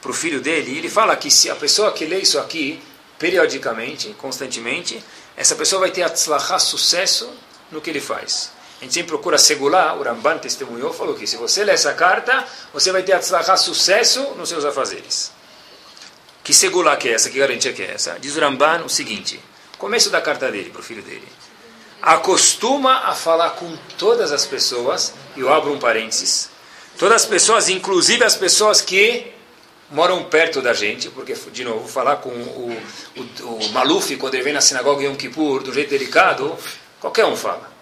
para 0.00 0.10
o 0.10 0.14
filho 0.14 0.40
dele, 0.40 0.72
e 0.72 0.78
ele 0.78 0.88
fala 0.88 1.14
que 1.14 1.30
se 1.30 1.50
a 1.50 1.54
pessoa 1.54 1.92
que 1.92 2.06
lê 2.06 2.20
isso 2.20 2.38
aqui, 2.38 2.82
periodicamente, 3.18 4.14
constantemente, 4.18 5.02
essa 5.36 5.54
pessoa 5.54 5.80
vai 5.80 5.90
ter 5.90 6.02
atzlachá, 6.02 6.58
sucesso 6.58 7.30
no 7.70 7.80
que 7.80 7.90
ele 7.90 8.00
faz. 8.00 8.52
A 8.80 8.84
gente 8.84 8.94
sempre 8.94 9.08
procura 9.08 9.38
segurar, 9.38 9.96
o 9.96 10.02
Ramban 10.02 10.38
testemunhou, 10.38 10.92
falou 10.92 11.14
que 11.14 11.26
se 11.26 11.36
você 11.36 11.64
lê 11.64 11.72
essa 11.72 11.92
carta, 11.94 12.44
você 12.72 12.92
vai 12.92 13.02
ter 13.02 13.12
atzlachá, 13.12 13.56
sucesso 13.56 14.20
nos 14.36 14.48
seus 14.48 14.64
afazeres. 14.64 15.32
Que 16.42 16.52
segula 16.52 16.96
que 16.96 17.08
é 17.08 17.12
essa? 17.12 17.30
Que 17.30 17.38
garantia 17.38 17.72
que 17.72 17.82
é 17.82 17.92
essa? 17.92 18.18
Diz 18.20 18.36
o 18.36 18.40
Ramban 18.40 18.84
o 18.84 18.88
seguinte, 18.88 19.40
começo 19.78 20.10
da 20.10 20.20
carta 20.20 20.50
dele, 20.50 20.70
para 20.70 20.80
o 20.80 20.84
filho 20.84 21.02
dele. 21.02 21.26
Acostuma 22.02 23.08
a 23.08 23.14
falar 23.14 23.50
com 23.50 23.76
todas 23.96 24.30
as 24.30 24.44
pessoas, 24.44 25.14
e 25.36 25.40
eu 25.40 25.52
abro 25.52 25.72
um 25.72 25.78
parênteses, 25.78 26.50
todas 26.98 27.22
as 27.22 27.28
pessoas, 27.28 27.68
inclusive 27.70 28.22
as 28.22 28.36
pessoas 28.36 28.82
que 28.82 29.33
moram 29.90 30.24
perto 30.24 30.60
da 30.60 30.72
gente, 30.72 31.08
porque, 31.10 31.34
de 31.34 31.64
novo, 31.64 31.88
falar 31.88 32.16
com 32.16 32.30
o, 32.30 32.76
o, 33.16 33.44
o 33.44 33.68
Maluf, 33.72 34.16
quando 34.16 34.34
ele 34.34 34.42
vem 34.42 34.52
na 34.52 34.60
sinagoga 34.60 35.02
em 35.02 35.06
Yom 35.06 35.16
Kippur, 35.16 35.62
do 35.62 35.72
jeito 35.72 35.90
delicado, 35.90 36.56
qualquer 37.00 37.26
um 37.26 37.36
fala. 37.36 37.72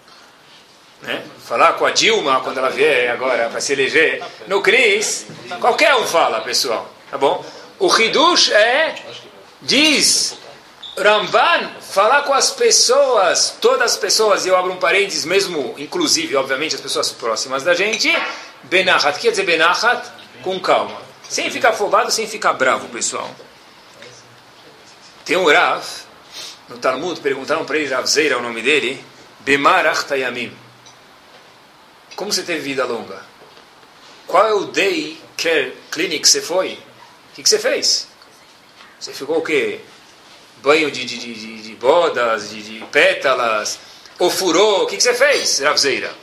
Né? 1.01 1.23
Falar 1.45 1.73
com 1.73 1.85
a 1.85 1.91
Dilma, 1.91 2.39
quando 2.41 2.57
ela 2.57 2.69
vier 2.69 3.11
agora 3.11 3.49
para 3.49 3.59
se 3.59 3.73
eleger, 3.73 4.23
no 4.47 4.61
Cris, 4.61 5.25
qualquer 5.59 5.95
um 5.95 6.05
fala, 6.05 6.41
pessoal. 6.41 6.89
Tá 7.11 7.17
bom? 7.17 7.43
O 7.79 7.93
Hidush 7.93 8.51
é, 8.51 8.95
diz 9.61 10.37
Ramban, 10.97 11.71
falar 11.81 12.21
com 12.21 12.33
as 12.33 12.51
pessoas, 12.51 13.57
todas 13.59 13.93
as 13.93 13.97
pessoas, 13.97 14.45
e 14.45 14.49
eu 14.49 14.55
abro 14.55 14.71
um 14.71 14.77
parênteses, 14.77 15.25
mesmo, 15.25 15.73
inclusive, 15.77 16.35
obviamente, 16.35 16.75
as 16.75 16.81
pessoas 16.81 17.09
próximas 17.11 17.63
da 17.63 17.73
gente, 17.73 18.09
Benachat, 18.63 19.19
quer 19.19 19.31
dizer 19.31 19.43
Benachat? 19.43 20.07
Com 20.41 20.59
calma. 20.59 21.12
Sem 21.33 21.49
ficar 21.49 21.69
afobado, 21.69 22.11
sem 22.11 22.27
ficar 22.27 22.53
bravo, 22.53 22.87
pessoal. 22.89 23.27
Tem 25.25 25.35
um 25.35 25.51
Rav, 25.51 25.83
no 26.69 26.77
Talmud, 26.77 27.19
perguntaram 27.21 27.65
para 27.65 27.79
ele, 27.79 27.91
Rav 27.91 28.05
Zeira, 28.05 28.35
é 28.35 28.37
o 28.37 28.41
nome 28.43 28.61
dele, 28.61 29.03
Bemarach 29.39 30.05
Tayamim. 30.05 30.55
Como 32.15 32.31
você 32.31 32.43
teve 32.43 32.59
vida 32.59 32.85
longa? 32.85 33.19
Qual 34.27 34.45
é 34.47 34.53
o 34.53 34.65
day 34.65 35.19
care 35.35 35.75
clinic 35.89 36.21
que 36.21 36.29
você 36.29 36.39
foi? 36.39 36.73
O 36.73 37.33
que, 37.33 37.41
que 37.41 37.49
você 37.49 37.57
fez? 37.57 38.07
Você 38.99 39.11
ficou 39.11 39.39
o 39.39 39.43
quê? 39.43 39.79
Banho 40.61 40.91
de, 40.91 41.03
de, 41.03 41.17
de, 41.17 41.63
de 41.63 41.75
bodas, 41.77 42.51
de, 42.51 42.61
de, 42.61 42.85
pétalas, 42.91 43.79
ofurou, 44.19 44.83
o 44.83 44.85
que, 44.85 44.97
que 44.97 45.03
você 45.03 45.15
fez, 45.15 45.57
Ravzeira? 45.61 46.13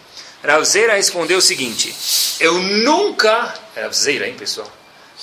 Ravzeira 0.41 0.95
respondeu 0.95 1.39
o 1.39 1.43
seguinte, 1.43 1.93
eu 2.39 2.55
nunca, 2.55 3.53
Ravzeira, 3.75 4.29
hein 4.29 4.37
pessoal, 4.37 4.71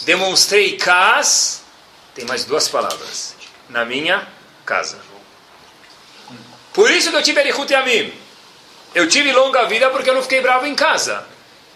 demonstrei 0.04 0.78
cas, 0.78 1.62
tem 2.14 2.26
mais 2.26 2.46
duas 2.46 2.68
palavras, 2.68 3.36
na 3.70 3.86
minha 3.86 4.28
casa. 4.66 4.98
Por 6.74 6.92
isso 6.92 7.10
que 7.10 7.16
eu 7.16 7.24
tive 7.24 7.40
Erihut 7.40 7.72
Yamim. 7.72 8.14
Eu 8.94 9.08
tive 9.08 9.32
longa 9.32 9.66
vida 9.66 9.90
porque 9.90 10.10
eu 10.10 10.14
não 10.14 10.22
fiquei 10.22 10.42
bravo 10.42 10.66
em 10.66 10.76
casa. 10.76 11.26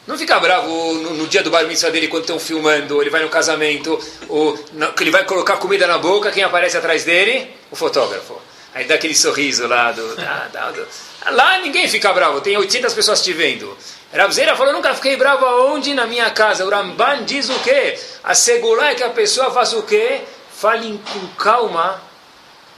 Não 0.07 0.17
fica 0.17 0.39
bravo 0.39 0.67
no, 0.67 1.13
no, 1.15 1.27
dia 1.27 1.43
do 1.43 1.51
bar 1.51 1.63
mitzvah 1.65 1.91
dele 1.91 2.07
quando 2.07 2.23
estão 2.23 2.39
filmando, 2.39 3.01
ele 3.01 3.09
vai 3.09 3.21
no 3.21 3.29
casamento, 3.29 3.99
ou 4.27 4.57
que 4.57 5.03
ele 5.03 5.11
vai 5.11 5.23
colocar 5.25 5.57
comida 5.57 5.85
na 5.85 5.99
boca, 5.99 6.31
quem 6.31 6.43
aparece 6.43 6.75
atrás 6.77 7.03
dele? 7.03 7.51
O 7.69 7.75
fotógrafo. 7.75 8.41
Aí 8.73 8.85
dá 8.85 8.95
aquele 8.95 9.13
sorriso 9.13 9.67
lá 9.67 9.91
do, 9.91 10.15
da, 10.15 10.47
da, 10.47 10.71
do 10.71 10.87
Lá 11.31 11.59
ninguém 11.59 11.87
fica 11.87 12.11
bravo, 12.13 12.41
tem 12.41 12.57
800 12.57 12.93
pessoas 12.93 13.21
te 13.21 13.33
vendo. 13.33 13.77
Rabzeira 14.13 14.55
falou, 14.57 14.73
nunca 14.73 14.93
fiquei 14.93 15.15
bravo 15.15 15.45
aonde? 15.45 15.93
Na 15.93 16.05
minha 16.05 16.29
casa. 16.31 16.65
O 16.65 16.69
Ramban 16.69 17.23
diz 17.23 17.49
o 17.49 17.59
quê? 17.59 17.97
Assegurar 18.23 18.95
que 18.95 19.03
a 19.03 19.09
pessoa 19.09 19.51
faz 19.51 19.73
o 19.73 19.83
quê? 19.83 20.21
Fale 20.53 20.99
com 21.13 21.27
calma. 21.35 22.01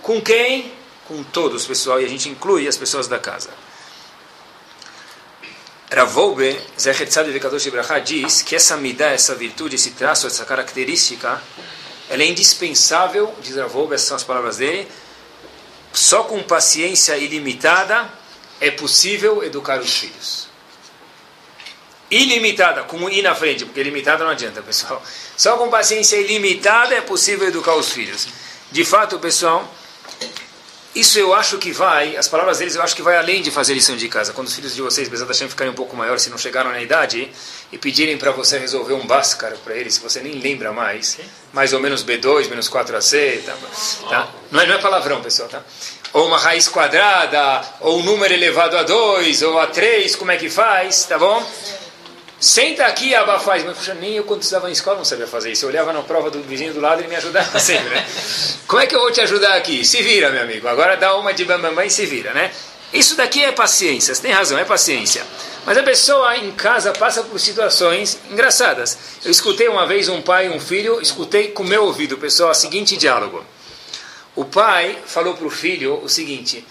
Com 0.01 0.21
quem? 0.21 0.71
Com 1.07 1.23
todos, 1.23 1.65
pessoal. 1.65 1.99
E 1.99 2.05
a 2.05 2.07
gente 2.07 2.29
inclui 2.29 2.67
as 2.67 2.77
pessoas 2.77 3.07
da 3.07 3.17
casa. 3.17 3.49
Ravoube, 5.91 6.59
Zecher 6.79 7.07
Tzad 7.07 7.39
Kadosh 7.39 7.67
Ibrahá, 7.67 7.99
diz 7.99 8.41
que 8.41 8.55
essa 8.55 8.75
midá, 8.75 9.09
essa 9.09 9.35
virtude, 9.35 9.75
esse 9.75 9.91
traço, 9.91 10.25
essa 10.25 10.43
característica, 10.43 11.39
ela 12.09 12.23
é 12.23 12.25
indispensável, 12.25 13.33
diz 13.41 13.55
Ravoube, 13.55 13.93
essas 13.93 14.07
são 14.07 14.17
as 14.17 14.23
palavras 14.23 14.57
dele, 14.57 14.87
só 15.91 16.23
com 16.23 16.41
paciência 16.41 17.15
ilimitada 17.17 18.09
é 18.59 18.71
possível 18.71 19.43
educar 19.43 19.79
os 19.79 19.95
filhos. 19.95 20.42
Ilimitada, 22.11 22.83
com 22.83 23.09
i 23.09 23.21
na 23.21 23.33
frente, 23.33 23.65
porque 23.65 23.79
ilimitada 23.79 24.23
não 24.23 24.31
adianta, 24.31 24.61
pessoal. 24.61 25.01
Só 25.35 25.57
com 25.57 25.69
paciência 25.69 26.17
ilimitada 26.17 26.93
é 26.93 27.01
possível 27.01 27.47
educar 27.47 27.75
os 27.75 27.91
filhos. 27.91 28.27
De 28.71 28.83
fato, 28.83 29.17
pessoal, 29.19 29.67
isso 30.95 31.17
eu 31.17 31.33
acho 31.33 31.57
que 31.57 31.71
vai, 31.71 32.15
as 32.15 32.27
palavras 32.27 32.59
deles 32.59 32.75
eu 32.75 32.81
acho 32.83 32.95
que 32.95 33.01
vai 33.01 33.17
além 33.17 33.41
de 33.41 33.49
fazer 33.49 33.73
lição 33.73 33.95
de 33.95 34.07
casa. 34.07 34.31
Quando 34.31 34.47
os 34.47 34.53
filhos 34.53 34.75
de 34.75 34.81
vocês, 34.81 35.07
apesar 35.07 35.25
da 35.25 35.33
ficarem 35.33 35.73
um 35.73 35.75
pouco 35.75 35.95
maiores, 35.95 36.21
se 36.21 36.29
não 36.29 36.37
chegaram 36.37 36.69
na 36.69 36.81
idade, 36.81 37.31
e 37.71 37.79
pedirem 37.79 38.15
para 38.15 38.29
você 38.29 38.59
resolver 38.59 38.93
um 38.93 39.07
báscara 39.07 39.57
para 39.63 39.75
eles, 39.75 39.95
se 39.95 39.99
você 39.99 40.21
nem 40.21 40.39
lembra 40.39 40.71
mais, 40.71 41.17
mais 41.51 41.73
ou 41.73 41.79
menos 41.79 42.05
B2, 42.05 42.47
menos 42.47 42.69
4AC, 42.69 43.43
tá? 43.43 43.57
tá? 44.07 44.29
Não, 44.51 44.59
é, 44.61 44.67
não 44.67 44.75
é 44.75 44.77
palavrão, 44.77 45.19
pessoal, 45.19 45.49
tá? 45.49 45.63
Ou 46.13 46.27
uma 46.27 46.37
raiz 46.37 46.67
quadrada, 46.67 47.63
ou 47.79 47.97
um 47.97 48.03
número 48.03 48.31
elevado 48.31 48.77
a 48.77 48.83
2, 48.83 49.41
ou 49.41 49.59
a 49.59 49.65
3, 49.65 50.15
como 50.15 50.29
é 50.29 50.37
que 50.37 50.47
faz, 50.47 51.05
tá 51.05 51.17
bom? 51.17 51.43
Senta 52.43 52.85
aqui 52.87 53.13
e 53.13 53.39
faz. 53.39 53.63
Mas, 53.63 53.77
puxa, 53.77 53.93
nem 53.93 54.15
eu 54.15 54.25
quando 54.25 54.41
estava 54.41 54.67
em 54.67 54.73
escola 54.73 54.97
não 54.97 55.05
sabia 55.05 55.25
fazer 55.25 55.53
isso. 55.53 55.63
Eu 55.63 55.69
olhava 55.69 55.93
na 55.93 56.01
prova 56.01 56.29
do 56.29 56.43
vizinho 56.43 56.73
do 56.73 56.81
lado 56.81 56.99
e 56.99 57.03
ele 57.03 57.07
me 57.07 57.15
ajudava 57.15 57.55
sempre, 57.57 57.95
né? 57.95 58.05
Como 58.67 58.81
é 58.81 58.85
que 58.85 58.93
eu 58.93 58.99
vou 58.99 59.09
te 59.13 59.21
ajudar 59.21 59.55
aqui? 59.55 59.85
Se 59.85 60.01
vira, 60.01 60.29
meu 60.29 60.41
amigo. 60.41 60.67
Agora 60.67 60.97
dá 60.97 61.15
uma 61.15 61.33
de 61.33 61.45
bambambam 61.45 61.85
e 61.85 61.89
se 61.89 62.05
vira, 62.05 62.33
né? 62.33 62.51
Isso 62.91 63.15
daqui 63.15 63.41
é 63.41 63.53
paciência. 63.53 64.13
Você 64.13 64.21
tem 64.21 64.33
razão, 64.33 64.57
é 64.57 64.65
paciência. 64.65 65.23
Mas 65.65 65.77
a 65.77 65.83
pessoa 65.83 66.35
em 66.35 66.51
casa 66.51 66.91
passa 66.91 67.23
por 67.23 67.39
situações 67.39 68.19
engraçadas. 68.29 68.97
Eu 69.23 69.31
escutei 69.31 69.69
uma 69.69 69.87
vez 69.87 70.09
um 70.09 70.21
pai 70.21 70.47
e 70.47 70.49
um 70.49 70.59
filho, 70.59 70.99
escutei 70.99 71.47
com 71.47 71.63
meu 71.63 71.85
ouvido, 71.85 72.17
pessoal, 72.17 72.51
o 72.51 72.53
seguinte 72.53 72.97
diálogo. 72.97 73.41
O 74.35 74.43
pai 74.43 74.97
falou 75.05 75.33
para 75.33 75.47
o 75.47 75.49
filho 75.49 75.97
o 76.03 76.09
seguinte: 76.09 76.67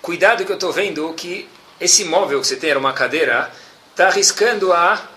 Cuidado 0.00 0.44
que 0.44 0.52
eu 0.52 0.54
estou 0.54 0.70
vendo 0.70 1.12
que 1.14 1.48
esse 1.80 2.04
móvel 2.04 2.40
que 2.40 2.46
você 2.46 2.54
tem 2.54 2.70
era 2.70 2.78
uma 2.78 2.92
cadeira, 2.92 3.50
está 3.90 4.06
arriscando 4.06 4.72
a 4.72 5.15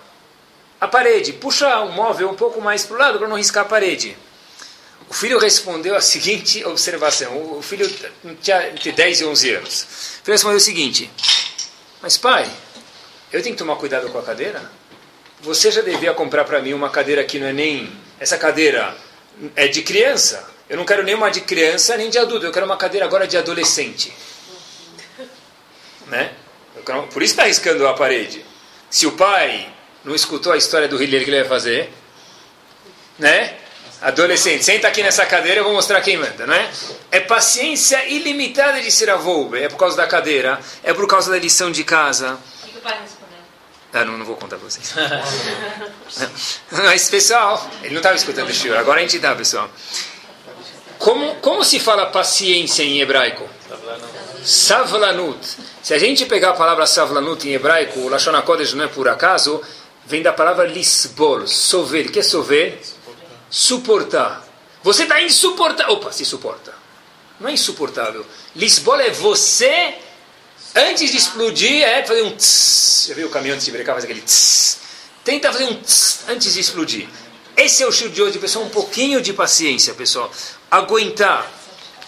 a 0.79 0.87
parede, 0.87 1.33
puxa 1.33 1.79
o 1.81 1.91
móvel 1.91 2.29
um 2.29 2.35
pouco 2.35 2.61
mais 2.61 2.85
para 2.85 2.95
o 2.95 2.99
lado 2.99 3.19
para 3.19 3.27
não 3.27 3.35
riscar 3.35 3.65
a 3.65 3.67
parede. 3.67 4.15
O 5.09 5.13
filho 5.13 5.37
respondeu 5.37 5.95
a 5.95 6.01
seguinte 6.01 6.63
observação. 6.65 7.57
O 7.57 7.61
filho 7.61 7.89
tinha 8.41 8.69
entre 8.69 8.91
10 8.91 9.21
e 9.21 9.25
11 9.25 9.53
anos. 9.55 9.81
O 9.81 10.23
filho 10.23 10.33
respondeu 10.33 10.57
o 10.57 10.61
seguinte: 10.61 11.11
Mas 12.01 12.17
pai, 12.17 12.49
eu 13.31 13.41
tenho 13.41 13.55
que 13.55 13.59
tomar 13.59 13.75
cuidado 13.75 14.09
com 14.09 14.19
a 14.19 14.23
cadeira? 14.23 14.71
Você 15.41 15.71
já 15.71 15.81
devia 15.81 16.13
comprar 16.13 16.45
para 16.45 16.61
mim 16.61 16.73
uma 16.73 16.89
cadeira 16.89 17.23
que 17.23 17.39
não 17.39 17.47
é 17.47 17.53
nem. 17.53 17.91
Essa 18.19 18.37
cadeira 18.37 18.95
é 19.55 19.67
de 19.67 19.81
criança. 19.81 20.49
Eu 20.69 20.77
não 20.77 20.85
quero 20.85 21.03
nem 21.03 21.15
uma 21.15 21.29
de 21.29 21.41
criança 21.41 21.97
nem 21.97 22.09
de 22.09 22.17
adulto. 22.17 22.45
Eu 22.45 22.51
quero 22.51 22.65
uma 22.65 22.77
cadeira 22.77 23.05
agora 23.05 23.27
de 23.27 23.37
adolescente. 23.37 24.13
Né? 26.07 26.33
Quero... 26.85 27.03
Por 27.07 27.23
isso 27.23 27.33
está 27.33 27.45
riscando 27.45 27.87
a 27.87 27.93
parede. 27.93 28.45
Se 28.89 29.07
o 29.07 29.13
pai 29.13 29.73
não 30.03 30.15
escutou 30.15 30.51
a 30.51 30.57
história 30.57 30.88
do 30.88 30.97
Hitler 30.97 31.23
que 31.23 31.29
ele 31.29 31.39
vai 31.41 31.49
fazer? 31.49 31.93
Né? 33.17 33.55
Adolescente, 34.01 34.63
senta 34.63 34.88
aqui 34.88 35.03
nessa 35.03 35.25
cadeira, 35.25 35.59
eu 35.59 35.65
vou 35.65 35.73
mostrar 35.73 35.99
quem 35.99 36.15
manda, 36.15 36.47
não 36.47 36.53
é? 36.53 36.71
É 37.12 37.19
paciência 37.19 38.05
ilimitada 38.07 38.79
de 38.81 38.89
ser 38.89 39.09
avô, 39.09 39.53
é 39.53 39.67
por 39.67 39.77
causa 39.77 39.97
da 39.97 40.07
cadeira, 40.07 40.57
é 40.83 40.93
por 40.93 41.05
causa 41.05 41.29
da 41.29 41.38
lição 41.38 41.69
de 41.69 41.83
casa. 41.83 42.39
O 42.63 42.67
que, 42.67 42.77
o 42.77 42.81
pai 42.81 42.97
respondeu? 43.01 43.38
Ah, 43.91 44.05
não, 44.05 44.17
não 44.17 44.25
vou 44.25 44.38
contar 44.38 44.55
para 44.55 44.69
vocês. 44.69 44.93
Mas, 46.71 47.09
pessoal, 47.09 47.69
ele 47.83 47.93
não 47.93 47.99
estava 47.99 48.15
escutando 48.15 48.47
o 48.47 48.53
shiur, 48.53 48.77
agora 48.77 48.99
a 48.99 49.01
gente 49.01 49.19
dá, 49.19 49.35
pessoal. 49.35 49.69
Como, 50.97 51.35
como 51.35 51.65
se 51.65 51.77
fala 51.77 52.05
paciência 52.05 52.83
em 52.83 53.01
hebraico? 53.01 53.49
Savlanut. 54.43 55.39
Se 55.83 55.93
a 55.93 55.97
gente 55.97 56.25
pegar 56.25 56.51
a 56.51 56.53
palavra 56.53 56.85
savlanut 56.85 57.45
em 57.47 57.53
hebraico, 57.53 57.99
o 57.99 58.09
Lashon 58.09 58.35
HaKodesh 58.35 58.73
não 58.73 58.85
é 58.85 58.88
por 58.88 59.09
acaso, 59.09 59.62
vem 60.09 60.23
da 60.23 60.33
palavra 60.33 60.65
lisbol, 60.65 61.47
sover. 61.47 62.07
O 62.07 62.11
que 62.11 62.19
é 62.19 62.23
sover? 62.23 62.79
Suportar. 63.49 64.43
Você 64.83 65.03
está 65.03 65.21
insuportável. 65.21 65.93
Opa, 65.93 66.11
se 66.11 66.25
suporta. 66.25 66.73
Não 67.39 67.47
é 67.47 67.53
insuportável. 67.53 68.25
Lisbol 68.55 68.99
é 68.99 69.11
você, 69.11 69.95
antes 70.75 71.11
de 71.11 71.17
explodir, 71.17 71.83
é 71.83 72.03
fazer 72.03 72.23
um 72.23 72.35
tss. 72.35 73.07
Já 73.09 73.13
viu 73.13 73.27
o 73.27 73.29
caminhão 73.29 73.55
de 73.55 73.63
se 73.63 73.71
brecar, 73.71 73.93
faz 73.93 74.03
aquele 74.03 74.21
tss. 74.21 74.79
Tenta 75.23 75.51
fazer 75.51 75.65
um 75.65 75.75
tss 75.75 76.23
antes 76.27 76.53
de 76.55 76.59
explodir. 76.59 77.07
Esse 77.55 77.83
é 77.83 77.85
o 77.85 77.89
estilo 77.89 78.09
de 78.09 78.21
hoje, 78.23 78.39
pessoal. 78.39 78.65
Um 78.65 78.69
pouquinho 78.69 79.21
de 79.21 79.31
paciência, 79.31 79.93
pessoal. 79.93 80.31
Aguentar. 80.71 81.47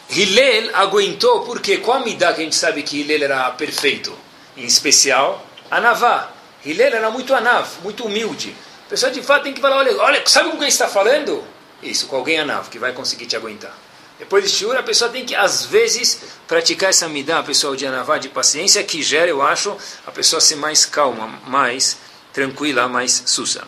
Hillel 0.09 0.75
aguentou, 0.75 1.41
porque 1.41 1.77
qual 1.77 1.97
a 1.97 2.03
midá 2.03 2.33
que 2.33 2.41
a 2.41 2.43
gente 2.43 2.55
sabe 2.55 2.81
que 2.81 2.99
Hillel 2.99 3.23
era 3.23 3.49
perfeito? 3.51 4.17
Em 4.57 4.65
especial, 4.65 5.45
Anavá. 5.69 6.40
Hillel 6.65 6.95
era 6.95 7.10
muito 7.10 7.34
anav, 7.34 7.67
muito 7.84 8.06
humilde. 8.06 8.56
A 8.86 8.89
pessoa 8.89 9.12
de 9.12 9.21
fato 9.21 9.43
tem 9.43 9.54
que 9.54 9.62
falar, 9.62 9.78
olha, 9.78 9.95
olha 9.97 10.24
sabe 10.28 10.52
com 10.52 10.58
quem 10.58 10.67
está 10.67 10.88
falando? 10.88 11.43
Isso, 11.82 12.08
com 12.08 12.15
alguém 12.15 12.39
anav, 12.39 12.69
que 12.69 12.78
vai 12.78 12.93
conseguir 12.93 13.26
te 13.26 13.36
aguentar. 13.36 13.76
Depois 14.21 14.43
de 14.43 14.52
shiur, 14.52 14.76
a 14.78 14.84
pessoa 14.84 15.10
tem 15.10 15.26
que, 15.26 15.34
às 15.34 15.65
vezes, 15.65 16.21
praticar 16.47 16.91
essa 16.91 17.10
midá, 17.10 17.41
pessoal, 17.41 17.76
de 17.76 17.88
anavá, 17.88 18.19
de 18.19 18.30
paciência, 18.30 18.84
que 18.84 19.02
gera, 19.02 19.28
eu 19.28 19.41
acho, 19.41 19.76
a 20.06 20.12
pessoa 20.12 20.39
ser 20.39 20.58
mais 20.58 20.86
calma, 20.86 21.39
mais 21.47 21.97
tranquila, 22.32 22.88
mais 22.88 23.24
sussa. 23.26 23.67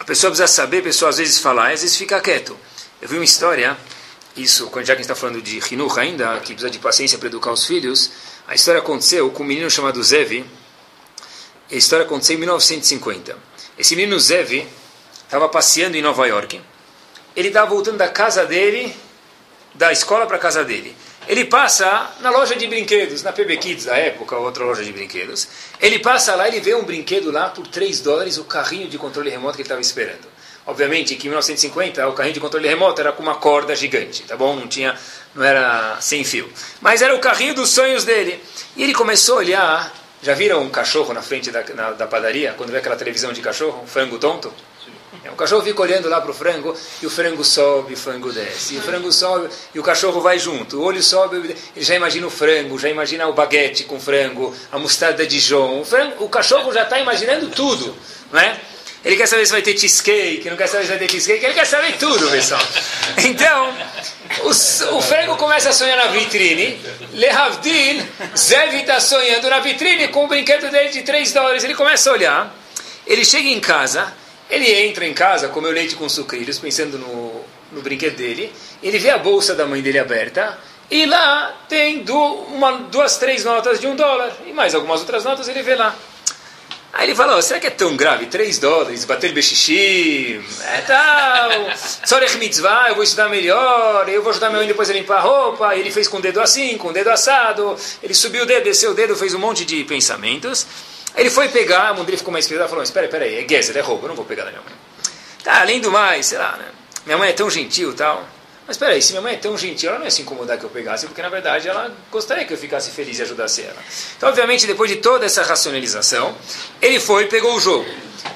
A 0.00 0.04
pessoa 0.04 0.32
precisa 0.32 0.48
saber, 0.48 0.78
a 0.78 0.82
pessoa 0.82 1.10
às 1.10 1.18
vezes 1.18 1.38
falar, 1.38 1.72
às 1.72 1.82
vezes 1.82 1.96
fica 1.96 2.20
quieto. 2.20 2.58
Eu 3.00 3.08
vi 3.08 3.14
uma 3.14 3.24
história, 3.24 3.78
isso, 4.36 4.68
já 4.82 4.96
que 4.96 5.02
está 5.02 5.14
falando 5.14 5.40
de 5.40 5.62
Hinuch 5.70 6.00
ainda, 6.00 6.40
que 6.40 6.54
precisa 6.54 6.68
de 6.68 6.80
paciência 6.80 7.16
para 7.16 7.28
educar 7.28 7.52
os 7.52 7.64
filhos, 7.64 8.10
a 8.48 8.56
história 8.56 8.80
aconteceu 8.80 9.30
com 9.30 9.44
um 9.44 9.46
menino 9.46 9.70
chamado 9.70 10.02
Zevi, 10.02 10.44
a 11.74 11.78
história 11.78 12.04
aconteceu 12.04 12.36
em 12.36 12.40
1950. 12.40 13.36
Esse 13.78 13.96
menino 13.96 14.18
Zev 14.20 14.66
estava 15.24 15.48
passeando 15.48 15.96
em 15.96 16.02
Nova 16.02 16.26
York. 16.26 16.60
Ele 17.34 17.48
estava 17.48 17.70
voltando 17.70 17.96
da 17.96 18.08
casa 18.08 18.44
dele, 18.44 18.94
da 19.74 19.90
escola 19.90 20.26
para 20.26 20.36
a 20.36 20.40
casa 20.40 20.62
dele. 20.64 20.94
Ele 21.26 21.44
passa 21.44 22.10
na 22.20 22.30
loja 22.30 22.54
de 22.56 22.66
brinquedos, 22.66 23.22
na 23.22 23.32
PB 23.32 23.56
Kids 23.56 23.84
da 23.86 23.96
época, 23.96 24.36
outra 24.36 24.64
loja 24.64 24.84
de 24.84 24.92
brinquedos. 24.92 25.48
Ele 25.80 25.98
passa 26.00 26.34
lá, 26.34 26.48
ele 26.48 26.60
vê 26.60 26.74
um 26.74 26.84
brinquedo 26.84 27.30
lá 27.30 27.48
por 27.48 27.66
3 27.66 28.00
dólares, 28.00 28.38
o 28.38 28.44
carrinho 28.44 28.88
de 28.88 28.98
controle 28.98 29.30
remoto 29.30 29.54
que 29.54 29.62
ele 29.62 29.66
estava 29.66 29.80
esperando. 29.80 30.30
Obviamente 30.66 31.16
que 31.16 31.26
em 31.26 31.30
1950 31.30 32.06
o 32.08 32.12
carrinho 32.12 32.34
de 32.34 32.40
controle 32.40 32.68
remoto 32.68 33.00
era 33.00 33.12
com 33.12 33.22
uma 33.22 33.36
corda 33.36 33.74
gigante, 33.74 34.24
tá 34.24 34.36
bom? 34.36 34.54
Não 34.54 34.68
tinha, 34.68 34.98
não 35.34 35.42
era 35.42 35.96
sem 36.00 36.22
fio. 36.22 36.52
Mas 36.80 37.02
era 37.02 37.14
o 37.14 37.18
carrinho 37.18 37.54
dos 37.54 37.70
sonhos 37.70 38.04
dele. 38.04 38.42
E 38.76 38.82
ele 38.82 38.92
começou 38.92 39.36
a 39.36 39.38
olhar 39.38 40.01
já 40.22 40.34
viram 40.34 40.62
um 40.62 40.70
cachorro 40.70 41.12
na 41.12 41.20
frente 41.20 41.50
da, 41.50 41.64
na, 41.74 41.90
da 41.90 42.06
padaria, 42.06 42.54
quando 42.56 42.70
vê 42.70 42.78
aquela 42.78 42.96
televisão 42.96 43.32
de 43.32 43.40
cachorro, 43.40 43.82
um 43.82 43.86
frango 43.86 44.18
tonto? 44.18 44.52
É, 45.24 45.30
o 45.30 45.34
cachorro 45.34 45.62
fica 45.62 45.82
olhando 45.82 46.08
lá 46.08 46.20
para 46.20 46.30
o 46.30 46.34
frango 46.34 46.74
e 47.00 47.06
o 47.06 47.10
frango 47.10 47.44
sobe, 47.44 47.94
o 47.94 47.96
frango 47.96 48.32
desce. 48.32 48.74
E 48.74 48.78
o 48.78 48.82
frango 48.82 49.12
sobe 49.12 49.48
e 49.74 49.78
o 49.78 49.82
cachorro 49.82 50.20
vai 50.20 50.38
junto. 50.38 50.78
O 50.78 50.84
olho 50.84 51.02
sobe, 51.02 51.36
ele 51.36 51.84
já 51.84 51.94
imagina 51.94 52.26
o 52.26 52.30
frango, 52.30 52.78
já 52.78 52.88
imagina 52.88 53.28
o 53.28 53.32
baguete 53.32 53.84
com 53.84 54.00
frango, 54.00 54.54
a 54.70 54.78
mostarda 54.78 55.26
de 55.26 55.38
João. 55.38 55.80
O, 55.80 55.84
frango, 55.84 56.24
o 56.24 56.28
cachorro 56.28 56.72
já 56.72 56.82
está 56.82 56.98
imaginando 56.98 57.48
tudo, 57.50 57.94
não 58.32 58.40
é? 58.40 58.58
Ele 59.04 59.16
quer 59.16 59.26
saber 59.26 59.44
se 59.44 59.52
vai 59.52 59.62
ter 59.62 59.76
cheesecake, 59.76 60.48
não 60.48 60.56
quer 60.56 60.68
saber 60.68 60.84
se 60.84 60.90
vai 60.90 60.98
ter 60.98 61.10
cheesecake, 61.10 61.44
ele 61.44 61.54
quer 61.54 61.66
saber 61.66 61.96
tudo, 61.98 62.30
pessoal. 62.30 62.60
Então, 63.24 63.74
o, 64.44 64.96
o 64.96 65.02
frango 65.02 65.36
começa 65.36 65.70
a 65.70 65.72
sonhar 65.72 65.96
na 65.96 66.06
vitrine. 66.06 66.78
Le 67.12 67.28
Havdil, 67.28 68.02
Zev 68.36 68.74
está 68.74 69.00
sonhando 69.00 69.50
na 69.50 69.58
vitrine 69.58 70.08
com 70.08 70.24
o 70.24 70.28
brinquedo 70.28 70.70
dele 70.70 70.90
de 70.90 71.02
3 71.02 71.32
dólares. 71.32 71.64
Ele 71.64 71.74
começa 71.74 72.10
a 72.10 72.12
olhar, 72.12 72.54
ele 73.04 73.24
chega 73.24 73.48
em 73.48 73.58
casa, 73.58 74.12
ele 74.48 74.70
entra 74.70 75.04
em 75.04 75.12
casa, 75.12 75.48
comeu 75.48 75.72
leite 75.72 75.96
com 75.96 76.08
sucrilhos, 76.08 76.58
pensando 76.60 76.96
no, 76.96 77.44
no 77.72 77.82
brinquedo 77.82 78.14
dele. 78.16 78.52
Ele 78.80 78.98
vê 79.00 79.10
a 79.10 79.18
bolsa 79.18 79.54
da 79.54 79.66
mãe 79.66 79.82
dele 79.82 79.98
aberta. 79.98 80.58
E 80.88 81.06
lá 81.06 81.56
tem 81.68 82.04
uma, 82.08 82.72
duas, 82.90 83.16
três 83.16 83.44
notas 83.44 83.80
de 83.80 83.86
um 83.86 83.96
dólar. 83.96 84.30
E 84.46 84.52
mais 84.52 84.74
algumas 84.74 85.00
outras 85.00 85.24
notas 85.24 85.48
ele 85.48 85.62
vê 85.62 85.74
lá. 85.74 85.96
Aí 86.92 87.06
ele 87.06 87.14
falou, 87.14 87.40
será 87.40 87.58
que 87.58 87.66
é 87.66 87.70
tão 87.70 87.96
grave? 87.96 88.26
3 88.26 88.58
dólares, 88.58 89.04
bater 89.06 89.32
bexixi, 89.32 90.44
é 90.62 90.80
tal, 90.82 91.50
tzorech 92.04 92.36
mitzvah, 92.36 92.90
eu 92.90 92.94
vou 92.94 93.02
estudar 93.02 93.30
melhor, 93.30 94.06
eu 94.10 94.22
vou 94.22 94.28
ajudar 94.28 94.50
meu 94.50 94.58
mãe 94.58 94.68
depois 94.68 94.90
a 94.90 94.92
limpar 94.92 95.16
a 95.16 95.20
roupa, 95.20 95.74
ele 95.74 95.90
fez 95.90 96.06
com 96.06 96.18
o 96.18 96.20
dedo 96.20 96.38
assim, 96.40 96.76
com 96.76 96.88
o 96.88 96.92
dedo 96.92 97.08
assado, 97.08 97.74
ele 98.02 98.12
subiu 98.12 98.42
o 98.42 98.46
dedo, 98.46 98.64
desceu 98.64 98.90
o 98.90 98.94
dedo, 98.94 99.16
fez 99.16 99.32
um 99.32 99.38
monte 99.38 99.64
de 99.64 99.84
pensamentos. 99.84 100.66
Ele 101.16 101.30
foi 101.30 101.48
pegar, 101.48 101.90
a 101.90 101.92
dele 101.92 102.16
ficou 102.18 102.32
mais 102.32 102.46
pesada 102.46 102.66
e 102.66 102.68
falou, 102.68 102.84
espera, 102.84 103.06
espera 103.06 103.24
aí, 103.24 103.42
é 103.42 103.48
gezer, 103.48 103.76
é 103.76 103.80
roubo, 103.80 104.04
eu 104.04 104.08
não 104.08 104.16
vou 104.16 104.24
pegar 104.24 104.44
da 104.44 104.50
minha 104.50 104.62
mãe. 104.62 104.74
Tá, 105.42 105.60
além 105.60 105.80
do 105.80 105.90
mais, 105.90 106.26
sei 106.26 106.38
lá, 106.38 106.56
né? 106.56 106.66
minha 107.04 107.18
mãe 107.18 107.30
é 107.30 107.32
tão 107.32 107.50
gentil 107.50 107.94
tal. 107.94 108.24
Mas 108.66 108.76
espera 108.76 108.92
aí, 108.92 109.02
se 109.02 109.12
minha 109.12 109.22
mãe 109.22 109.34
é 109.34 109.36
tão 109.36 109.58
gentil, 109.58 109.90
ela 109.90 109.98
não 109.98 110.04
ia 110.04 110.10
se 110.10 110.22
incomodar 110.22 110.56
que 110.56 110.64
eu 110.64 110.70
pegasse, 110.70 111.06
porque 111.06 111.20
na 111.20 111.28
verdade 111.28 111.68
ela 111.68 111.92
gostaria 112.10 112.44
que 112.44 112.52
eu 112.52 112.58
ficasse 112.58 112.90
feliz 112.90 113.18
e 113.18 113.22
ajudasse 113.22 113.62
ela. 113.62 113.76
Então, 114.16 114.28
obviamente, 114.28 114.66
depois 114.66 114.88
de 114.88 114.96
toda 114.96 115.26
essa 115.26 115.42
racionalização, 115.42 116.34
ele 116.80 117.00
foi, 117.00 117.26
pegou 117.26 117.56
o 117.56 117.60
jogo, 117.60 117.86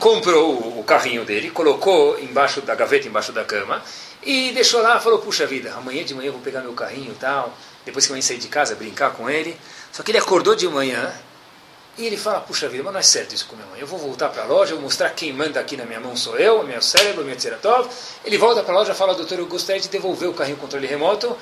comprou 0.01 0.79
o 0.79 0.85
carrinho 0.85 1.25
dele, 1.25 1.51
colocou 1.51 2.19
embaixo 2.19 2.61
da 2.61 2.75
gaveta, 2.75 3.07
embaixo 3.07 3.31
da 3.31 3.45
cama, 3.45 3.83
e 4.23 4.51
deixou 4.51 4.83
lá, 4.83 4.99
falou, 4.99 5.21
puxa 5.21 5.47
vida, 5.47 5.73
amanhã 5.75 6.03
de 6.03 6.13
manhã 6.13 6.29
eu 6.29 6.33
vou 6.33 6.43
pegar 6.43 6.61
meu 6.61 6.73
carrinho 6.73 7.13
e 7.13 7.15
tal, 7.15 7.57
depois 7.85 8.05
que 8.05 8.13
a 8.13 8.15
mãe 8.15 8.23
sair 8.23 8.39
de 8.39 8.49
casa, 8.49 8.75
brincar 8.75 9.13
com 9.13 9.31
ele. 9.31 9.57
Só 9.93 10.03
que 10.03 10.11
ele 10.11 10.19
acordou 10.19 10.57
de 10.57 10.67
manhã 10.69 11.15
e 11.99 12.07
ele 12.07 12.17
fala, 12.17 12.41
puxa 12.41 12.69
vida, 12.69 12.83
mas 12.85 12.93
não 12.93 13.01
é 13.01 13.03
certo 13.03 13.35
isso 13.35 13.47
com 13.47 13.57
minha 13.57 13.67
mãe. 13.69 13.81
Eu 13.81 13.87
vou 13.87 13.99
voltar 13.99 14.29
para 14.29 14.43
a 14.43 14.47
loja, 14.47 14.75
vou 14.75 14.83
mostrar 14.83 15.09
quem 15.11 15.33
manda 15.33 15.59
aqui 15.59 15.79
na 15.79 15.87
minha 15.87 15.99
mão 15.99 16.15
sou 16.15 16.37
eu, 16.39 16.63
meu 16.63 16.83
cérebro, 16.83 17.25
meu 17.25 17.35
tzeratov. 17.35 17.89
Ele 18.23 18.37
volta 18.37 18.63
para 18.63 18.75
a 18.75 18.79
loja 18.79 18.93
e 18.93 18.95
fala, 18.95 19.15
doutor, 19.15 19.39
eu 19.39 19.47
gostaria 19.47 19.81
de 19.81 19.89
devolver 19.89 20.29
o 20.29 20.35
carrinho 20.35 20.59
controle 20.59 20.87
remoto. 20.87 21.37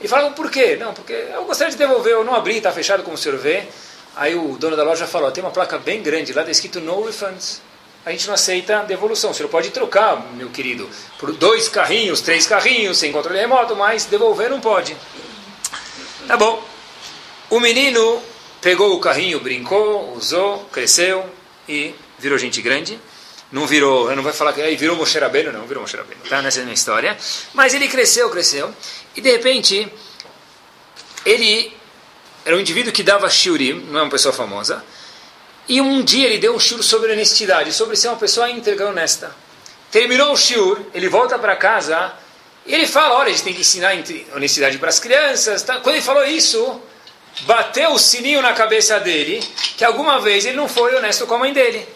Ele 0.00 0.08
fala, 0.08 0.30
por 0.32 0.50
quê? 0.50 0.76
Não, 0.76 0.92
porque 0.92 1.12
eu 1.12 1.44
gostaria 1.44 1.70
de 1.70 1.78
devolver, 1.78 2.12
eu 2.12 2.24
não 2.24 2.34
abri, 2.34 2.56
está 2.56 2.72
fechado 2.72 3.04
como 3.04 3.14
o 3.14 3.18
senhor 3.18 3.38
vê. 3.38 3.68
Aí 4.16 4.34
o 4.34 4.56
dono 4.58 4.76
da 4.76 4.82
loja 4.82 5.06
falou, 5.06 5.30
tem 5.30 5.44
uma 5.44 5.52
placa 5.52 5.78
bem 5.78 6.02
grande 6.02 6.32
lá, 6.32 6.42
está 6.42 6.50
escrito 6.50 6.80
no 6.80 7.04
refunds. 7.04 7.62
A 8.04 8.10
gente 8.10 8.26
não 8.26 8.34
aceita 8.34 8.82
devolução. 8.82 9.30
O 9.30 9.34
senhor 9.34 9.48
pode 9.48 9.70
trocar, 9.70 10.20
meu 10.34 10.50
querido, 10.50 10.90
por 11.18 11.32
dois 11.32 11.68
carrinhos, 11.68 12.20
três 12.20 12.46
carrinhos, 12.46 12.98
sem 12.98 13.12
controle 13.12 13.38
remoto, 13.38 13.76
mas 13.76 14.04
devolver 14.06 14.50
não 14.50 14.60
pode. 14.60 14.96
Tá 16.26 16.36
bom. 16.36 16.62
O 17.48 17.60
menino 17.60 18.20
pegou 18.64 18.94
o 18.94 18.98
carrinho, 18.98 19.38
brincou, 19.40 20.14
usou, 20.14 20.64
cresceu 20.72 21.22
e 21.68 21.94
virou 22.18 22.38
gente 22.38 22.62
grande. 22.62 22.98
Não 23.52 23.66
virou, 23.66 24.08
eu 24.08 24.16
não 24.16 24.22
vou 24.22 24.32
falar 24.32 24.54
que 24.54 24.62
aí 24.62 24.74
virou 24.74 24.96
Moshe 24.96 25.18
Rabbeinu, 25.18 25.52
não, 25.52 25.66
virou 25.66 25.82
Moshe 25.82 25.94
Rabbeinu, 25.94 26.22
tá? 26.30 26.40
Nessa 26.40 26.60
é 26.60 26.62
minha 26.62 26.72
história. 26.72 27.14
Mas 27.52 27.74
ele 27.74 27.86
cresceu, 27.88 28.30
cresceu. 28.30 28.74
E 29.14 29.20
de 29.20 29.30
repente, 29.30 29.86
ele 31.26 31.76
era 32.42 32.56
um 32.56 32.58
indivíduo 32.58 32.90
que 32.90 33.02
dava 33.02 33.28
shiurim, 33.28 33.74
não 33.90 34.00
é 34.00 34.02
uma 34.04 34.10
pessoa 34.10 34.32
famosa. 34.32 34.82
E 35.68 35.78
um 35.82 36.02
dia 36.02 36.26
ele 36.26 36.38
deu 36.38 36.54
um 36.54 36.58
shiur 36.58 36.82
sobre 36.82 37.12
honestidade, 37.12 37.70
sobre 37.70 37.96
ser 37.96 38.08
uma 38.08 38.16
pessoa 38.16 38.48
íntegra, 38.48 38.88
honesta. 38.88 39.36
Terminou 39.90 40.32
o 40.32 40.36
shiur, 40.38 40.80
ele 40.94 41.10
volta 41.10 41.38
para 41.38 41.54
casa 41.54 42.14
e 42.64 42.72
ele 42.72 42.86
fala, 42.86 43.16
olha, 43.16 43.28
a 43.28 43.30
gente 43.30 43.44
tem 43.44 43.52
que 43.52 43.60
ensinar 43.60 43.92
honestidade 44.34 44.78
para 44.78 44.88
as 44.88 44.98
crianças. 44.98 45.62
Tá? 45.62 45.80
Quando 45.80 45.96
ele 45.96 46.02
falou 46.02 46.24
isso, 46.24 46.80
bateu 47.42 47.92
o 47.92 47.98
sininho 47.98 48.40
na 48.40 48.52
cabeça 48.52 48.98
dele, 49.00 49.40
que 49.76 49.84
alguma 49.84 50.20
vez 50.20 50.46
ele 50.46 50.56
não 50.56 50.68
foi 50.68 50.94
honesto 50.94 51.26
com 51.26 51.34
a 51.34 51.38
mãe 51.38 51.52
dele. 51.52 51.86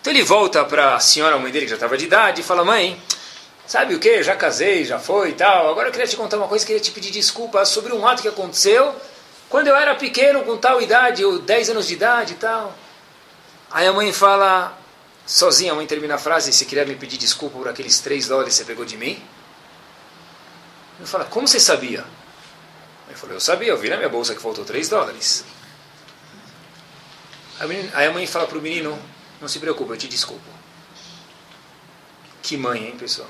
Então 0.00 0.12
ele 0.12 0.22
volta 0.22 0.64
para 0.64 0.96
a 0.96 1.00
senhora, 1.00 1.36
a 1.36 1.38
mãe 1.38 1.52
dele, 1.52 1.66
que 1.66 1.70
já 1.70 1.76
estava 1.76 1.96
de 1.96 2.04
idade, 2.04 2.40
e 2.40 2.44
fala: 2.44 2.64
Mãe, 2.64 3.00
sabe 3.66 3.94
o 3.94 3.98
que? 3.98 4.22
Já 4.22 4.34
casei, 4.34 4.84
já 4.84 4.98
foi 4.98 5.30
e 5.30 5.32
tal. 5.34 5.70
Agora 5.70 5.88
eu 5.88 5.92
queria 5.92 6.06
te 6.06 6.16
contar 6.16 6.36
uma 6.36 6.48
coisa, 6.48 6.64
queria 6.66 6.80
te 6.80 6.90
pedir 6.90 7.10
desculpas 7.10 7.68
sobre 7.68 7.92
um 7.92 8.06
ato 8.06 8.22
que 8.22 8.28
aconteceu 8.28 8.94
quando 9.48 9.66
eu 9.66 9.76
era 9.76 9.94
pequeno, 9.96 10.44
com 10.44 10.56
tal 10.56 10.80
idade, 10.80 11.24
ou 11.24 11.40
10 11.40 11.70
anos 11.70 11.88
de 11.88 11.94
idade 11.94 12.34
e 12.34 12.36
tal. 12.36 12.72
Aí 13.70 13.86
a 13.86 13.92
mãe 13.92 14.12
fala, 14.12 14.78
sozinha, 15.26 15.72
a 15.72 15.74
mãe 15.74 15.86
termina 15.86 16.14
a 16.14 16.18
frase: 16.18 16.52
Se 16.52 16.64
queria 16.64 16.84
me 16.84 16.94
pedir 16.94 17.18
desculpa 17.18 17.58
por 17.58 17.68
aqueles 17.68 18.00
3 18.00 18.28
dólares 18.28 18.54
que 18.54 18.58
você 18.58 18.64
pegou 18.64 18.84
de 18.84 18.96
mim. 18.96 19.22
Ele 20.98 21.06
fala: 21.06 21.24
Como 21.24 21.46
você 21.46 21.60
sabia? 21.60 22.04
Ele 23.10 23.18
falou, 23.18 23.34
eu 23.34 23.40
sabia, 23.40 23.68
eu 23.68 23.76
vi 23.76 23.90
na 23.90 23.96
minha 23.96 24.08
bolsa 24.08 24.36
que 24.36 24.40
faltou 24.40 24.64
3 24.64 24.88
dólares. 24.88 25.44
Aí 27.92 28.06
a 28.06 28.12
mãe 28.12 28.24
fala 28.24 28.46
para 28.46 28.56
o 28.56 28.62
menino, 28.62 28.96
não 29.40 29.48
se 29.48 29.58
preocupe, 29.58 29.90
eu 29.90 29.96
te 29.96 30.06
desculpo. 30.06 30.48
Que 32.40 32.56
mãe, 32.56 32.86
hein, 32.86 32.96
pessoal? 32.96 33.28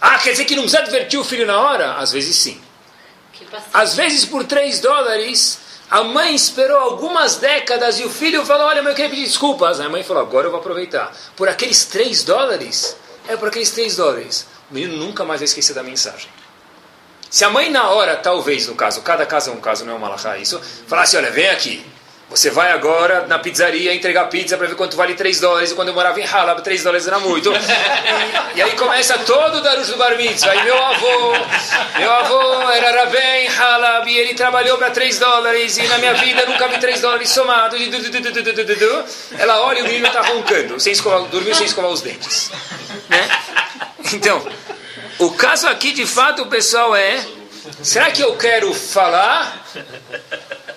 Ah, 0.00 0.16
quer 0.18 0.30
dizer 0.30 0.44
que 0.44 0.54
não 0.54 0.62
precisa 0.62 0.82
advertir 0.82 1.18
o 1.18 1.24
filho 1.24 1.44
na 1.44 1.60
hora? 1.60 1.96
Às 1.96 2.12
vezes 2.12 2.36
sim. 2.36 2.62
Às 3.74 3.96
vezes 3.96 4.24
por 4.24 4.44
3 4.44 4.78
dólares, 4.78 5.58
a 5.90 6.04
mãe 6.04 6.32
esperou 6.32 6.78
algumas 6.78 7.36
décadas 7.36 7.98
e 7.98 8.04
o 8.04 8.10
filho 8.10 8.46
falou, 8.46 8.68
olha, 8.68 8.78
eu 8.78 8.94
queria 8.94 9.10
pedir 9.10 9.24
desculpas. 9.24 9.80
Aí 9.80 9.86
a 9.86 9.90
mãe 9.90 10.04
falou, 10.04 10.22
agora 10.22 10.46
eu 10.46 10.52
vou 10.52 10.60
aproveitar. 10.60 11.12
Por 11.34 11.48
aqueles 11.48 11.84
3 11.84 12.22
dólares? 12.22 12.96
É 13.26 13.36
por 13.36 13.48
aqueles 13.48 13.70
3 13.70 13.96
dólares. 13.96 14.46
O 14.70 14.74
menino 14.74 14.96
nunca 14.96 15.24
mais 15.24 15.40
vai 15.40 15.46
esquecer 15.46 15.74
da 15.74 15.82
mensagem. 15.82 16.30
Se 17.30 17.44
a 17.44 17.50
mãe 17.50 17.70
na 17.70 17.88
hora, 17.90 18.16
talvez, 18.16 18.66
no 18.66 18.74
caso, 18.74 19.00
cada 19.02 19.24
caso 19.24 19.50
é 19.50 19.52
um 19.52 19.60
caso, 19.60 19.84
não 19.84 19.94
é 19.94 19.96
um 19.96 20.00
malachá 20.00 20.36
isso, 20.36 20.60
falasse, 20.86 21.16
olha, 21.16 21.30
vem 21.30 21.48
aqui, 21.48 21.84
você 22.30 22.48
vai 22.48 22.70
agora 22.70 23.26
na 23.26 23.40
pizzaria 23.40 23.92
entregar 23.92 24.26
pizza 24.26 24.56
para 24.56 24.68
ver 24.68 24.76
quanto 24.76 24.96
vale 24.96 25.14
3 25.14 25.40
dólares. 25.40 25.72
E 25.72 25.74
quando 25.74 25.88
eu 25.88 25.94
morava 25.94 26.20
em 26.20 26.24
Halab, 26.24 26.62
3 26.62 26.84
dólares 26.84 27.06
era 27.06 27.18
muito. 27.18 27.52
E, 28.54 28.60
aí 28.60 28.72
começa 28.72 29.16
todo 29.18 29.58
o 29.58 29.60
darush 29.60 29.88
do 29.88 29.96
bar 29.96 30.16
mitzvah. 30.16 30.50
Aí 30.50 30.64
meu 30.64 30.76
avô, 30.76 31.32
meu 31.98 32.12
avô 32.12 32.70
era 32.72 33.04
Rabé 33.04 33.44
em 33.44 33.48
Halab 33.48 34.10
e 34.10 34.18
ele 34.18 34.34
trabalhou 34.34 34.76
para 34.76 34.90
3 34.90 35.18
dólares. 35.18 35.78
E 35.78 35.86
na 35.86 35.98
minha 35.98 36.14
vida 36.14 36.44
nunca 36.46 36.66
vi 36.68 36.78
3 36.78 37.00
dólares 37.00 37.30
somados. 37.30 37.80
Ela 39.38 39.60
olha 39.62 39.78
e 39.78 39.82
o 39.82 39.84
menino 39.84 40.06
está 40.06 40.22
roncando, 40.22 40.80
sem 40.80 40.92
escovar, 40.92 41.22
dormiu 41.28 41.54
sem 41.54 41.66
escovar 41.66 41.90
os 41.90 42.00
dentes. 42.00 42.50
Né? 43.08 43.28
Então, 44.12 44.44
o 45.20 45.32
caso 45.32 45.68
aqui, 45.68 45.92
de 45.92 46.06
fato, 46.06 46.42
o 46.42 46.46
pessoal 46.46 46.96
é: 46.96 47.24
será 47.82 48.10
que 48.10 48.22
eu 48.22 48.36
quero 48.36 48.72
falar, 48.72 49.66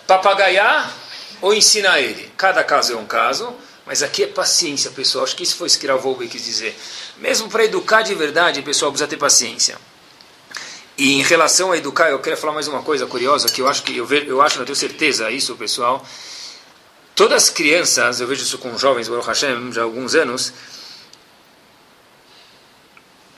papagaiar 0.05 0.93
ou 1.41 1.53
ensinar 1.53 2.01
ele? 2.01 2.29
Cada 2.35 2.63
caso 2.63 2.93
é 2.93 2.95
um 2.97 3.05
caso, 3.05 3.55
mas 3.85 4.03
aqui 4.03 4.23
é 4.23 4.27
paciência, 4.27 4.91
pessoal. 4.91 5.23
Acho 5.23 5.35
que 5.35 5.43
isso 5.43 5.55
foi 5.55 5.67
isso 5.67 5.79
que 5.79 5.87
Ravolbe 5.87 6.27
quis 6.27 6.43
dizer. 6.43 6.77
Mesmo 7.17 7.49
para 7.49 7.63
educar 7.63 8.01
de 8.01 8.13
verdade, 8.13 8.61
pessoal, 8.61 8.91
precisa 8.91 9.07
ter 9.07 9.17
paciência. 9.17 9.77
E 10.97 11.13
em 11.13 11.23
relação 11.23 11.71
a 11.71 11.77
educar, 11.77 12.09
eu 12.09 12.19
quero 12.19 12.37
falar 12.37 12.53
mais 12.53 12.67
uma 12.67 12.83
coisa 12.83 13.07
curiosa 13.07 13.49
que 13.49 13.61
eu 13.61 13.67
acho 13.67 13.81
que 13.81 13.97
eu, 13.97 14.05
vejo, 14.05 14.27
eu 14.27 14.41
acho, 14.41 14.59
não 14.59 14.65
tenho 14.65 14.75
certeza 14.75 15.31
isso, 15.31 15.55
pessoal. 15.55 16.05
Todas 17.15 17.45
as 17.45 17.49
crianças, 17.49 18.19
eu 18.19 18.27
vejo 18.27 18.43
isso 18.43 18.57
com 18.57 18.77
jovens, 18.77 19.07
Baruch 19.07 19.27
Hashem, 19.27 19.71
já 19.71 19.81
há 19.81 19.83
alguns 19.85 20.13
anos, 20.15 20.53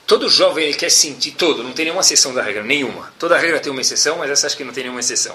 Todo 0.06 0.30
jovem 0.30 0.66
ele 0.66 0.74
quer 0.74 0.90
sentir, 0.90 1.32
todo, 1.32 1.64
não 1.64 1.72
tem 1.72 1.86
nenhuma 1.86 2.00
exceção 2.00 2.32
da 2.32 2.40
regra, 2.40 2.62
nenhuma. 2.62 3.12
Toda 3.18 3.36
regra 3.36 3.58
tem 3.58 3.72
uma 3.72 3.80
exceção, 3.80 4.18
mas 4.18 4.30
essa 4.30 4.46
acho 4.46 4.56
que 4.56 4.62
não 4.62 4.72
tem 4.72 4.84
nenhuma 4.84 5.00
exceção. 5.00 5.34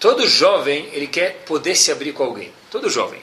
Todo 0.00 0.26
jovem 0.26 0.88
ele 0.92 1.06
quer 1.06 1.44
poder 1.46 1.76
se 1.76 1.92
abrir 1.92 2.12
com 2.12 2.24
alguém. 2.24 2.52
Todo 2.68 2.90
jovem. 2.90 3.20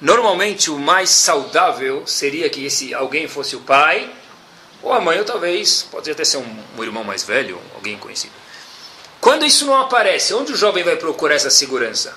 Normalmente 0.00 0.70
o 0.70 0.78
mais 0.78 1.10
saudável 1.10 2.06
seria 2.06 2.48
que 2.48 2.64
esse 2.64 2.94
alguém 2.94 3.28
fosse 3.28 3.54
o 3.56 3.60
pai, 3.60 4.10
ou 4.82 4.92
a 4.92 5.00
mãe, 5.00 5.18
ou 5.18 5.24
talvez, 5.24 5.86
pode 5.90 6.10
até 6.10 6.24
ser 6.24 6.38
um, 6.38 6.56
um 6.78 6.82
irmão 6.82 7.04
mais 7.04 7.22
velho, 7.22 7.60
alguém 7.74 7.98
conhecido. 7.98 8.32
Quando 9.20 9.44
isso 9.44 9.66
não 9.66 9.78
aparece, 9.78 10.34
onde 10.34 10.52
o 10.52 10.56
jovem 10.56 10.82
vai 10.82 10.96
procurar 10.96 11.34
essa 11.34 11.50
segurança? 11.50 12.16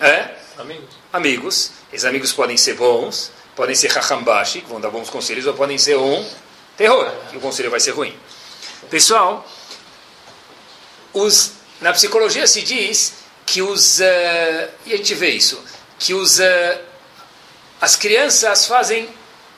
É? 0.00 0.34
Amigos. 0.58 0.88
Amigos. 1.12 1.70
Esses 1.92 2.04
amigos 2.04 2.32
podem 2.32 2.56
ser 2.56 2.74
bons, 2.74 3.30
podem 3.56 3.74
ser 3.74 3.88
hachambashi, 3.88 4.60
que 4.60 4.68
vão 4.68 4.80
dar 4.80 4.90
bons 4.90 5.08
conselhos, 5.08 5.46
ou 5.46 5.54
podem 5.54 5.78
ser 5.78 5.96
um 5.96 6.28
terror, 6.78 7.12
e 7.32 7.36
o 7.36 7.40
conselho 7.40 7.70
vai 7.70 7.80
ser 7.80 7.90
ruim. 7.90 8.16
Pessoal, 8.88 9.44
os, 11.12 11.52
na 11.80 11.92
psicologia 11.92 12.46
se 12.46 12.62
diz 12.62 13.14
que 13.44 13.60
os. 13.60 13.98
Uh, 13.98 14.70
e 14.86 14.94
a 14.94 14.96
gente 14.96 15.14
vê 15.14 15.30
isso, 15.30 15.62
que 15.98 16.14
os, 16.14 16.38
uh, 16.38 16.78
as 17.80 17.96
crianças 17.96 18.66
fazem, 18.66 19.08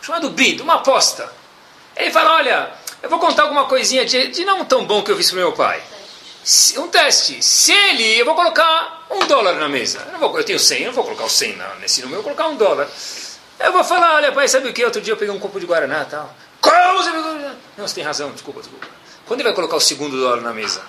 chamado 0.01 0.31
bid, 0.31 0.63
uma 0.63 0.77
aposta. 0.77 1.31
Ele 1.95 2.11
fala: 2.11 2.37
olha, 2.37 2.73
eu 3.03 3.11
vou 3.11 3.19
contar 3.19 3.43
alguma 3.43 3.67
coisinha 3.67 4.05
de, 4.05 4.29
de 4.29 4.45
não 4.45 4.65
tão 4.65 4.87
bom 4.87 5.03
que 5.03 5.13
eu 5.13 5.17
fiz 5.17 5.31
para 5.31 5.41
meu 5.41 5.53
pai. 5.53 5.81
Um 6.79 6.89
teste. 6.89 7.45
Se 7.45 7.71
ele, 7.71 8.19
eu 8.19 8.25
vou 8.25 8.35
colocar 8.35 9.07
um 9.11 9.27
dólar 9.27 9.57
na 9.57 9.69
mesa. 9.69 10.09
Eu, 10.11 10.19
vou, 10.19 10.39
eu 10.39 10.43
tenho 10.45 10.59
100, 10.59 10.81
eu 10.81 10.87
não 10.87 10.95
vou 10.95 11.05
colocar 11.05 11.25
o 11.25 11.31
100 11.31 11.59
nesse 11.81 12.01
número, 12.01 12.21
eu 12.21 12.23
vou 12.23 12.35
colocar 12.35 12.51
um 12.51 12.57
dólar. 12.57 12.89
Eu 13.59 13.73
vou 13.73 13.85
falar, 13.85 14.15
olha, 14.15 14.33
pai, 14.33 14.49
sabe 14.49 14.71
o 14.71 14.73
que? 14.73 14.83
Outro 14.83 15.03
dia 15.03 15.13
eu 15.13 15.19
peguei 15.19 15.35
um 15.35 15.39
copo 15.39 15.61
de 15.61 15.67
Guaraná 15.67 16.01
e 16.01 16.07
tal. 16.07 16.35
Não, 17.81 17.89
você 17.89 17.95
tem 17.95 18.05
razão, 18.05 18.31
desculpa, 18.33 18.61
desculpa. 18.61 18.87
Quando 19.27 19.41
ele 19.41 19.49
vai 19.49 19.55
colocar 19.55 19.77
o 19.77 19.81
segundo 19.81 20.21
dólar 20.21 20.43
na 20.43 20.53
mesa? 20.53 20.83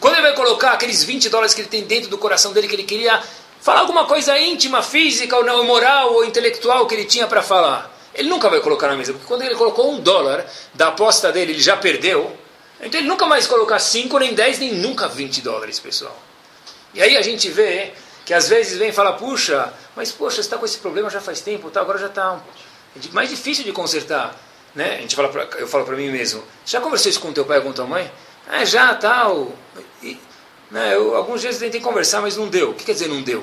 Quando 0.00 0.14
ele 0.14 0.22
vai 0.22 0.34
colocar 0.34 0.72
aqueles 0.72 1.02
20 1.02 1.30
dólares 1.30 1.54
que 1.54 1.62
ele 1.62 1.68
tem 1.68 1.84
dentro 1.84 2.10
do 2.10 2.18
coração 2.18 2.52
dele, 2.52 2.68
que 2.68 2.74
ele 2.74 2.82
queria 2.82 3.22
falar 3.60 3.80
alguma 3.80 4.04
coisa 4.04 4.38
íntima, 4.38 4.82
física, 4.82 5.34
ou 5.36 5.64
moral, 5.64 6.12
ou 6.12 6.24
intelectual 6.24 6.86
que 6.86 6.94
ele 6.94 7.06
tinha 7.06 7.26
para 7.26 7.42
falar? 7.42 7.90
Ele 8.14 8.28
nunca 8.28 8.50
vai 8.50 8.60
colocar 8.60 8.88
na 8.88 8.96
mesa, 8.96 9.12
porque 9.12 9.26
quando 9.26 9.42
ele 9.42 9.54
colocou 9.54 9.90
um 9.92 10.00
dólar 10.00 10.44
da 10.74 10.88
aposta 10.88 11.32
dele, 11.32 11.52
ele 11.52 11.60
já 11.60 11.76
perdeu. 11.76 12.36
Então 12.80 13.00
ele 13.00 13.08
nunca 13.08 13.26
mais 13.26 13.46
colocar 13.46 13.78
5, 13.78 14.18
nem 14.18 14.34
10, 14.34 14.58
nem 14.58 14.74
nunca 14.74 15.08
20 15.08 15.40
dólares, 15.40 15.80
pessoal. 15.80 16.16
E 16.92 17.00
aí 17.00 17.16
a 17.16 17.22
gente 17.22 17.48
vê 17.48 17.94
que 18.26 18.34
às 18.34 18.48
vezes 18.48 18.78
vem 18.78 18.90
e 18.90 18.92
fala, 18.92 19.14
puxa, 19.14 19.72
mas 19.94 20.12
poxa, 20.12 20.36
você 20.36 20.40
está 20.42 20.58
com 20.58 20.66
esse 20.66 20.78
problema 20.78 21.08
já 21.08 21.20
faz 21.20 21.40
tempo, 21.40 21.70
tá? 21.70 21.80
agora 21.80 21.98
já 21.98 22.06
está 22.06 22.40
mais 23.12 23.30
difícil 23.30 23.64
de 23.64 23.72
consertar 23.72 24.34
né? 24.76 24.96
A 24.98 25.00
gente 25.00 25.16
fala 25.16 25.28
pra, 25.30 25.48
eu 25.58 25.66
falo 25.66 25.84
para 25.84 25.96
mim 25.96 26.10
mesmo, 26.10 26.44
já 26.64 26.80
conversou 26.80 27.10
isso 27.10 27.18
com 27.18 27.32
teu 27.32 27.46
pai 27.46 27.58
ou 27.58 27.64
com 27.64 27.72
tua 27.72 27.86
mãe? 27.86 28.12
É, 28.48 28.64
já, 28.64 28.94
tal. 28.94 29.50
E, 30.02 30.20
né, 30.70 30.94
eu, 30.94 31.16
alguns 31.16 31.40
dias 31.40 31.56
tentei 31.56 31.80
conversar, 31.80 32.20
mas 32.20 32.36
não 32.36 32.46
deu. 32.46 32.70
O 32.70 32.74
que 32.74 32.84
quer 32.84 32.92
dizer 32.92 33.08
não 33.08 33.22
deu? 33.22 33.42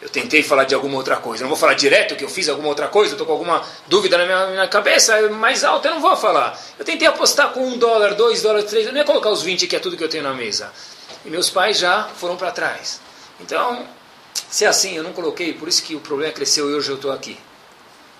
Eu 0.00 0.08
tentei 0.08 0.42
falar 0.42 0.64
de 0.64 0.74
alguma 0.74 0.96
outra 0.96 1.16
coisa. 1.16 1.42
Eu 1.42 1.44
não 1.44 1.50
vou 1.50 1.58
falar 1.58 1.74
direto 1.74 2.16
que 2.16 2.24
eu 2.24 2.28
fiz 2.28 2.48
alguma 2.48 2.68
outra 2.68 2.88
coisa, 2.88 3.12
eu 3.12 3.14
estou 3.14 3.26
com 3.26 3.34
alguma 3.34 3.62
dúvida 3.86 4.18
na 4.18 4.24
minha, 4.24 4.46
minha 4.48 4.68
cabeça, 4.68 5.28
mais 5.28 5.62
alta, 5.62 5.88
eu 5.88 5.94
não 5.94 6.00
vou 6.00 6.16
falar. 6.16 6.58
Eu 6.76 6.84
tentei 6.84 7.06
apostar 7.06 7.50
com 7.50 7.64
um 7.64 7.78
dólar, 7.78 8.14
dois 8.14 8.42
dólares, 8.42 8.68
três, 8.68 8.86
eu 8.86 8.92
não 8.92 8.98
ia 8.98 9.04
colocar 9.04 9.30
os 9.30 9.42
20 9.42 9.68
que 9.68 9.76
é 9.76 9.78
tudo 9.78 9.96
que 9.96 10.02
eu 10.02 10.08
tenho 10.08 10.24
na 10.24 10.32
mesa. 10.32 10.72
E 11.24 11.30
meus 11.30 11.50
pais 11.50 11.78
já 11.78 12.08
foram 12.16 12.36
para 12.36 12.50
trás. 12.50 13.00
Então, 13.40 13.86
se 14.50 14.64
é 14.64 14.68
assim, 14.68 14.96
eu 14.96 15.04
não 15.04 15.12
coloquei, 15.12 15.52
por 15.52 15.68
isso 15.68 15.82
que 15.82 15.94
o 15.94 16.00
problema 16.00 16.32
cresceu 16.32 16.68
e 16.68 16.74
hoje 16.74 16.90
eu 16.90 16.96
estou 16.96 17.12
aqui. 17.12 17.38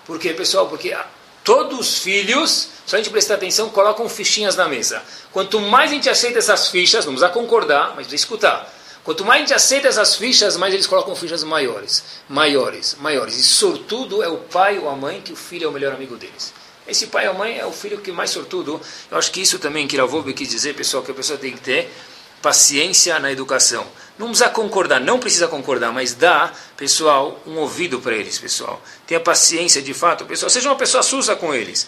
Por 0.05 0.19
quê, 0.19 0.33
pessoal? 0.33 0.67
Porque 0.67 0.95
Todos 1.43 1.79
os 1.79 1.97
filhos, 1.97 2.69
só 2.85 2.95
a 2.95 2.99
gente 2.99 3.09
prestar 3.09 3.35
atenção, 3.35 3.69
colocam 3.69 4.07
fichinhas 4.07 4.55
na 4.55 4.67
mesa. 4.67 5.01
Quanto 5.31 5.59
mais 5.59 5.91
a 5.91 5.93
gente 5.93 6.09
aceita 6.09 6.39
essas 6.39 6.69
fichas, 6.69 7.05
vamos 7.05 7.21
a 7.21 7.29
concordar, 7.29 7.87
mas 7.89 8.07
precisa 8.07 8.15
escutar. 8.15 8.73
Quanto 9.03 9.25
mais 9.25 9.39
a 9.39 9.45
gente 9.45 9.53
aceita 9.53 9.89
essas 9.89 10.15
fichas, 10.15 10.55
mais 10.55 10.73
eles 10.73 10.87
colocam 10.87 11.13
fichas 11.15 11.43
maiores, 11.43 12.03
maiores, 12.29 12.95
maiores. 12.99 13.37
E 13.37 13.43
sortudo 13.43 14.23
é 14.23 14.29
o 14.29 14.37
pai 14.37 14.79
ou 14.79 14.87
a 14.87 14.95
mãe 14.95 15.19
que 15.19 15.33
o 15.33 15.35
filho 15.35 15.65
é 15.65 15.67
o 15.67 15.71
melhor 15.73 15.93
amigo 15.93 16.15
deles. 16.15 16.53
Esse 16.87 17.07
pai 17.07 17.27
ou 17.27 17.33
mãe 17.33 17.57
é 17.57 17.65
o 17.65 17.71
filho 17.71 17.97
que 17.97 18.11
mais 18.11 18.29
sortudo. 18.29 18.79
Eu 19.11 19.17
acho 19.17 19.31
que 19.31 19.41
isso 19.41 19.59
também 19.59 19.87
que 19.87 19.97
Ravov 19.97 20.31
quis 20.33 20.47
dizer, 20.47 20.75
pessoal, 20.75 21.03
que 21.03 21.11
a 21.11 21.13
pessoa 21.13 21.37
tem 21.37 21.51
que 21.51 21.59
ter 21.59 21.91
paciência 22.43 23.17
na 23.19 23.31
educação. 23.31 23.87
Não 24.19 24.27
precisa 24.27 24.49
concordar, 24.49 24.99
não 24.99 25.17
precisa 25.17 25.47
concordar, 25.47 25.91
mas 25.91 26.13
dá, 26.13 26.51
pessoal, 26.77 27.41
um 27.47 27.57
ouvido 27.57 27.99
para 27.99 28.13
eles, 28.13 28.37
pessoal. 28.37 28.79
Tenha 29.07 29.19
paciência 29.19 29.81
de 29.81 29.93
fato, 29.93 30.25
pessoal. 30.25 30.49
Seja 30.49 30.69
uma 30.69 30.75
pessoa 30.75 31.01
sussa 31.01 31.35
com 31.35 31.55
eles. 31.55 31.87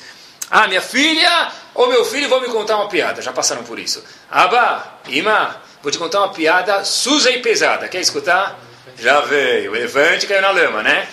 Ah, 0.49 0.67
minha 0.67 0.81
filha 0.81 1.51
ou 1.73 1.89
meu 1.89 2.05
filho 2.05 2.29
vão 2.29 2.39
me 2.39 2.47
contar 2.47 2.77
uma 2.77 2.87
piada. 2.87 3.21
Já 3.21 3.33
passaram 3.33 3.63
por 3.63 3.77
isso. 3.77 4.01
Aba, 4.31 4.99
Ima, 5.07 5.61
vou 5.83 5.91
te 5.91 5.97
contar 5.97 6.19
uma 6.19 6.29
piada 6.29 6.83
suja 6.85 7.29
e 7.29 7.41
pesada. 7.41 7.87
Quer 7.87 7.99
escutar? 7.99 8.57
Já 8.97 9.19
veio. 9.21 9.73
O 9.73 9.75
elefante 9.75 10.25
caiu 10.25 10.41
na 10.41 10.51
lama, 10.51 10.81
né? 10.81 11.07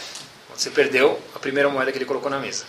Você 0.55 0.71
perdeu 0.71 1.21
a 1.35 1.39
primeira 1.39 1.69
moeda 1.69 1.91
que 1.91 1.99
ele 1.99 2.05
colocou 2.05 2.31
na 2.31 2.39
mesa. 2.39 2.65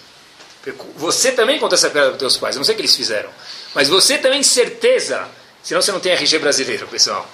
Você 0.96 1.34
também 1.34 1.60
conta 1.60 1.76
essa 1.76 1.90
piada 1.90 2.08
para 2.08 2.14
os 2.14 2.20
teus 2.20 2.38
pais. 2.38 2.56
Eu 2.56 2.60
não 2.60 2.66
sei 2.66 2.74
o 2.74 2.76
que 2.76 2.82
eles 2.82 2.96
fizeram. 2.96 3.30
Mas 3.76 3.90
você 3.90 4.18
também, 4.18 4.42
certeza. 4.42 5.30
Senão 5.64 5.82
você 5.82 5.92
não 5.92 6.00
tem 6.00 6.12
RG 6.12 6.40
brasileiro, 6.40 6.88
pessoal. 6.88 7.28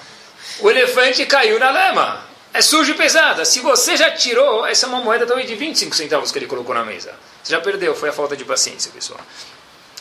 O 0.60 0.70
elefante 0.70 1.26
caiu 1.26 1.60
na 1.60 1.72
lama. 1.72 2.30
É 2.54 2.62
sujo 2.62 2.92
e 2.92 2.96
pesada. 2.96 3.46
Se 3.46 3.60
você 3.60 3.98
já 3.98 4.12
tirou, 4.12 4.66
essa 4.66 4.86
é 4.86 4.90
uma 4.90 5.02
moeda 5.02 5.26
talvez 5.26 5.48
de 5.48 5.56
25 5.56 5.96
centavos 5.96 6.32
que 6.32 6.40
ele 6.40 6.48
colocou 6.48 6.74
na 6.74 6.84
mesa. 6.84 7.14
Você 7.44 7.52
já 7.52 7.62
perdeu, 7.62 7.96
foi 7.96 8.10
a 8.10 8.14
falta 8.14 8.36
de 8.36 8.46
paciência, 8.46 8.92
pessoal. 8.92 9.20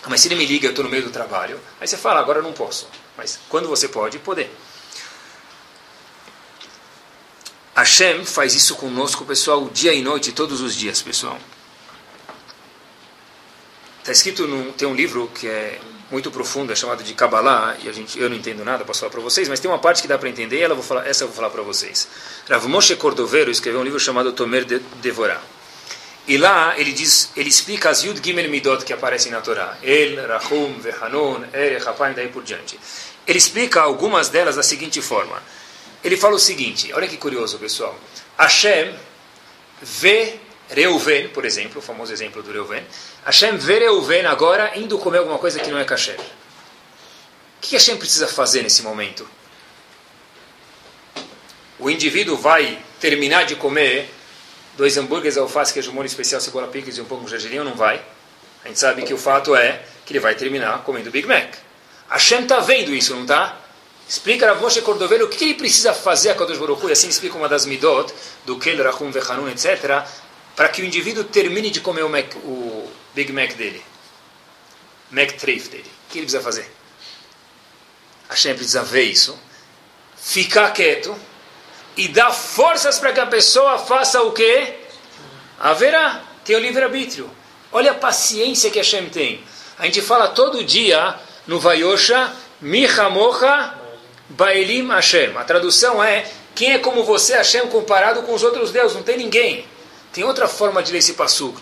Mas 0.07 0.21
se 0.21 0.29
ele 0.29 0.37
me 0.37 0.47
liga, 0.47 0.67
eu 0.67 0.71
estou 0.71 0.85
no 0.85 0.91
meio 0.91 1.03
do 1.03 1.11
trabalho, 1.11 1.61
aí 1.81 1.87
você 1.87 1.97
fala, 1.97 2.21
agora 2.21 2.39
eu 2.39 2.43
não 2.43 2.53
posso. 2.53 2.89
Mas 3.17 3.39
quando 3.49 3.69
você 3.69 3.89
pode, 3.89 4.19
poder. 4.19 4.51
Hashem 7.75 8.25
faz 8.25 8.55
isso 8.55 8.75
conosco, 8.77 9.25
pessoal, 9.25 9.69
dia 9.69 9.93
e 9.93 10.03
noite, 10.03 10.33
todos 10.33 10.61
os 10.61 10.75
dias, 10.75 11.01
pessoal. 11.03 11.39
Está 14.09 14.17
escrito, 14.17 14.47
num, 14.47 14.73
tem 14.73 14.89
um 14.89 14.95
livro 14.95 15.31
que 15.35 15.47
é 15.47 15.79
muito 16.11 16.31
profundo, 16.31 16.73
é 16.73 16.75
chamado 16.75 17.05
de 17.05 17.13
Kabbalah, 17.13 17.77
e 17.85 17.91
a 17.91 17.93
gente, 17.93 18.19
eu 18.19 18.31
não 18.31 18.37
entendo 18.37 18.65
nada, 18.65 18.83
posso 18.83 19.01
falar 19.01 19.13
para 19.13 19.21
vocês, 19.21 19.51
mas 19.51 19.61
tem 19.61 19.71
uma 19.71 19.79
parte 19.79 20.01
que 20.01 20.09
dá 20.09 20.17
para 20.17 20.31
entender, 20.31 20.61
ela 20.61 20.75
vou 20.75 20.83
falar, 20.83 21.07
essa 21.07 21.25
eu 21.25 21.29
vou 21.29 21.37
falar 21.37 21.51
para 21.51 21.61
vocês. 21.61 22.09
Rav 22.49 22.67
Moshe 22.69 22.97
Cordovero 22.97 23.51
escreveu 23.51 23.83
um 23.83 23.85
livro 23.85 24.01
chamado 24.01 24.33
Tomer 24.33 24.65
de 24.65 24.79
Devorah. 25.03 25.43
E 26.27 26.39
lá 26.39 26.73
ele 26.79 26.91
diz, 26.91 27.31
ele 27.37 27.51
explica 27.51 27.91
as 27.91 28.03
Yud 28.03 28.19
Gimel 28.25 28.49
Midot 28.49 28.83
que 28.83 28.95
aparecem 28.95 29.31
na 29.31 29.43
Torá. 29.43 29.77
El, 29.83 30.27
Rahum, 30.27 30.79
Vehanun, 30.81 31.45
Ere, 31.53 31.77
Rapam 31.77 32.13
e 32.13 32.15
daí 32.15 32.29
por 32.29 32.43
diante. 32.43 32.81
Ele 33.27 33.37
explica 33.37 33.83
algumas 33.83 34.31
delas 34.31 34.57
da 34.57 34.63
seguinte 34.63 35.03
forma. 35.03 35.43
Ele 36.03 36.17
fala 36.17 36.35
o 36.35 36.39
seguinte, 36.39 36.91
olha 36.95 37.07
que 37.07 37.19
curioso, 37.19 37.59
pessoal. 37.59 37.95
Hashem 38.39 38.95
vê 39.83 40.41
Reuven, 40.71 41.29
por 41.29 41.45
exemplo, 41.45 41.79
o 41.79 41.83
famoso 41.83 42.13
exemplo 42.13 42.43
do 42.43 42.53
Reuven. 42.53 42.85
Hashem 43.25 43.57
vê 43.57 43.79
Reuven 43.79 44.27
agora 44.27 44.79
indo 44.79 44.99
comer 44.99 45.19
alguma 45.19 45.39
coisa 45.39 45.59
que 45.59 45.71
não 45.71 45.79
é 45.79 45.85
kasher. 45.85 46.19
O 46.19 47.61
que 47.61 47.75
Hashem 47.75 47.97
precisa 47.97 48.29
fazer 48.29 48.63
nesse 48.63 48.83
momento? 48.83 49.29
O 51.79 51.89
indivíduo 51.89 52.37
vai 52.37 52.79
terminar 53.01 53.45
de 53.45 53.57
comer 53.57 54.11
dois 54.77 54.97
hambúrgueres, 54.97 55.37
alface, 55.37 55.73
queijo 55.73 55.93
molho 55.93 56.07
especial, 56.07 56.41
cebola 56.41 56.69
picles 56.69 56.97
e 56.97 57.01
um 57.01 57.05
pão 57.05 57.19
com 57.19 57.29
gergelim, 57.29 57.59
não 57.59 57.75
vai. 57.75 58.01
A 58.65 58.69
gente 58.69 58.79
sabe 58.79 59.03
que 59.03 59.15
o 59.15 59.19
fato 59.19 59.57
é 59.57 59.83
que 60.05 60.13
ele 60.13 60.21
vai 60.21 60.35
terminar 60.35 60.83
comendo 60.85 61.11
Big 61.11 61.27
Mac. 61.27 61.55
Hashem 62.09 62.43
está 62.43 62.61
vendo 62.61 62.95
isso, 62.95 63.15
não 63.15 63.23
está? 63.23 63.57
Explica 64.09 64.51
a 64.51 64.55
Moshe 64.55 64.81
Cordovelo 64.81 65.27
o 65.27 65.29
que 65.29 65.45
ele 65.45 65.55
precisa 65.55 65.93
fazer 65.93 66.31
a 66.31 66.35
Kadosh 66.35 66.59
Baruch 66.59 66.83
Hu, 66.85 66.89
e 66.89 66.93
assim 66.93 67.09
explica 67.09 67.37
uma 67.37 67.49
das 67.49 67.67
midot, 67.67 68.13
do 68.47 68.59
Kel, 68.59 68.83
Rachum, 68.83 69.11
Vechanun, 69.11 69.49
etc., 69.51 70.05
para 70.59 70.69
que 70.71 70.83
o 70.83 70.85
indivíduo 70.85 71.23
termine 71.23 71.71
de 71.71 71.81
comer 71.81 72.03
o, 72.03 72.09
Mac, 72.09 72.35
o 72.43 72.91
Big 73.15 73.33
Mac 73.33 73.53
dele. 73.53 73.81
Mac 75.09 75.31
Treif 75.35 75.69
dele. 75.69 75.85
O 75.85 76.11
que 76.11 76.19
ele 76.19 76.27
precisa 76.27 76.43
fazer? 76.43 76.69
Hashem 78.29 78.57
precisa 78.57 78.83
ver 78.83 79.05
isso, 79.05 79.39
ficar 80.17 80.73
quieto, 80.73 81.17
e 81.97 82.09
dá 82.09 82.33
forças 82.33 82.99
para 82.99 83.13
que 83.13 83.21
a 83.21 83.27
pessoa 83.27 83.79
faça 83.79 84.21
o 84.23 84.33
quê? 84.33 84.75
Haverá, 85.61 86.25
tem 86.45 86.57
o 86.57 86.59
livre-arbítrio. 86.59 87.31
Olha 87.71 87.93
a 87.93 87.95
paciência 87.95 88.69
que 88.69 88.79
Hashem 88.79 89.09
tem. 89.11 89.41
A 89.79 89.85
gente 89.85 90.03
fala 90.03 90.27
todo 90.27 90.65
dia 90.65 91.15
no 91.47 91.61
Vayosha, 91.61 92.33
Mihamocha 92.61 93.79
Baelim 94.31 94.89
Hashem. 94.89 95.37
A 95.37 95.45
tradução 95.45 96.03
é, 96.03 96.29
quem 96.57 96.73
é 96.73 96.79
como 96.81 97.05
você, 97.05 97.35
Hashem, 97.35 97.69
comparado 97.69 98.25
com 98.25 98.35
os 98.35 98.43
outros 98.43 98.73
deuses? 98.73 98.97
Não 98.97 99.05
tem 99.05 99.17
ninguém. 99.17 99.78
Tem 100.13 100.25
outra 100.25 100.49
forma 100.49 100.83
de 100.83 100.93
ler 100.93 100.99
esse 100.99 101.15
passuco. 101.15 101.61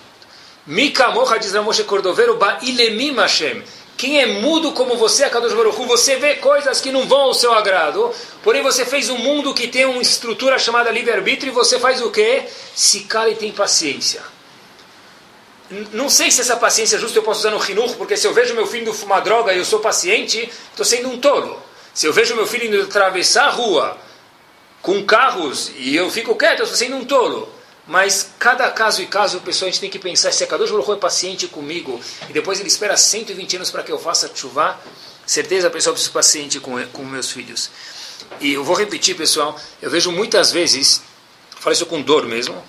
Mikamocha 0.66 1.38
diz 1.38 1.52
Ramoshe 1.52 1.84
Cordovero, 1.84 2.36
Bailemim 2.36 3.14
Hashem. 3.14 3.62
Quem 3.96 4.20
é 4.20 4.26
mudo 4.26 4.72
como 4.72 4.96
você, 4.96 5.24
Akadosh 5.24 5.54
Baruch 5.54 5.80
Hu, 5.80 5.86
você 5.86 6.16
vê 6.16 6.34
coisas 6.34 6.80
que 6.80 6.92
não 6.92 7.06
vão 7.06 7.20
ao 7.22 7.34
seu 7.34 7.54
agrado, 7.54 8.12
porém 8.42 8.62
você 8.62 8.84
fez 8.84 9.08
um 9.08 9.16
mundo 9.16 9.54
que 9.54 9.68
tem 9.68 9.86
uma 9.86 10.02
estrutura 10.02 10.58
chamada 10.58 10.90
livre-arbítrio 10.90 11.50
e 11.50 11.54
você 11.54 11.78
faz 11.78 12.02
o 12.02 12.10
quê? 12.10 12.44
Se 12.74 13.00
cala 13.00 13.30
e 13.30 13.36
tem 13.36 13.52
paciência. 13.52 14.22
Não 15.92 16.10
sei 16.10 16.30
se 16.30 16.42
essa 16.42 16.56
paciência 16.56 16.96
é 16.96 16.98
justa 16.98 17.18
eu 17.18 17.22
posso 17.22 17.40
usar 17.40 17.50
no 17.50 17.58
Rinur, 17.58 17.96
porque 17.96 18.16
se 18.16 18.26
eu 18.26 18.34
vejo 18.34 18.54
meu 18.54 18.66
filho 18.66 18.92
fumar 18.92 19.22
droga 19.22 19.52
e 19.52 19.58
eu 19.58 19.64
sou 19.64 19.80
paciente, 19.80 20.48
estou 20.70 20.84
sendo 20.84 21.08
um 21.08 21.18
tolo. 21.18 21.60
Se 21.94 22.06
eu 22.06 22.12
vejo 22.12 22.36
meu 22.36 22.46
filho 22.46 22.82
atravessar 22.82 23.46
a 23.46 23.50
rua 23.50 23.96
com 24.82 25.02
carros 25.04 25.72
e 25.78 25.96
eu 25.96 26.10
fico 26.10 26.36
quieto, 26.36 26.60
eu 26.60 26.64
estou 26.64 26.76
sendo 26.76 26.96
um 26.96 27.04
tolo. 27.04 27.55
Mas 27.86 28.30
cada 28.38 28.68
caso 28.70 29.00
e 29.00 29.06
caso, 29.06 29.40
pessoal, 29.40 29.68
a 29.68 29.70
gente 29.70 29.80
tem 29.80 29.90
que 29.90 29.98
pensar 29.98 30.32
se 30.32 30.42
a 30.42 30.46
Kadosh 30.46 30.70
Baruch 30.70 30.90
é 30.90 30.96
paciente 30.96 31.46
comigo 31.46 32.00
e 32.28 32.32
depois 32.32 32.58
ele 32.58 32.68
espera 32.68 32.96
120 32.96 33.56
anos 33.56 33.70
para 33.70 33.84
que 33.84 33.92
eu 33.92 33.98
faça 33.98 34.30
chuva, 34.34 34.78
certeza, 35.24 35.70
pessoal, 35.70 35.92
eu 35.92 35.94
preciso 35.94 36.12
paciente 36.12 36.58
com, 36.58 36.84
com 36.88 37.04
meus 37.04 37.30
filhos. 37.30 37.70
E 38.40 38.54
eu 38.54 38.64
vou 38.64 38.74
repetir, 38.74 39.16
pessoal, 39.16 39.58
eu 39.80 39.88
vejo 39.88 40.10
muitas 40.10 40.50
vezes, 40.50 41.00
falo 41.60 41.74
isso 41.74 41.86
com 41.86 42.02
dor 42.02 42.26
mesmo, 42.26 42.60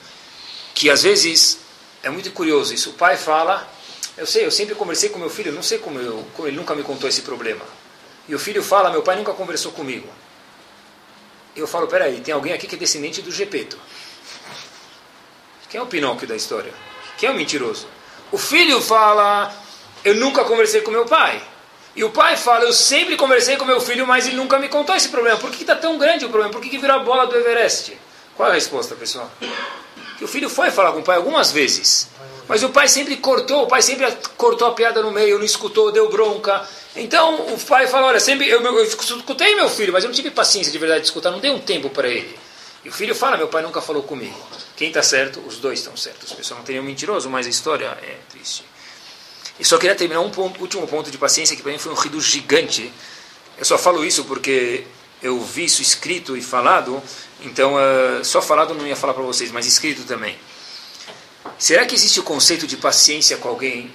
que 0.76 0.88
às 0.90 1.02
vezes 1.02 1.58
é 2.04 2.10
muito 2.12 2.30
curioso 2.32 2.72
isso. 2.74 2.92
O 2.92 2.94
pai 2.94 3.18
fala, 3.18 3.68
eu 4.16 4.28
sei, 4.28 4.46
eu 4.46 4.52
sempre 4.52 4.76
conversei 4.76 5.10
com 5.10 5.18
meu 5.18 5.32
filho, 5.32 5.52
não 5.52 5.64
sei 5.64 5.80
como, 5.80 6.00
eu, 6.00 6.28
como 6.36 6.48
ele 6.48 6.58
nunca 6.58 6.76
me 6.76 6.84
contou 6.84 7.10
esse 7.10 7.24
problema. 7.24 7.66
E 8.28 8.36
o 8.36 8.40
filho 8.40 8.62
fala, 8.62 8.92
meu 8.92 9.02
pai 9.02 9.16
nunca 9.16 9.34
conversou 9.34 9.72
comigo. 9.72 10.08
Eu 11.56 11.66
falo, 11.66 11.88
peraí, 11.88 12.22
tem 12.22 12.34
alguém 12.34 12.54
aqui 12.54 12.68
que 12.68 12.76
é 12.76 12.78
descendente 12.78 13.22
do 13.22 13.32
Gepeto. 13.32 13.80
Quem 15.70 15.80
é 15.80 15.84
o 15.84 15.88
Pinóquio 15.88 16.28
da 16.28 16.36
história? 16.36 16.74
Quem 17.18 17.28
é 17.28 17.32
o 17.32 17.36
mentiroso? 17.36 17.88
O 18.32 18.38
filho 18.38 18.82
fala, 18.82 19.54
eu 20.04 20.16
nunca 20.16 20.46
conversei 20.46 20.82
com 20.82 20.92
meu 20.92 21.06
pai. 21.06 21.42
E 21.96 22.04
o 22.04 22.10
pai 22.10 22.38
fala, 22.38 22.64
eu 22.64 22.74
sempre 22.74 23.18
conversei 23.18 23.58
com 23.58 23.66
meu 23.66 23.82
filho, 23.82 24.06
mas 24.06 24.28
ele 24.28 24.36
nunca 24.36 24.60
me 24.60 24.70
contou 24.70 24.96
esse 24.96 25.10
problema. 25.10 25.38
Por 25.38 25.52
que 25.52 25.62
está 25.62 25.76
tão 25.76 25.98
grande 25.98 26.26
o 26.26 26.30
problema? 26.30 26.54
Por 26.54 26.62
que, 26.62 26.70
que 26.70 26.78
virou 26.78 26.96
a 26.96 27.00
bola 27.00 27.26
do 27.26 27.36
Everest? 27.36 27.98
Qual 28.36 28.48
é 28.48 28.52
a 28.52 28.56
resposta, 28.56 28.96
pessoal? 28.96 29.30
Que 30.18 30.24
o 30.24 30.28
filho 30.28 30.50
foi 30.50 30.72
falar 30.72 30.92
com 30.92 31.00
o 31.00 31.04
pai 31.04 31.18
algumas 31.18 31.52
vezes. 31.52 32.08
Mas 32.48 32.64
o 32.64 32.70
pai 32.70 32.88
sempre 32.88 33.18
cortou, 33.18 33.64
o 33.64 33.68
pai 33.68 33.82
sempre 33.82 34.10
cortou 34.38 34.68
a 34.70 34.72
piada 34.72 35.02
no 35.02 35.12
meio, 35.12 35.38
não 35.38 35.44
escutou, 35.46 35.92
deu 35.92 36.10
bronca. 36.10 36.66
Então 36.96 37.36
o 37.54 37.60
pai 37.60 37.88
fala, 37.88 38.08
olha, 38.08 38.20
sempre 38.20 38.48
eu, 38.48 38.62
eu, 38.62 38.84
escutei 38.84 39.56
meu 39.56 39.70
filho, 39.70 39.92
mas 39.92 40.04
eu 40.04 40.10
não 40.10 40.16
tive 40.16 40.32
paciência 40.32 40.72
de 40.72 40.78
verdade 40.78 41.02
de 41.02 41.08
escutar, 41.08 41.32
não 41.32 41.40
dei 41.40 41.52
um 41.52 41.60
tempo 41.60 41.90
para 41.90 42.08
ele. 42.08 42.38
E 42.86 42.90
o 42.90 42.92
filho 42.92 43.14
fala, 43.14 43.36
meu 43.36 43.48
pai 43.48 43.64
nunca 43.64 43.82
falou 43.82 44.04
comigo. 44.04 44.38
Quem 44.78 44.90
está 44.90 45.02
certo? 45.02 45.40
Os 45.40 45.58
dois 45.58 45.80
estão 45.80 45.98
certos. 45.98 46.32
Pessoal 46.32 46.60
não 46.60 46.66
tem 46.66 46.76
nenhum 46.76 46.86
mentiroso, 46.86 47.30
mas 47.30 47.48
a 47.48 47.50
história 47.50 47.88
é 47.88 48.20
triste. 48.30 48.64
E 49.60 49.66
só 49.66 49.78
queria 49.80 49.96
terminar 49.96 50.22
um 50.22 50.30
ponto, 50.30 50.62
último 50.62 50.88
ponto 50.88 51.10
de 51.10 51.18
paciência, 51.18 51.56
que 51.56 51.64
para 51.64 51.72
mim 51.72 51.80
foi 51.80 51.92
um 51.92 51.96
rido 51.96 52.22
gigante. 52.22 52.94
Eu 53.58 53.66
só 53.66 53.76
falo 53.76 54.06
isso 54.06 54.24
porque 54.26 54.86
eu 55.22 55.42
vi 55.42 55.66
isso 55.66 55.82
escrito 55.82 56.38
e 56.38 56.44
falado, 56.44 57.02
então 57.42 57.74
uh, 57.74 58.24
só 58.24 58.40
falado 58.40 58.76
não 58.76 58.86
ia 58.86 58.96
falar 58.96 59.16
para 59.16 59.24
vocês, 59.24 59.52
mas 59.52 59.66
escrito 59.66 60.04
também. 60.04 60.38
Será 61.58 61.84
que 61.88 61.96
existe 61.96 62.20
o 62.20 62.24
conceito 62.24 62.68
de 62.68 62.78
paciência 62.78 63.36
com 63.38 63.50
alguém 63.50 63.92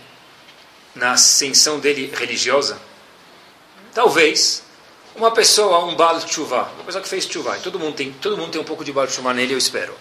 na 0.96 1.12
ascensão 1.12 1.78
dele 1.78 2.12
religiosa? 2.12 2.76
Talvez, 3.94 4.64
uma 5.14 5.30
pessoa, 5.30 5.84
um 5.84 5.94
Baal 5.94 6.18
Tshuva, 6.20 6.72
uma 6.74 6.84
pessoa 6.84 7.02
que 7.02 7.08
fez 7.08 7.24
Tshuva, 7.24 7.56
todo 7.58 7.78
mundo 7.78 7.94
tem, 7.94 8.10
todo 8.12 8.36
mundo 8.36 8.50
tem 8.50 8.60
um 8.60 8.64
pouco 8.64 8.84
de 8.84 8.92
Baal 8.92 9.06
Tshuva 9.06 9.32
nele, 9.32 9.54
eu 9.54 9.58
espero. 9.58 9.94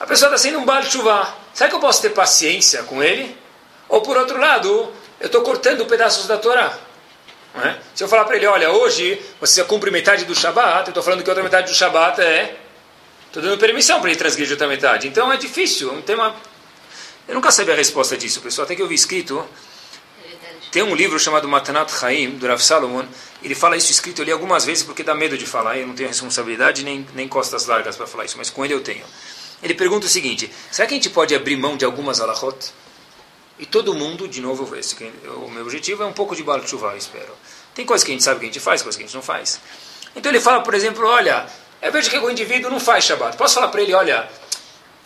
A 0.00 0.06
pessoa 0.06 0.28
está 0.28 0.38
sendo 0.38 0.58
um 0.58 0.64
Baal 0.64 0.82
Tshuva, 0.82 1.34
será 1.52 1.68
que 1.68 1.74
eu 1.74 1.80
posso 1.80 2.00
ter 2.00 2.10
paciência 2.10 2.82
com 2.84 3.02
ele? 3.02 3.36
Ou 3.88 4.00
por 4.00 4.16
outro 4.16 4.38
lado, 4.38 4.92
eu 5.18 5.26
estou 5.26 5.42
cortando 5.42 5.84
pedaços 5.86 6.26
da 6.26 6.38
Torá. 6.38 6.78
É? 7.54 7.76
Se 7.94 8.04
eu 8.04 8.08
falar 8.08 8.24
para 8.24 8.36
ele, 8.36 8.46
olha, 8.46 8.70
hoje 8.70 9.20
você 9.40 9.64
cumpre 9.64 9.90
metade 9.90 10.24
do 10.24 10.34
Shabat, 10.34 10.86
eu 10.86 10.90
estou 10.90 11.02
falando 11.02 11.24
que 11.24 11.28
outra 11.28 11.42
metade 11.42 11.72
do 11.72 11.76
Shabat 11.76 12.20
é... 12.20 12.56
Estou 13.26 13.42
dando 13.42 13.58
permissão 13.58 14.00
para 14.00 14.10
ele 14.10 14.18
transgredir 14.18 14.52
outra 14.52 14.68
metade. 14.68 15.08
Então 15.08 15.32
é 15.32 15.36
difícil, 15.36 15.90
é 15.90 15.92
um 15.92 16.02
tema... 16.02 16.34
Eu 17.26 17.34
nunca 17.34 17.50
sabia 17.50 17.74
a 17.74 17.76
resposta 17.76 18.16
disso, 18.16 18.40
pessoal. 18.40 18.64
Até 18.64 18.76
que 18.76 18.82
eu 18.82 18.86
vi 18.86 18.94
escrito... 18.94 19.44
Tem 20.70 20.82
um 20.82 20.94
livro 20.94 21.18
chamado 21.18 21.48
Matanat 21.48 21.90
Chaim, 21.90 22.32
do 22.32 22.46
Rav 22.46 22.60
Salomon, 22.60 23.06
ele 23.42 23.54
fala 23.54 23.74
isso 23.74 23.90
escrito, 23.90 24.20
eu 24.20 24.26
li 24.26 24.32
algumas 24.32 24.66
vezes 24.66 24.84
porque 24.84 25.02
dá 25.02 25.14
medo 25.14 25.38
de 25.38 25.46
falar, 25.46 25.78
eu 25.78 25.86
não 25.86 25.94
tenho 25.94 26.10
responsabilidade 26.10 26.84
nem, 26.84 27.06
nem 27.14 27.26
costas 27.26 27.64
largas 27.64 27.96
para 27.96 28.06
falar 28.06 28.26
isso, 28.26 28.36
mas 28.36 28.50
com 28.50 28.62
ele 28.64 28.74
eu 28.74 28.82
tenho. 28.82 29.04
Ele 29.62 29.74
pergunta 29.74 30.06
o 30.06 30.08
seguinte, 30.08 30.50
será 30.70 30.86
que 30.86 30.94
a 30.94 30.96
gente 30.96 31.10
pode 31.10 31.34
abrir 31.34 31.56
mão 31.56 31.76
de 31.76 31.84
algumas 31.84 32.20
alahot? 32.20 32.72
E 33.58 33.66
todo 33.66 33.92
mundo, 33.94 34.28
de 34.28 34.40
novo, 34.40 34.76
esse, 34.76 34.96
o 35.44 35.50
meu 35.50 35.62
objetivo 35.62 36.04
é 36.04 36.06
um 36.06 36.12
pouco 36.12 36.36
de 36.36 36.44
bala 36.44 36.60
de 36.60 36.70
chuva, 36.70 36.96
espero. 36.96 37.32
Tem 37.74 37.84
coisas 37.84 38.04
que 38.04 38.12
a 38.12 38.14
gente 38.14 38.22
sabe 38.22 38.38
que 38.38 38.46
a 38.46 38.48
gente 38.48 38.60
faz, 38.60 38.82
coisas 38.82 38.96
que 38.96 39.02
a 39.02 39.06
gente 39.06 39.14
não 39.14 39.22
faz. 39.22 39.60
Então 40.14 40.30
ele 40.30 40.40
fala, 40.40 40.60
por 40.62 40.74
exemplo, 40.74 41.06
olha, 41.06 41.46
eu 41.82 41.90
vejo 41.90 42.08
que 42.08 42.18
o 42.18 42.30
indivíduo 42.30 42.70
não 42.70 42.78
faz 42.78 43.04
Shabat. 43.04 43.36
Posso 43.36 43.54
falar 43.54 43.68
para 43.68 43.82
ele, 43.82 43.94
olha, 43.94 44.28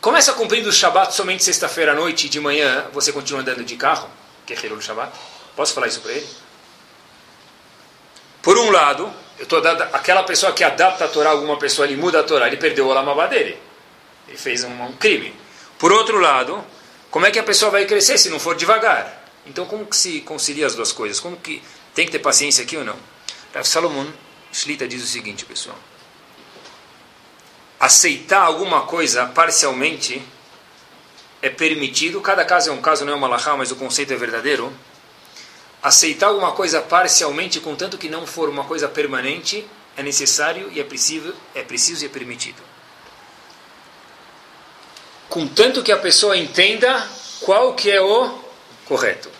começa 0.00 0.34
cumprindo 0.34 0.68
o 0.68 0.72
Shabat 0.72 1.14
somente 1.14 1.42
sexta-feira 1.42 1.92
à 1.92 1.94
noite 1.94 2.26
e 2.26 2.28
de 2.28 2.40
manhã 2.40 2.86
você 2.92 3.10
continua 3.10 3.40
andando 3.40 3.64
de 3.64 3.76
carro, 3.76 4.08
que 4.46 4.52
é 4.52 4.72
o 4.72 4.80
Shabat? 4.82 5.12
Posso 5.56 5.72
falar 5.72 5.86
isso 5.86 6.00
para 6.00 6.12
ele? 6.12 6.26
Por 8.42 8.58
um 8.58 8.70
lado, 8.70 9.10
eu 9.38 9.60
dando, 9.60 9.82
aquela 9.92 10.24
pessoa 10.24 10.52
que 10.52 10.64
adapta 10.64 11.04
a 11.04 11.08
Torá, 11.08 11.30
alguma 11.30 11.58
pessoa, 11.58 11.86
ele 11.86 11.96
muda 11.96 12.20
a 12.20 12.22
Torá, 12.22 12.48
ele 12.48 12.56
perdeu 12.56 12.86
o 12.86 12.88
Olamabá 12.88 13.26
dele. 13.26 13.58
Ele 14.32 14.38
fez 14.38 14.64
um, 14.64 14.82
um, 14.82 14.92
crime. 14.94 15.34
Por 15.78 15.92
outro 15.92 16.18
lado, 16.18 16.64
como 17.10 17.26
é 17.26 17.30
que 17.30 17.38
a 17.38 17.42
pessoa 17.42 17.70
vai 17.70 17.84
crescer 17.84 18.16
se 18.16 18.30
não 18.30 18.40
for 18.40 18.56
devagar? 18.56 19.22
Então, 19.44 19.66
como 19.66 19.84
que 19.84 19.94
se 19.94 20.22
concilia 20.22 20.66
as 20.66 20.74
duas 20.74 20.90
coisas? 20.90 21.20
Como 21.20 21.36
que 21.36 21.62
tem 21.94 22.06
que 22.06 22.12
ter 22.12 22.18
paciência 22.18 22.64
aqui 22.64 22.78
ou 22.78 22.84
não? 22.84 22.96
Rav 23.52 23.66
Salomon 23.66 24.06
Shlita 24.50 24.88
diz 24.88 25.02
o 25.02 25.06
seguinte, 25.06 25.44
pessoal. 25.44 25.78
Aceitar 27.78 28.40
alguma 28.40 28.86
coisa 28.86 29.26
parcialmente 29.26 30.22
é 31.42 31.50
permitido, 31.50 32.18
cada 32.22 32.46
caso 32.46 32.70
é 32.70 32.72
um 32.72 32.80
caso, 32.80 33.04
não 33.04 33.12
é 33.12 33.16
uma 33.16 33.28
lahá, 33.28 33.54
mas 33.54 33.70
o 33.70 33.76
conceito 33.76 34.14
é 34.14 34.16
verdadeiro 34.16 34.72
aceitar 35.82 36.28
alguma 36.28 36.52
coisa 36.52 36.80
parcialmente, 36.80 37.58
contanto 37.58 37.98
que 37.98 38.08
não 38.08 38.24
for 38.24 38.48
uma 38.48 38.64
coisa 38.64 38.88
permanente, 38.88 39.66
é 39.96 40.02
necessário 40.02 40.70
e 40.72 40.80
é 40.80 40.84
preciso, 40.84 41.34
é 41.54 41.62
preciso 41.62 42.04
e 42.04 42.06
é 42.06 42.08
permitido. 42.08 42.71
Contanto 45.32 45.82
que 45.82 45.90
a 45.90 45.96
pessoa 45.96 46.36
entenda 46.36 47.08
qual 47.40 47.72
que 47.72 47.90
é 47.90 47.98
o 48.02 48.38
correto. 48.84 49.30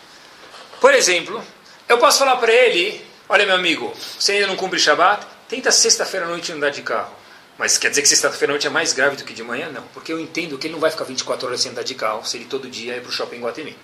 Por 0.80 0.94
exemplo, 0.94 1.44
eu 1.86 1.98
posso 1.98 2.20
falar 2.20 2.36
para 2.36 2.50
ele, 2.50 3.04
olha 3.28 3.44
meu 3.44 3.54
amigo, 3.54 3.92
você 4.18 4.32
ainda 4.32 4.46
não 4.46 4.56
cumpre 4.56 4.78
Shabbat, 4.78 5.26
tenta 5.46 5.70
sexta-feira 5.70 6.24
à 6.24 6.28
noite 6.30 6.50
andar 6.50 6.70
de 6.70 6.80
carro. 6.80 7.14
Mas 7.58 7.76
quer 7.76 7.90
dizer 7.90 8.00
que 8.00 8.08
sexta-feira 8.08 8.52
à 8.52 8.54
noite 8.54 8.66
é 8.66 8.70
mais 8.70 8.94
grave 8.94 9.16
do 9.16 9.24
que 9.24 9.34
de 9.34 9.42
manhã? 9.42 9.68
Não, 9.68 9.82
porque 9.92 10.10
eu 10.10 10.18
entendo 10.18 10.56
que 10.56 10.66
ele 10.66 10.72
não 10.72 10.80
vai 10.80 10.90
ficar 10.90 11.04
24 11.04 11.46
horas 11.46 11.60
sem 11.60 11.72
andar 11.72 11.84
de 11.84 11.94
carro 11.94 12.24
se 12.24 12.38
ele 12.38 12.46
todo 12.46 12.70
dia 12.70 12.96
ir 12.96 13.02
para 13.02 13.10
o 13.10 13.12
shopping 13.12 13.36
em 13.36 13.40
Guatemi. 13.42 13.76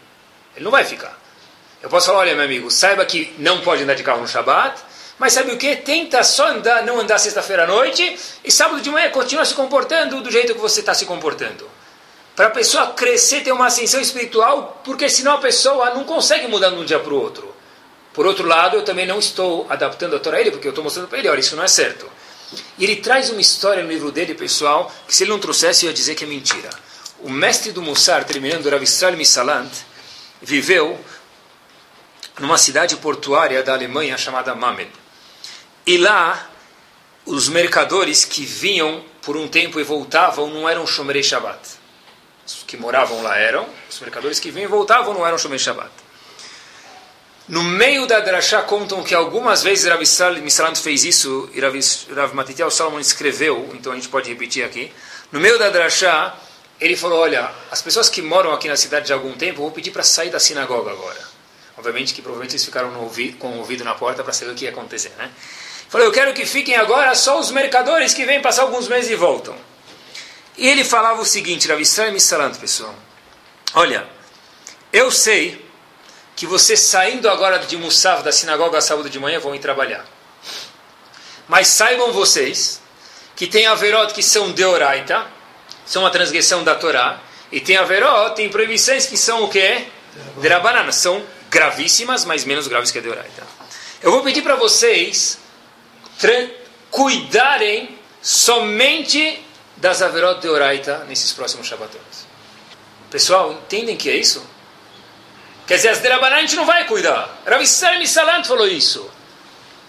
Ele 0.56 0.64
não 0.64 0.70
vai 0.70 0.86
ficar. 0.86 1.14
Eu 1.82 1.90
posso 1.90 2.06
falar, 2.06 2.20
olha 2.20 2.34
meu 2.34 2.46
amigo, 2.46 2.70
saiba 2.70 3.04
que 3.04 3.34
não 3.36 3.60
pode 3.60 3.82
andar 3.82 3.92
de 3.92 4.02
carro 4.02 4.22
no 4.22 4.26
Shabat, 4.26 4.80
mas 5.18 5.34
sabe 5.34 5.52
o 5.52 5.58
que? 5.58 5.76
Tenta 5.76 6.24
só 6.24 6.48
andar, 6.48 6.86
não 6.86 6.98
andar 6.98 7.18
sexta-feira 7.18 7.64
à 7.64 7.66
noite 7.66 8.18
e 8.42 8.50
sábado 8.50 8.80
de 8.80 8.88
manhã 8.88 9.10
continua 9.10 9.44
se 9.44 9.52
comportando 9.52 10.22
do 10.22 10.30
jeito 10.30 10.54
que 10.54 10.58
você 10.58 10.80
está 10.80 10.94
se 10.94 11.04
comportando. 11.04 11.76
Para 12.38 12.46
a 12.46 12.50
pessoa 12.50 12.92
crescer, 12.92 13.40
ter 13.40 13.50
uma 13.50 13.66
ascensão 13.66 14.00
espiritual, 14.00 14.80
porque 14.84 15.08
senão 15.08 15.32
a 15.32 15.38
pessoa 15.38 15.92
não 15.92 16.04
consegue 16.04 16.46
mudar 16.46 16.70
de 16.70 16.76
um 16.76 16.84
dia 16.84 17.00
para 17.00 17.12
o 17.12 17.20
outro. 17.20 17.52
Por 18.14 18.26
outro 18.26 18.46
lado, 18.46 18.76
eu 18.76 18.84
também 18.84 19.04
não 19.04 19.18
estou 19.18 19.66
adaptando 19.68 20.14
a 20.14 20.20
Torá 20.20 20.36
a 20.36 20.40
ele, 20.40 20.52
porque 20.52 20.68
eu 20.68 20.70
estou 20.70 20.84
mostrando 20.84 21.08
para 21.08 21.18
ele, 21.18 21.28
olha, 21.28 21.40
isso 21.40 21.56
não 21.56 21.64
é 21.64 21.66
certo. 21.66 22.08
E 22.78 22.84
ele 22.84 22.94
traz 22.94 23.28
uma 23.30 23.40
história 23.40 23.82
no 23.82 23.88
livro 23.88 24.12
dele, 24.12 24.34
pessoal, 24.34 24.88
que 25.08 25.16
se 25.16 25.24
ele 25.24 25.32
não 25.32 25.40
trouxesse, 25.40 25.84
eu 25.84 25.90
ia 25.90 25.92
dizer 25.92 26.14
que 26.14 26.22
é 26.22 26.28
mentira. 26.28 26.70
O 27.18 27.28
mestre 27.28 27.72
do 27.72 27.82
Mussar, 27.82 28.22
terminando 28.22 28.70
Rav 28.70 28.84
Israel 28.84 29.16
Misalant, 29.16 29.72
viveu 30.40 30.96
numa 32.38 32.56
cidade 32.56 32.94
portuária 32.98 33.64
da 33.64 33.72
Alemanha 33.72 34.16
chamada 34.16 34.54
Mamed. 34.54 34.92
E 35.84 35.98
lá, 35.98 36.48
os 37.26 37.48
mercadores 37.48 38.24
que 38.24 38.44
vinham 38.44 39.04
por 39.22 39.36
um 39.36 39.48
tempo 39.48 39.80
e 39.80 39.82
voltavam 39.82 40.48
não 40.48 40.68
eram 40.68 40.86
Shomerei 40.86 41.24
Shabbat. 41.24 41.77
Os 42.48 42.64
que 42.66 42.78
moravam 42.78 43.22
lá 43.22 43.36
eram, 43.36 43.68
os 43.90 44.00
mercadores 44.00 44.40
que 44.40 44.50
vinham 44.50 44.64
e 44.64 44.70
voltavam 44.70 45.12
não 45.12 45.26
eram 45.26 45.36
Shomerei 45.36 45.58
Shabbat. 45.58 45.90
No 47.46 47.62
meio 47.62 48.06
da 48.06 48.20
Drashá 48.20 48.62
contam 48.62 49.02
que 49.02 49.14
algumas 49.14 49.62
vezes 49.62 49.86
Rav 49.86 50.00
Misalant 50.40 50.76
fez 50.76 51.04
isso 51.04 51.50
e 51.52 51.60
Rav, 51.60 51.74
Rav 52.14 52.34
Matitiel 52.34 52.70
Salomon 52.70 53.00
escreveu, 53.00 53.70
então 53.74 53.92
a 53.92 53.94
gente 53.94 54.08
pode 54.08 54.30
repetir 54.30 54.64
aqui. 54.64 54.90
No 55.30 55.38
meio 55.40 55.58
da 55.58 55.68
Drashá, 55.68 56.34
ele 56.80 56.96
falou, 56.96 57.20
olha, 57.20 57.50
as 57.70 57.82
pessoas 57.82 58.08
que 58.08 58.22
moram 58.22 58.52
aqui 58.52 58.66
na 58.66 58.76
cidade 58.76 59.06
de 59.06 59.12
algum 59.12 59.32
tempo, 59.34 59.60
vou 59.60 59.70
pedir 59.70 59.90
para 59.90 60.02
sair 60.02 60.30
da 60.30 60.40
sinagoga 60.40 60.90
agora. 60.90 61.20
Obviamente 61.76 62.14
que 62.14 62.22
provavelmente 62.22 62.52
eles 62.52 62.64
ficaram 62.64 62.98
ouvido, 63.00 63.36
com 63.36 63.48
o 63.48 63.58
ouvido 63.58 63.84
na 63.84 63.94
porta 63.94 64.24
para 64.24 64.32
saber 64.32 64.52
o 64.52 64.54
que 64.54 64.64
ia 64.64 64.70
acontecer, 64.70 65.12
né? 65.18 65.30
Falou, 65.88 66.06
eu 66.06 66.12
quero 66.12 66.32
que 66.34 66.44
fiquem 66.46 66.76
agora 66.76 67.14
só 67.14 67.38
os 67.38 67.50
mercadores 67.50 68.14
que 68.14 68.24
vêm 68.24 68.40
passar 68.40 68.62
alguns 68.62 68.88
meses 68.88 69.10
e 69.10 69.14
voltam. 69.14 69.54
E 70.58 70.68
ele 70.68 70.84
falava 70.84 71.22
o 71.22 71.24
seguinte, 71.24 71.68
Rav 71.68 71.80
Israel 71.80 72.12
Misalant, 72.12 72.56
pessoal. 72.56 72.94
Olha, 73.74 74.08
eu 74.92 75.08
sei 75.10 75.64
que 76.34 76.46
vocês 76.46 76.80
saindo 76.80 77.30
agora 77.30 77.58
de 77.60 77.76
Musaf, 77.76 78.24
da 78.24 78.32
sinagoga 78.32 78.80
sábado 78.80 79.08
de 79.08 79.20
manhã, 79.20 79.38
vão 79.38 79.54
ir 79.54 79.60
trabalhar. 79.60 80.04
Mas 81.46 81.68
saibam 81.68 82.12
vocês 82.12 82.82
que 83.36 83.46
tem 83.46 83.68
averot 83.68 84.12
que 84.12 84.22
são 84.22 84.50
deoraita, 84.50 85.26
são 85.86 86.04
a 86.04 86.10
transgressão 86.10 86.64
da 86.64 86.74
Torá, 86.74 87.20
e 87.52 87.60
tem 87.60 87.76
averot, 87.76 88.34
tem 88.34 88.48
proibições 88.48 89.06
que 89.06 89.16
são 89.16 89.44
o 89.44 89.48
quê? 89.48 89.86
Derabanana, 90.38 90.90
são 90.90 91.24
gravíssimas, 91.48 92.24
mas 92.24 92.44
menos 92.44 92.66
graves 92.66 92.90
que 92.90 92.98
a 92.98 93.00
de 93.00 93.08
Oraita. 93.08 93.46
Eu 94.02 94.10
vou 94.10 94.24
pedir 94.24 94.42
para 94.42 94.56
vocês 94.56 95.38
cuidarem 96.90 97.96
somente 98.20 99.44
das 99.80 100.02
Averot 100.02 100.40
de 100.40 100.48
Oraita 100.48 101.04
nesses 101.08 101.32
próximos 101.32 101.66
Shabbatot. 101.66 102.04
Pessoal, 103.10 103.52
entendem 103.52 103.96
que 103.96 104.10
é 104.10 104.16
isso? 104.16 104.44
Quer 105.66 105.76
dizer, 105.76 105.88
as 105.88 105.98
Derabanan 105.98 106.36
a 106.36 106.40
gente 106.40 106.56
não 106.56 106.66
vai 106.66 106.86
cuidar. 106.86 107.42
Rav 107.46 107.62
Israel 107.62 108.06
Salant 108.06 108.46
falou 108.46 108.66
isso. 108.66 109.08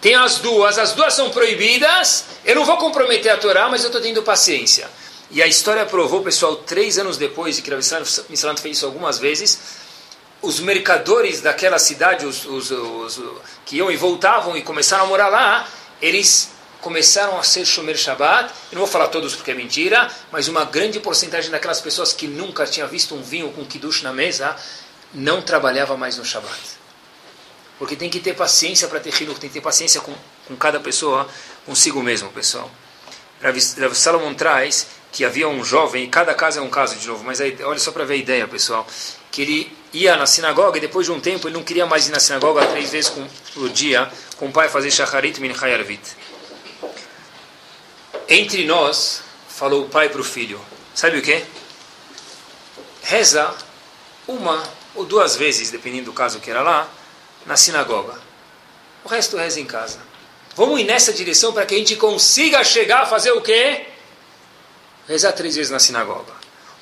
Tem 0.02 0.16
as 0.16 0.38
duas, 0.38 0.78
as 0.78 0.94
duas 0.94 1.14
são 1.14 1.30
proibidas. 1.30 2.26
Eu 2.46 2.56
não 2.56 2.66
vou 2.66 2.78
comprometer 2.78 3.32
a 3.32 3.38
Torá, 3.38 3.68
mas 3.70 3.84
eu 3.84 3.88
estou 3.88 4.02
tendo 4.02 4.22
paciência. 4.24 4.90
E 5.32 5.42
a 5.42 5.48
história 5.48 5.86
provou, 5.86 6.22
pessoal, 6.22 6.56
três 6.56 6.98
anos 6.98 7.18
depois 7.18 7.56
de 7.56 7.62
que 7.62 7.70
Rav 7.70 7.80
Israel 7.80 8.06
Salant 8.06 8.60
fez 8.60 8.78
isso 8.78 8.86
algumas 8.86 9.20
vezes, 9.20 9.60
os 10.42 10.60
mercadores 10.60 11.42
daquela 11.42 11.78
cidade, 11.78 12.26
os, 12.26 12.46
os, 12.46 12.72
os, 12.72 13.22
que 13.66 13.78
iam 13.78 13.92
e 13.92 13.98
voltavam 13.98 14.56
e 14.56 14.62
começaram 14.62 15.04
a 15.04 15.08
morar 15.08 15.28
lá, 15.28 15.68
eles 16.02 16.50
começaram 16.82 17.38
a 17.38 17.44
ser 17.44 17.66
Shomer 17.66 17.98
Shabbat. 17.98 18.54
Eu 18.72 18.76
não 18.76 18.80
vou 18.80 18.88
falar 18.88 19.08
todos 19.08 19.36
porque 19.36 19.52
é 19.52 19.54
mentira, 19.54 20.10
mas 20.32 20.48
uma 20.48 20.66
grande 20.66 21.00
porcentagem 21.00 21.52
daquelas 21.52 21.82
pessoas 21.82 22.14
que 22.14 22.28
nunca 22.28 22.66
tinha 22.66 22.88
visto 22.88 23.16
um 23.16 23.22
vinho 23.22 23.52
com 23.52 23.66
kiddush 23.66 24.02
na 24.02 24.14
mesa, 24.14 24.56
não 25.14 25.42
trabalhava 25.42 25.98
mais 25.98 26.18
no 26.18 26.26
Shabbat. 26.26 26.80
Porque 27.78 27.96
tem 27.96 28.10
que 28.10 28.20
ter 28.20 28.34
paciência 28.34 28.88
para 28.88 29.00
ter 29.00 29.12
filho, 29.12 29.34
tem 29.36 29.50
que 29.50 29.54
ter 29.54 29.62
paciência 29.62 30.02
com, 30.02 30.14
com 30.48 30.56
cada 30.56 30.80
pessoa, 30.80 31.28
consigo 31.66 32.02
mesmo, 32.04 32.30
pessoal. 32.32 32.70
Rav 33.42 33.58
Salomon 33.94 34.34
traz 34.34 34.88
que 35.12 35.26
havia 35.26 35.48
um 35.48 35.64
jovem, 35.64 36.04
e 36.04 36.08
cada 36.08 36.34
caso 36.34 36.60
é 36.60 36.62
um 36.62 36.70
caso 36.70 36.96
de 36.98 37.08
novo, 37.08 37.24
mas 37.24 37.42
aí, 37.42 37.58
olha 37.64 37.80
só 37.80 37.92
para 37.92 38.06
ver 38.06 38.16
a 38.16 38.18
ideia, 38.18 38.48
pessoal, 38.48 38.86
que 39.32 39.42
ele 39.42 39.80
ia 39.94 40.16
na 40.16 40.26
sinagoga 40.26 40.78
e 40.78 40.82
depois 40.82 41.06
de 41.06 41.12
um 41.12 41.20
tempo 41.20 41.48
ele 41.48 41.56
não 41.56 41.64
queria 41.64 41.86
mais 41.86 42.08
ir 42.08 42.12
na 42.12 42.20
sinagoga 42.20 42.66
três 42.68 42.92
vezes 42.92 43.12
por 43.54 43.70
dia 43.70 44.10
com 44.38 44.48
o 44.48 44.52
pai 44.52 44.70
fazer 44.70 44.92
shacharit 44.92 45.40
min 45.42 45.54
chayarvit. 45.54 46.02
Entre 48.30 48.64
nós, 48.66 49.24
falou 49.48 49.86
o 49.86 49.90
pai 49.90 50.08
para 50.10 50.22
o 50.22 50.24
filho, 50.24 50.62
sabe 50.94 51.18
o 51.18 51.22
que? 51.22 51.44
Reza 53.02 53.54
uma 54.28 54.64
ou 54.94 55.04
duas 55.04 55.36
vezes, 55.36 55.72
dependendo 55.72 56.06
do 56.06 56.14
caso 56.14 56.40
que 56.40 56.52
era 56.52 56.62
lá, 56.62 56.88
na 57.46 57.58
sinagoga. 57.58 58.22
O 59.04 59.10
resto 59.10 59.36
reza 59.36 59.60
em 59.60 59.66
casa. 59.66 60.00
Vamos 60.56 60.80
ir 60.80 60.84
nessa 60.84 61.12
direção 61.12 61.52
para 61.52 61.66
que 61.66 61.74
a 61.74 61.78
gente 61.78 61.96
consiga 61.96 62.64
chegar 62.64 63.02
a 63.02 63.06
fazer 63.08 63.32
o 63.32 63.42
quê? 63.42 63.88
Rezar 65.08 65.32
três 65.32 65.56
vezes 65.56 65.72
na 65.72 65.80
sinagoga. 65.80 66.34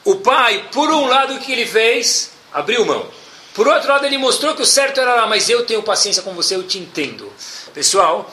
O 0.03 0.17
pai, 0.17 0.67
por 0.71 0.89
um 0.89 1.05
lado, 1.07 1.35
o 1.35 1.39
que 1.39 1.51
ele 1.51 1.65
fez? 1.65 2.31
abriu 2.53 2.85
mão. 2.85 3.07
Por 3.53 3.67
outro 3.67 3.89
lado, 3.89 4.05
ele 4.05 4.17
mostrou 4.17 4.55
que 4.55 4.61
o 4.61 4.65
certo 4.65 4.99
era 4.99 5.15
lá, 5.15 5.27
mas 5.27 5.49
eu 5.49 5.65
tenho 5.65 5.81
paciência 5.83 6.21
com 6.21 6.33
você, 6.33 6.55
eu 6.55 6.63
te 6.63 6.77
entendo. 6.77 7.31
Pessoal, 7.73 8.31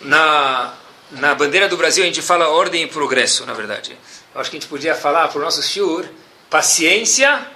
na, 0.00 0.74
na 1.12 1.34
bandeira 1.34 1.68
do 1.68 1.76
Brasil 1.76 2.04
a 2.04 2.06
gente 2.06 2.22
fala 2.22 2.48
ordem 2.48 2.84
e 2.84 2.86
progresso, 2.86 3.44
na 3.46 3.52
verdade. 3.52 3.96
Eu 4.34 4.40
acho 4.40 4.50
que 4.50 4.56
a 4.56 4.60
gente 4.60 4.68
podia 4.68 4.94
falar 4.94 5.28
para 5.28 5.38
o 5.38 5.42
nosso 5.42 5.62
shiur 5.62 6.06
paciência 6.48 7.46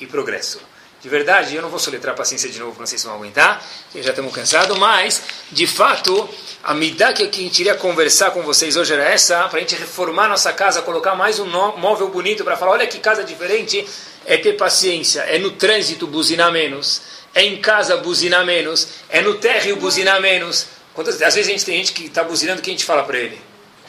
e 0.00 0.06
progresso. 0.06 0.60
De 1.02 1.08
verdade, 1.08 1.54
eu 1.54 1.62
não 1.62 1.68
vou 1.68 1.78
soletrar 1.78 2.16
paciência 2.16 2.48
de 2.48 2.58
novo, 2.58 2.80
não 2.80 2.86
sei 2.86 2.98
se 2.98 3.04
vão 3.04 3.14
aguentar, 3.14 3.62
já 3.94 4.10
estamos 4.10 4.34
cansados, 4.34 4.76
mas, 4.78 5.22
de 5.52 5.66
fato, 5.66 6.28
a 6.64 6.74
midá 6.74 7.12
que 7.12 7.22
a 7.22 7.26
gente 7.26 7.60
iria 7.60 7.74
conversar 7.74 8.30
com 8.30 8.42
vocês 8.42 8.76
hoje 8.76 8.94
era 8.94 9.04
essa, 9.04 9.46
para 9.48 9.58
a 9.58 9.60
gente 9.60 9.76
reformar 9.76 10.26
nossa 10.26 10.52
casa, 10.52 10.82
colocar 10.82 11.14
mais 11.14 11.38
um 11.38 11.46
móvel 11.76 12.08
bonito, 12.08 12.42
para 12.42 12.56
falar, 12.56 12.72
olha 12.72 12.86
que 12.86 12.98
casa 12.98 13.22
diferente, 13.22 13.86
é 14.24 14.36
ter 14.36 14.54
paciência, 14.54 15.20
é 15.20 15.38
no 15.38 15.52
trânsito 15.52 16.06
buzinar 16.06 16.50
menos, 16.50 17.02
é 17.34 17.44
em 17.44 17.60
casa 17.60 17.98
buzinar 17.98 18.44
menos, 18.44 18.88
é 19.08 19.20
no 19.20 19.34
térreo 19.34 19.76
buzinar 19.76 20.20
menos. 20.20 20.66
Quantas, 20.96 21.20
às 21.20 21.34
vezes 21.34 21.46
a 21.46 21.52
gente 21.52 21.64
tem 21.64 21.76
gente 21.76 21.92
que 21.92 22.06
está 22.06 22.24
buzinando, 22.24 22.62
que 22.62 22.70
a 22.70 22.72
gente 22.72 22.86
fala 22.86 23.04
para 23.04 23.18
ele? 23.18 23.38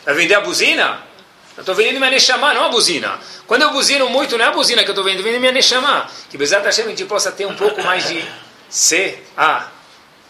Vai 0.03 0.13
vender 0.13 0.35
a 0.35 0.41
buzina? 0.41 1.01
Eu 1.55 1.61
estou 1.61 1.73
vendendo 1.73 1.97
minha 1.99 2.11
Neshama, 2.11 2.53
não 2.53 2.65
a 2.65 2.69
buzina. 2.69 3.17
Quando 3.47 3.61
eu 3.61 3.71
buzino 3.71 4.09
muito, 4.09 4.37
não 4.37 4.43
é 4.43 4.49
a 4.49 4.51
buzina 4.51 4.83
que 4.83 4.89
eu 4.89 4.91
estou 4.91 5.05
vendendo, 5.05 5.21
eu 5.21 5.23
vendendo 5.23 5.39
minha 5.39 5.53
Neshama. 5.53 6.05
Que 6.29 6.37
Bezat 6.37 6.65
Hashem 6.65 6.83
a 6.83 6.89
gente 6.89 7.05
possa 7.05 7.31
ter 7.31 7.45
um 7.45 7.55
pouco 7.55 7.81
mais 7.81 8.09
de 8.09 8.21
C, 8.69 9.19
A, 9.37 9.69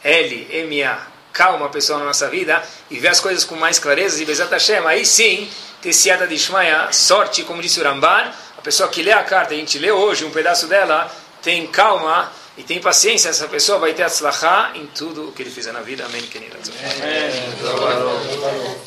L, 0.03 0.47
M, 0.51 0.83
A, 0.83 0.99
calma 1.33 1.67
pessoal 1.69 1.97
na 1.97 2.05
nossa 2.05 2.29
vida 2.29 2.61
e 2.91 2.99
ver 2.99 3.07
as 3.07 3.19
coisas 3.19 3.43
com 3.43 3.55
mais 3.55 3.79
clareza. 3.79 4.21
E 4.21 4.25
Bezat 4.25 4.51
Hashem, 4.51 4.85
aí 4.85 5.03
sim, 5.03 5.49
ter 5.81 5.93
siata 5.93 6.27
de 6.27 6.37
Shmaya, 6.37 6.91
sorte, 6.91 7.41
como 7.43 7.59
disse 7.59 7.81
o 7.81 7.83
Rambar, 7.83 8.35
a 8.55 8.61
pessoa 8.61 8.87
que 8.87 9.01
lê 9.01 9.11
a 9.11 9.23
carta, 9.23 9.55
a 9.55 9.57
gente 9.57 9.79
lê 9.79 9.91
hoje 9.91 10.25
um 10.25 10.29
pedaço 10.29 10.67
dela, 10.67 11.11
tem 11.41 11.65
calma 11.65 12.31
e 12.57 12.63
tem 12.63 12.81
paciência, 12.81 13.29
essa 13.29 13.47
pessoa 13.47 13.77
vai 13.77 13.93
ter 13.93 14.03
atzlachá 14.03 14.71
em 14.73 14.87
tudo 14.87 15.29
o 15.29 15.31
que 15.31 15.43
ele 15.43 15.51
fizer 15.51 15.71
na 15.71 15.81
vida. 15.81 16.05
Amém. 16.05 16.27
Amém. 17.01 18.77